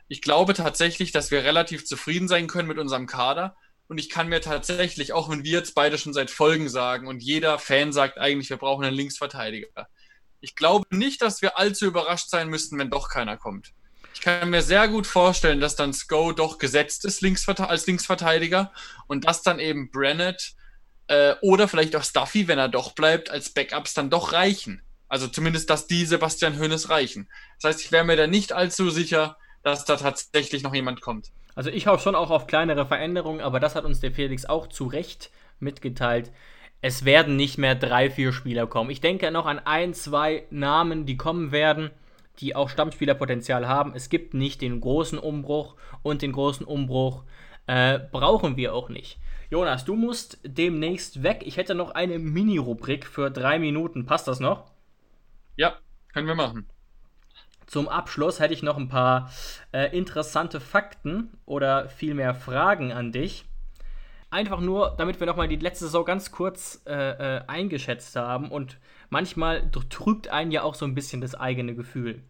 Ich 0.08 0.22
glaube 0.22 0.54
tatsächlich, 0.54 1.12
dass 1.12 1.30
wir 1.30 1.44
relativ 1.44 1.84
zufrieden 1.84 2.26
sein 2.26 2.48
können 2.48 2.68
mit 2.68 2.78
unserem 2.78 3.06
Kader. 3.06 3.56
Und 3.86 3.98
ich 3.98 4.08
kann 4.08 4.28
mir 4.28 4.40
tatsächlich, 4.40 5.12
auch 5.12 5.28
wenn 5.28 5.44
wir 5.44 5.52
jetzt 5.52 5.74
beide 5.74 5.98
schon 5.98 6.12
seit 6.12 6.30
Folgen 6.30 6.68
sagen 6.68 7.06
und 7.06 7.22
jeder 7.22 7.58
Fan 7.58 7.92
sagt 7.92 8.18
eigentlich, 8.18 8.50
wir 8.50 8.56
brauchen 8.56 8.84
einen 8.84 8.96
Linksverteidiger. 8.96 9.88
Ich 10.40 10.56
glaube 10.56 10.86
nicht, 10.90 11.22
dass 11.22 11.42
wir 11.42 11.58
allzu 11.58 11.86
überrascht 11.86 12.30
sein 12.30 12.48
müssten, 12.48 12.78
wenn 12.78 12.90
doch 12.90 13.08
keiner 13.08 13.36
kommt. 13.36 13.72
Ich 14.14 14.20
kann 14.20 14.50
mir 14.50 14.62
sehr 14.62 14.88
gut 14.88 15.06
vorstellen, 15.06 15.60
dass 15.60 15.76
dann 15.76 15.92
Sko 15.92 16.32
doch 16.32 16.58
gesetzt 16.58 17.04
ist 17.04 17.22
als 17.24 17.86
Linksverteidiger 17.86 18.72
und 19.06 19.26
dass 19.26 19.42
dann 19.42 19.58
eben 19.58 19.90
Brennett 19.90 20.54
äh, 21.06 21.34
oder 21.40 21.68
vielleicht 21.68 21.96
auch 21.96 22.04
Stuffy, 22.04 22.48
wenn 22.48 22.58
er 22.58 22.68
doch 22.68 22.92
bleibt, 22.92 23.30
als 23.30 23.50
Backups 23.50 23.94
dann 23.94 24.10
doch 24.10 24.32
reichen. 24.32 24.82
Also 25.08 25.26
zumindest, 25.26 25.70
dass 25.70 25.86
die 25.88 26.06
Sebastian 26.06 26.58
Hoeneß 26.58 26.88
reichen. 26.88 27.28
Das 27.60 27.70
heißt, 27.70 27.84
ich 27.84 27.92
wäre 27.92 28.04
mir 28.04 28.16
da 28.16 28.26
nicht 28.26 28.52
allzu 28.52 28.90
sicher, 28.90 29.36
dass 29.62 29.84
da 29.84 29.96
tatsächlich 29.96 30.62
noch 30.62 30.74
jemand 30.74 31.00
kommt. 31.00 31.32
Also 31.54 31.70
ich 31.70 31.86
hoffe 31.88 32.02
schon 32.02 32.14
auch 32.14 32.30
auf 32.30 32.46
kleinere 32.46 32.86
Veränderungen, 32.86 33.40
aber 33.40 33.58
das 33.58 33.74
hat 33.74 33.84
uns 33.84 34.00
der 34.00 34.12
Felix 34.12 34.44
auch 34.44 34.68
zu 34.68 34.86
Recht 34.86 35.30
mitgeteilt. 35.58 36.30
Es 36.80 37.04
werden 37.04 37.36
nicht 37.36 37.58
mehr 37.58 37.74
drei, 37.74 38.08
vier 38.08 38.32
Spieler 38.32 38.66
kommen. 38.66 38.90
Ich 38.90 39.00
denke 39.00 39.30
noch 39.30 39.46
an 39.46 39.58
ein, 39.58 39.92
zwei 39.94 40.46
Namen, 40.50 41.06
die 41.06 41.16
kommen 41.16 41.52
werden, 41.52 41.90
die 42.38 42.54
auch 42.56 42.68
Stammspielerpotenzial 42.68 43.68
haben. 43.68 43.92
Es 43.94 44.08
gibt 44.08 44.34
nicht 44.34 44.62
den 44.62 44.80
großen 44.80 45.18
Umbruch 45.18 45.76
und 46.02 46.22
den 46.22 46.32
großen 46.32 46.64
Umbruch 46.64 47.24
äh, 47.66 47.98
brauchen 47.98 48.56
wir 48.56 48.74
auch 48.74 48.88
nicht. 48.88 49.18
Jonas, 49.50 49.84
du 49.84 49.96
musst 49.96 50.38
demnächst 50.44 51.22
weg. 51.22 51.42
Ich 51.44 51.56
hätte 51.56 51.74
noch 51.74 51.90
eine 51.90 52.18
Mini-Rubrik 52.18 53.04
für 53.04 53.30
drei 53.30 53.58
Minuten. 53.58 54.06
Passt 54.06 54.28
das 54.28 54.38
noch? 54.38 54.70
Ja, 55.56 55.76
können 56.12 56.28
wir 56.28 56.36
machen. 56.36 56.68
Zum 57.66 57.88
Abschluss 57.88 58.40
hätte 58.40 58.54
ich 58.54 58.62
noch 58.62 58.76
ein 58.76 58.88
paar 58.88 59.30
äh, 59.72 59.96
interessante 59.96 60.60
Fakten 60.60 61.36
oder 61.46 61.88
vielmehr 61.88 62.34
Fragen 62.34 62.92
an 62.92 63.12
dich. 63.12 63.44
Einfach 64.30 64.60
nur, 64.60 64.94
damit 64.96 65.18
wir 65.18 65.26
nochmal 65.26 65.48
die 65.48 65.56
letzte 65.56 65.86
Saison 65.86 66.04
ganz 66.04 66.30
kurz 66.30 66.82
äh, 66.86 66.92
äh, 66.92 67.42
eingeschätzt 67.46 68.14
haben 68.16 68.50
und 68.50 68.78
manchmal 69.10 69.70
trügt 69.70 70.28
einen 70.28 70.50
ja 70.50 70.62
auch 70.62 70.74
so 70.74 70.86
ein 70.86 70.94
bisschen 70.94 71.20
das 71.20 71.34
eigene 71.34 71.74
Gefühl. 71.74 72.22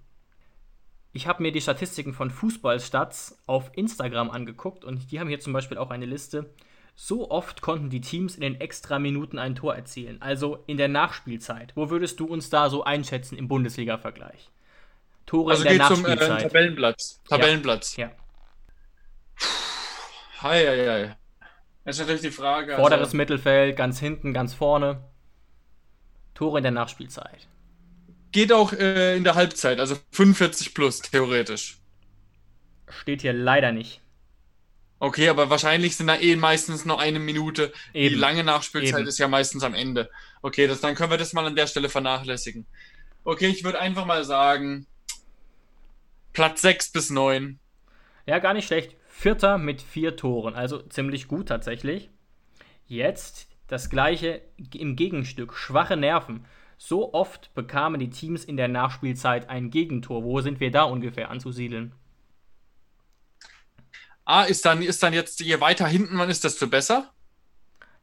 Ich 1.13 1.27
habe 1.27 1.43
mir 1.43 1.53
die 1.53 1.61
Statistiken 1.61 2.13
von 2.13 2.31
Fußballstats 2.31 3.39
auf 3.47 3.71
Instagram 3.75 4.31
angeguckt 4.31 4.85
und 4.85 5.11
die 5.11 5.21
haben 5.21 5.29
hier 5.29 5.41
zum 5.41 5.53
Beispiel 5.53 5.79
auch 5.79 5.91
eine 5.91 6.07
Liste. 6.07 6.53
So 6.95 7.31
oft 7.31 7.63
konnten 7.63 7.91
die 7.91 8.01
Teams 8.01 8.35
in 8.35 8.43
den 8.43 8.61
Extra-Minuten 8.61 9.39
ein 9.39 9.55
Tor 9.55 9.75
erzielen, 9.75 10.21
also 10.21 10.63
in 10.67 10.77
der 10.77 10.89
Nachspielzeit. 10.89 11.73
Wo 11.75 11.91
würdest 11.91 12.21
du 12.21 12.27
uns 12.27 12.51
da 12.51 12.69
so 12.69 12.85
einschätzen 12.85 13.39
im 13.39 13.49
Bundesliga-Vergleich? 13.49 14.51
Tore 15.27 15.53
also 15.53 15.63
in 15.63 15.69
der 15.69 15.73
geht 15.79 15.89
Nachspielzeit. 15.91 16.29
Zum 16.29 16.37
äh, 16.37 16.43
Tabellenplatz. 16.43 17.23
Tabellenplatz. 17.29 17.97
Ja. 17.97 18.11
Hi, 20.43 20.67
hi, 20.67 20.87
hi. 20.87 21.11
Das 21.85 21.97
ist 21.97 22.01
natürlich 22.01 22.23
die 22.23 22.31
Frage. 22.31 22.77
Vorderes 22.77 23.09
also, 23.09 23.17
Mittelfeld, 23.17 23.77
ganz 23.77 23.99
hinten, 23.99 24.33
ganz 24.33 24.55
vorne. 24.55 25.10
Tore 26.41 26.59
in 26.59 26.63
der 26.63 26.73
Nachspielzeit. 26.73 27.49
Geht 28.33 28.51
auch 28.51 28.73
äh, 28.73 29.15
in 29.15 29.25
der 29.25 29.35
Halbzeit, 29.35 29.79
also 29.79 29.95
45 30.13 30.73
plus, 30.73 31.03
theoretisch. 31.03 31.77
Steht 32.89 33.21
hier 33.21 33.35
leider 33.35 33.73
nicht. 33.73 34.01
Okay, 35.01 35.29
aber 35.29 35.51
wahrscheinlich 35.51 35.99
sind 35.99 36.07
da 36.07 36.17
eh 36.17 36.37
meistens 36.37 36.87
noch 36.87 36.99
eine 36.99 37.19
Minute. 37.19 37.75
Eben. 37.93 38.15
Die 38.15 38.19
lange 38.19 38.43
Nachspielzeit 38.43 39.01
Eben. 39.01 39.09
ist 39.09 39.19
ja 39.19 39.29
meistens 39.29 39.63
am 39.65 39.75
Ende. 39.75 40.09
Okay, 40.41 40.67
das, 40.67 40.81
dann 40.81 40.95
können 40.95 41.11
wir 41.11 41.19
das 41.19 41.35
mal 41.35 41.45
an 41.45 41.57
der 41.57 41.67
Stelle 41.67 41.91
vernachlässigen. 41.91 42.67
Okay, 43.25 43.49
ich 43.49 43.63
würde 43.63 43.79
einfach 43.79 44.07
mal 44.07 44.25
sagen, 44.25 44.87
Platz 46.33 46.63
6 46.63 46.93
bis 46.93 47.11
9. 47.11 47.59
Ja, 48.25 48.39
gar 48.39 48.55
nicht 48.55 48.67
schlecht. 48.67 48.97
Vierter 49.09 49.59
mit 49.59 49.83
vier 49.83 50.17
Toren, 50.17 50.55
also 50.55 50.79
ziemlich 50.79 51.29
gut 51.29 51.49
tatsächlich. 51.49 52.09
Jetzt 52.87 53.50
das 53.71 53.89
gleiche 53.89 54.43
im 54.75 54.97
Gegenstück, 54.97 55.55
schwache 55.55 55.97
Nerven. 55.97 56.45
So 56.77 57.15
oft 57.15 57.55
bekamen 57.55 58.01
die 58.01 58.11
Teams 58.11 58.45
in 58.45 58.57
der 58.57 58.69
Nachspielzeit 58.69 59.49
ein 59.49 59.71
Gegentor. 59.71 60.25
Wo 60.25 60.41
sind 60.41 60.61
wir 60.61 60.71
da 60.71 60.85
ungefähr 60.85 61.31
anzusiedeln? 61.31 61.93
Ah, 64.25 64.45
ist 64.45 64.65
dann, 64.65 64.83
ist 64.83 65.03
dann 65.03 65.13
jetzt, 65.13 65.41
je 65.41 65.61
weiter 65.61 65.87
hinten 65.87 66.17
man 66.17 66.31
ist, 66.31 66.43
desto 66.43 66.67
besser? 66.67 67.13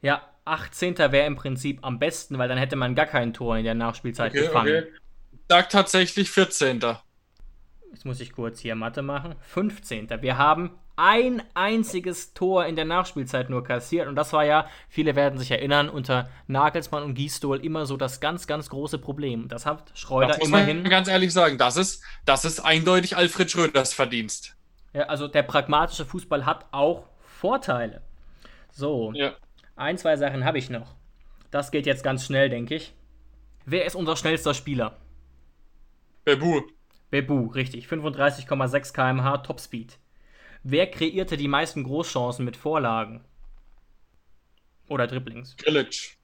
Ja, 0.00 0.22
18. 0.44 0.96
wäre 0.98 1.26
im 1.26 1.36
Prinzip 1.36 1.80
am 1.82 1.98
besten, 1.98 2.38
weil 2.38 2.48
dann 2.48 2.58
hätte 2.58 2.76
man 2.76 2.94
gar 2.94 3.06
kein 3.06 3.34
Tor 3.34 3.58
in 3.58 3.64
der 3.64 3.74
Nachspielzeit 3.74 4.32
okay, 4.32 4.46
gefangen. 4.46 4.84
Okay. 4.84 4.92
Sag 5.48 5.70
tatsächlich 5.70 6.30
14. 6.30 6.80
Jetzt 7.90 8.04
muss 8.04 8.20
ich 8.20 8.32
kurz 8.32 8.60
hier 8.60 8.74
Mathe 8.74 9.02
machen. 9.02 9.34
15. 9.40 10.08
Wir 10.20 10.38
haben 10.38 10.78
ein 10.96 11.42
einziges 11.54 12.34
Tor 12.34 12.66
in 12.66 12.74
der 12.74 12.84
Nachspielzeit 12.84 13.50
nur 13.50 13.62
kassiert. 13.62 14.08
Und 14.08 14.16
das 14.16 14.32
war 14.32 14.44
ja, 14.44 14.68
viele 14.88 15.14
werden 15.14 15.38
sich 15.38 15.50
erinnern, 15.50 15.88
unter 15.88 16.28
Nagelsmann 16.48 17.04
und 17.04 17.14
Gistol 17.14 17.64
immer 17.64 17.86
so 17.86 17.96
das 17.96 18.20
ganz, 18.20 18.46
ganz 18.46 18.68
große 18.68 18.98
Problem. 18.98 19.48
Das 19.48 19.64
hat 19.64 19.92
Schreuder 19.94 20.28
das 20.28 20.38
muss 20.38 20.48
immerhin. 20.48 20.82
Man 20.82 20.90
ganz 20.90 21.08
ehrlich 21.08 21.32
sagen, 21.32 21.56
das 21.56 21.76
ist, 21.76 22.02
das 22.24 22.44
ist 22.44 22.60
eindeutig 22.60 23.16
Alfred 23.16 23.50
Schröders 23.50 23.94
Verdienst. 23.94 24.56
Ja, 24.92 25.04
also 25.04 25.28
der 25.28 25.44
pragmatische 25.44 26.04
Fußball 26.04 26.44
hat 26.44 26.66
auch 26.72 27.04
Vorteile. 27.20 28.02
So, 28.72 29.12
ja. 29.14 29.34
ein, 29.76 29.98
zwei 29.98 30.16
Sachen 30.16 30.44
habe 30.44 30.58
ich 30.58 30.68
noch. 30.68 30.96
Das 31.50 31.70
geht 31.70 31.86
jetzt 31.86 32.02
ganz 32.02 32.24
schnell, 32.24 32.50
denke 32.50 32.74
ich. 32.74 32.92
Wer 33.64 33.84
ist 33.84 33.94
unser 33.94 34.16
schnellster 34.16 34.52
Spieler? 34.52 34.96
Bebu. 36.24 36.62
Bebu, 37.10 37.46
richtig. 37.46 37.86
35,6 37.86 38.92
km/h 38.92 39.38
Topspeed. 39.38 39.98
Wer 40.62 40.90
kreierte 40.90 41.36
die 41.36 41.48
meisten 41.48 41.84
Großchancen 41.84 42.44
mit 42.44 42.56
Vorlagen? 42.56 43.24
Oder 44.88 45.06
Dribblings? 45.06 45.56
Grilic. 45.56 46.16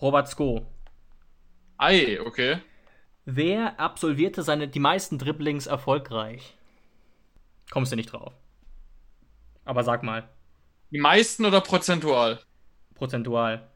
Robert 0.00 0.28
Sko. 0.28 0.66
Ei, 1.78 2.20
okay. 2.20 2.58
Wer 3.24 3.78
absolvierte 3.80 4.42
seine, 4.42 4.68
die 4.68 4.78
meisten 4.78 5.18
Dribblings 5.18 5.66
erfolgreich? 5.66 6.54
Kommst 7.70 7.92
du 7.92 7.96
nicht 7.96 8.12
drauf. 8.12 8.32
Aber 9.64 9.82
sag 9.82 10.02
mal. 10.02 10.28
Die 10.90 11.00
meisten 11.00 11.44
oder 11.44 11.60
prozentual? 11.60 12.38
Prozentual. 12.94 13.68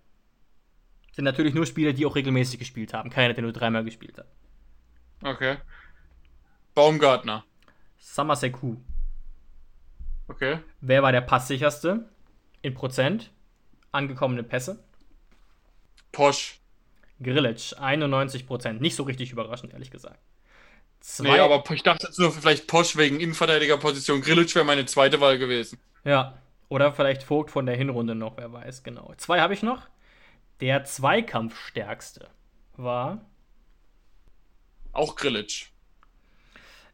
Sind 1.12 1.24
natürlich 1.24 1.54
nur 1.54 1.66
Spieler, 1.66 1.92
die 1.92 2.06
auch 2.06 2.14
regelmäßig 2.14 2.60
gespielt 2.60 2.94
haben. 2.94 3.10
Keiner, 3.10 3.34
der 3.34 3.42
nur 3.42 3.52
dreimal 3.52 3.84
gespielt 3.84 4.16
hat. 4.16 4.28
Okay. 5.22 5.56
Baumgartner. 6.74 7.44
Samaseku. 7.98 8.76
Okay. 10.28 10.58
Wer 10.80 11.02
war 11.02 11.12
der 11.12 11.20
passsicherste? 11.20 12.08
In 12.62 12.74
Prozent. 12.74 13.30
Angekommene 13.92 14.42
Pässe. 14.42 14.82
Posch. 16.12 16.60
Grillitsch, 17.22 17.74
91 17.74 18.46
Prozent. 18.46 18.80
Nicht 18.80 18.96
so 18.96 19.02
richtig 19.02 19.32
überraschend, 19.32 19.72
ehrlich 19.72 19.90
gesagt. 19.90 20.18
Zwei 21.00 21.32
nee, 21.32 21.38
aber 21.38 21.64
ich 21.70 21.82
dachte 21.82 22.06
jetzt 22.06 22.18
nur 22.18 22.30
vielleicht 22.30 22.66
Posch 22.66 22.96
wegen 22.96 23.20
Innenverteidigerposition. 23.20 24.20
Grillitsch 24.20 24.54
wäre 24.54 24.64
meine 24.64 24.86
zweite 24.86 25.20
Wahl 25.20 25.38
gewesen. 25.38 25.78
Ja. 26.04 26.38
Oder 26.68 26.92
vielleicht 26.92 27.22
Vogt 27.24 27.50
von 27.50 27.66
der 27.66 27.76
Hinrunde 27.76 28.14
noch, 28.14 28.36
wer 28.36 28.52
weiß, 28.52 28.84
genau. 28.84 29.12
Zwei 29.16 29.40
habe 29.40 29.54
ich 29.54 29.62
noch. 29.62 29.88
Der 30.60 30.84
Zweikampfstärkste 30.84 32.28
war. 32.76 33.24
Auch 34.92 35.16
Grillitsch. 35.16 35.70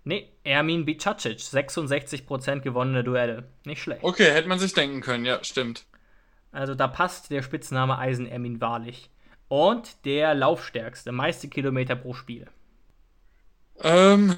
Nee, 0.09 0.29
Ermin 0.45 0.85
Bicacic, 0.85 1.41
66% 1.41 2.61
gewonnene 2.61 3.03
Duelle. 3.03 3.43
Nicht 3.65 3.83
schlecht. 3.83 4.05
Okay, 4.05 4.31
hätte 4.31 4.47
man 4.47 4.61
sich 4.61 4.73
denken 4.73 5.01
können, 5.01 5.25
ja, 5.25 5.43
stimmt. 5.43 5.85
Also 6.53 6.77
da 6.77 6.87
passt 6.87 7.33
der 7.33 7.43
Spitzname 7.43 7.99
Eisen 7.99 8.29
Ermin 8.29 8.61
wahrlich. 8.61 9.11
Und 9.49 10.05
der 10.05 10.33
Laufstärkste, 10.35 11.11
meiste 11.11 11.49
Kilometer 11.49 11.97
pro 11.97 12.15
Spiel. 12.15 12.47
Ähm, 13.83 14.37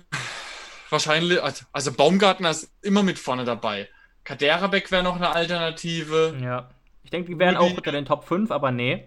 wahrscheinlich, 0.88 1.38
also 1.42 1.92
Baumgartner 1.92 2.48
ist 2.48 2.72
immer 2.80 3.02
mit 3.02 3.18
vorne 3.18 3.44
dabei. 3.44 3.90
Kaderabek 4.24 4.90
wäre 4.90 5.02
noch 5.02 5.16
eine 5.16 5.28
Alternative. 5.28 6.34
Ja. 6.42 6.70
Ich 7.04 7.10
denke, 7.10 7.30
die 7.30 7.38
wären 7.38 7.58
Rudi, 7.58 7.72
auch 7.72 7.76
unter 7.76 7.92
den 7.92 8.06
Top 8.06 8.24
5, 8.24 8.50
aber 8.50 8.70
nee. 8.70 9.06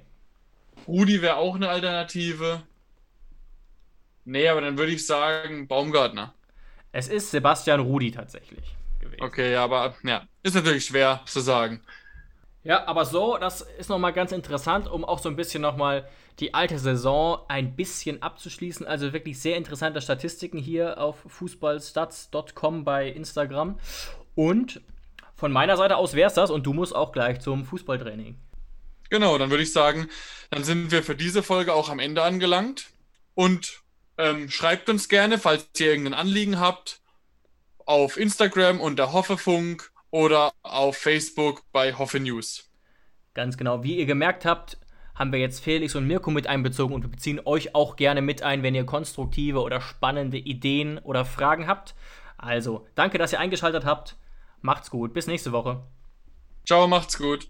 Rudi 0.87 1.23
wäre 1.23 1.37
auch 1.37 1.55
eine 1.55 1.69
Alternative. 1.69 2.61
Nee, 4.25 4.47
aber 4.47 4.61
dann 4.61 4.77
würde 4.77 4.91
ich 4.91 5.07
sagen 5.07 5.67
Baumgartner. 5.67 6.35
Es 6.91 7.07
ist 7.07 7.31
Sebastian 7.31 7.79
Rudi 7.79 8.11
tatsächlich 8.11 8.75
gewesen. 8.99 9.21
Okay, 9.21 9.53
ja, 9.53 9.63
aber 9.63 9.95
ja, 10.03 10.23
ist 10.43 10.55
natürlich 10.55 10.85
schwer 10.85 11.21
zu 11.25 11.39
sagen. 11.39 11.81
Ja, 12.63 12.85
aber 12.87 13.05
so, 13.05 13.37
das 13.37 13.61
ist 13.61 13.89
nochmal 13.89 14.13
ganz 14.13 14.31
interessant, 14.31 14.87
um 14.87 15.03
auch 15.03 15.19
so 15.19 15.29
ein 15.29 15.35
bisschen 15.35 15.61
nochmal 15.61 16.07
die 16.39 16.53
alte 16.53 16.77
Saison 16.77 17.39
ein 17.47 17.75
bisschen 17.75 18.21
abzuschließen. 18.21 18.85
Also 18.85 19.13
wirklich 19.13 19.39
sehr 19.39 19.57
interessante 19.57 20.01
Statistiken 20.01 20.59
hier 20.59 20.99
auf 20.99 21.17
fußballstats.com 21.27 22.83
bei 22.83 23.07
Instagram. 23.07 23.79
Und 24.35 24.81
von 25.35 25.51
meiner 25.51 25.75
Seite 25.75 25.97
aus 25.97 26.13
wäre 26.13 26.27
es 26.27 26.35
das 26.35 26.51
und 26.51 26.65
du 26.65 26.73
musst 26.73 26.95
auch 26.95 27.11
gleich 27.11 27.39
zum 27.39 27.65
Fußballtraining. 27.65 28.37
Genau, 29.09 29.37
dann 29.37 29.49
würde 29.49 29.63
ich 29.63 29.73
sagen, 29.73 30.07
dann 30.51 30.63
sind 30.63 30.91
wir 30.91 31.03
für 31.03 31.15
diese 31.15 31.43
Folge 31.43 31.73
auch 31.73 31.89
am 31.89 31.99
Ende 31.99 32.21
angelangt. 32.21 32.91
Und 33.33 33.80
ähm, 34.21 34.49
schreibt 34.49 34.89
uns 34.89 35.09
gerne, 35.09 35.37
falls 35.37 35.67
ihr 35.77 35.87
irgendein 35.87 36.13
Anliegen 36.13 36.59
habt, 36.59 37.01
auf 37.85 38.17
Instagram 38.17 38.79
unter 38.79 39.13
Hoffefunk 39.13 39.91
oder 40.11 40.51
auf 40.61 40.97
Facebook 40.97 41.63
bei 41.71 41.93
Hoffe 41.93 42.19
News. 42.19 42.69
Ganz 43.33 43.57
genau. 43.57 43.83
Wie 43.83 43.97
ihr 43.97 44.05
gemerkt 44.05 44.45
habt, 44.45 44.77
haben 45.15 45.31
wir 45.31 45.39
jetzt 45.39 45.63
Felix 45.63 45.95
und 45.95 46.07
Mirko 46.07 46.31
mit 46.31 46.47
einbezogen 46.47 46.93
und 46.93 47.03
wir 47.03 47.09
beziehen 47.09 47.41
euch 47.45 47.75
auch 47.75 47.95
gerne 47.95 48.21
mit 48.21 48.43
ein, 48.43 48.63
wenn 48.63 48.75
ihr 48.75 48.85
konstruktive 48.85 49.61
oder 49.61 49.81
spannende 49.81 50.37
Ideen 50.37 50.99
oder 50.99 51.25
Fragen 51.25 51.67
habt. 51.67 51.95
Also, 52.37 52.87
danke, 52.95 53.17
dass 53.17 53.33
ihr 53.33 53.39
eingeschaltet 53.39 53.85
habt. 53.85 54.17
Macht's 54.61 54.89
gut. 54.89 55.13
Bis 55.13 55.27
nächste 55.27 55.51
Woche. 55.51 55.83
Ciao, 56.65 56.87
macht's 56.87 57.17
gut. 57.17 57.49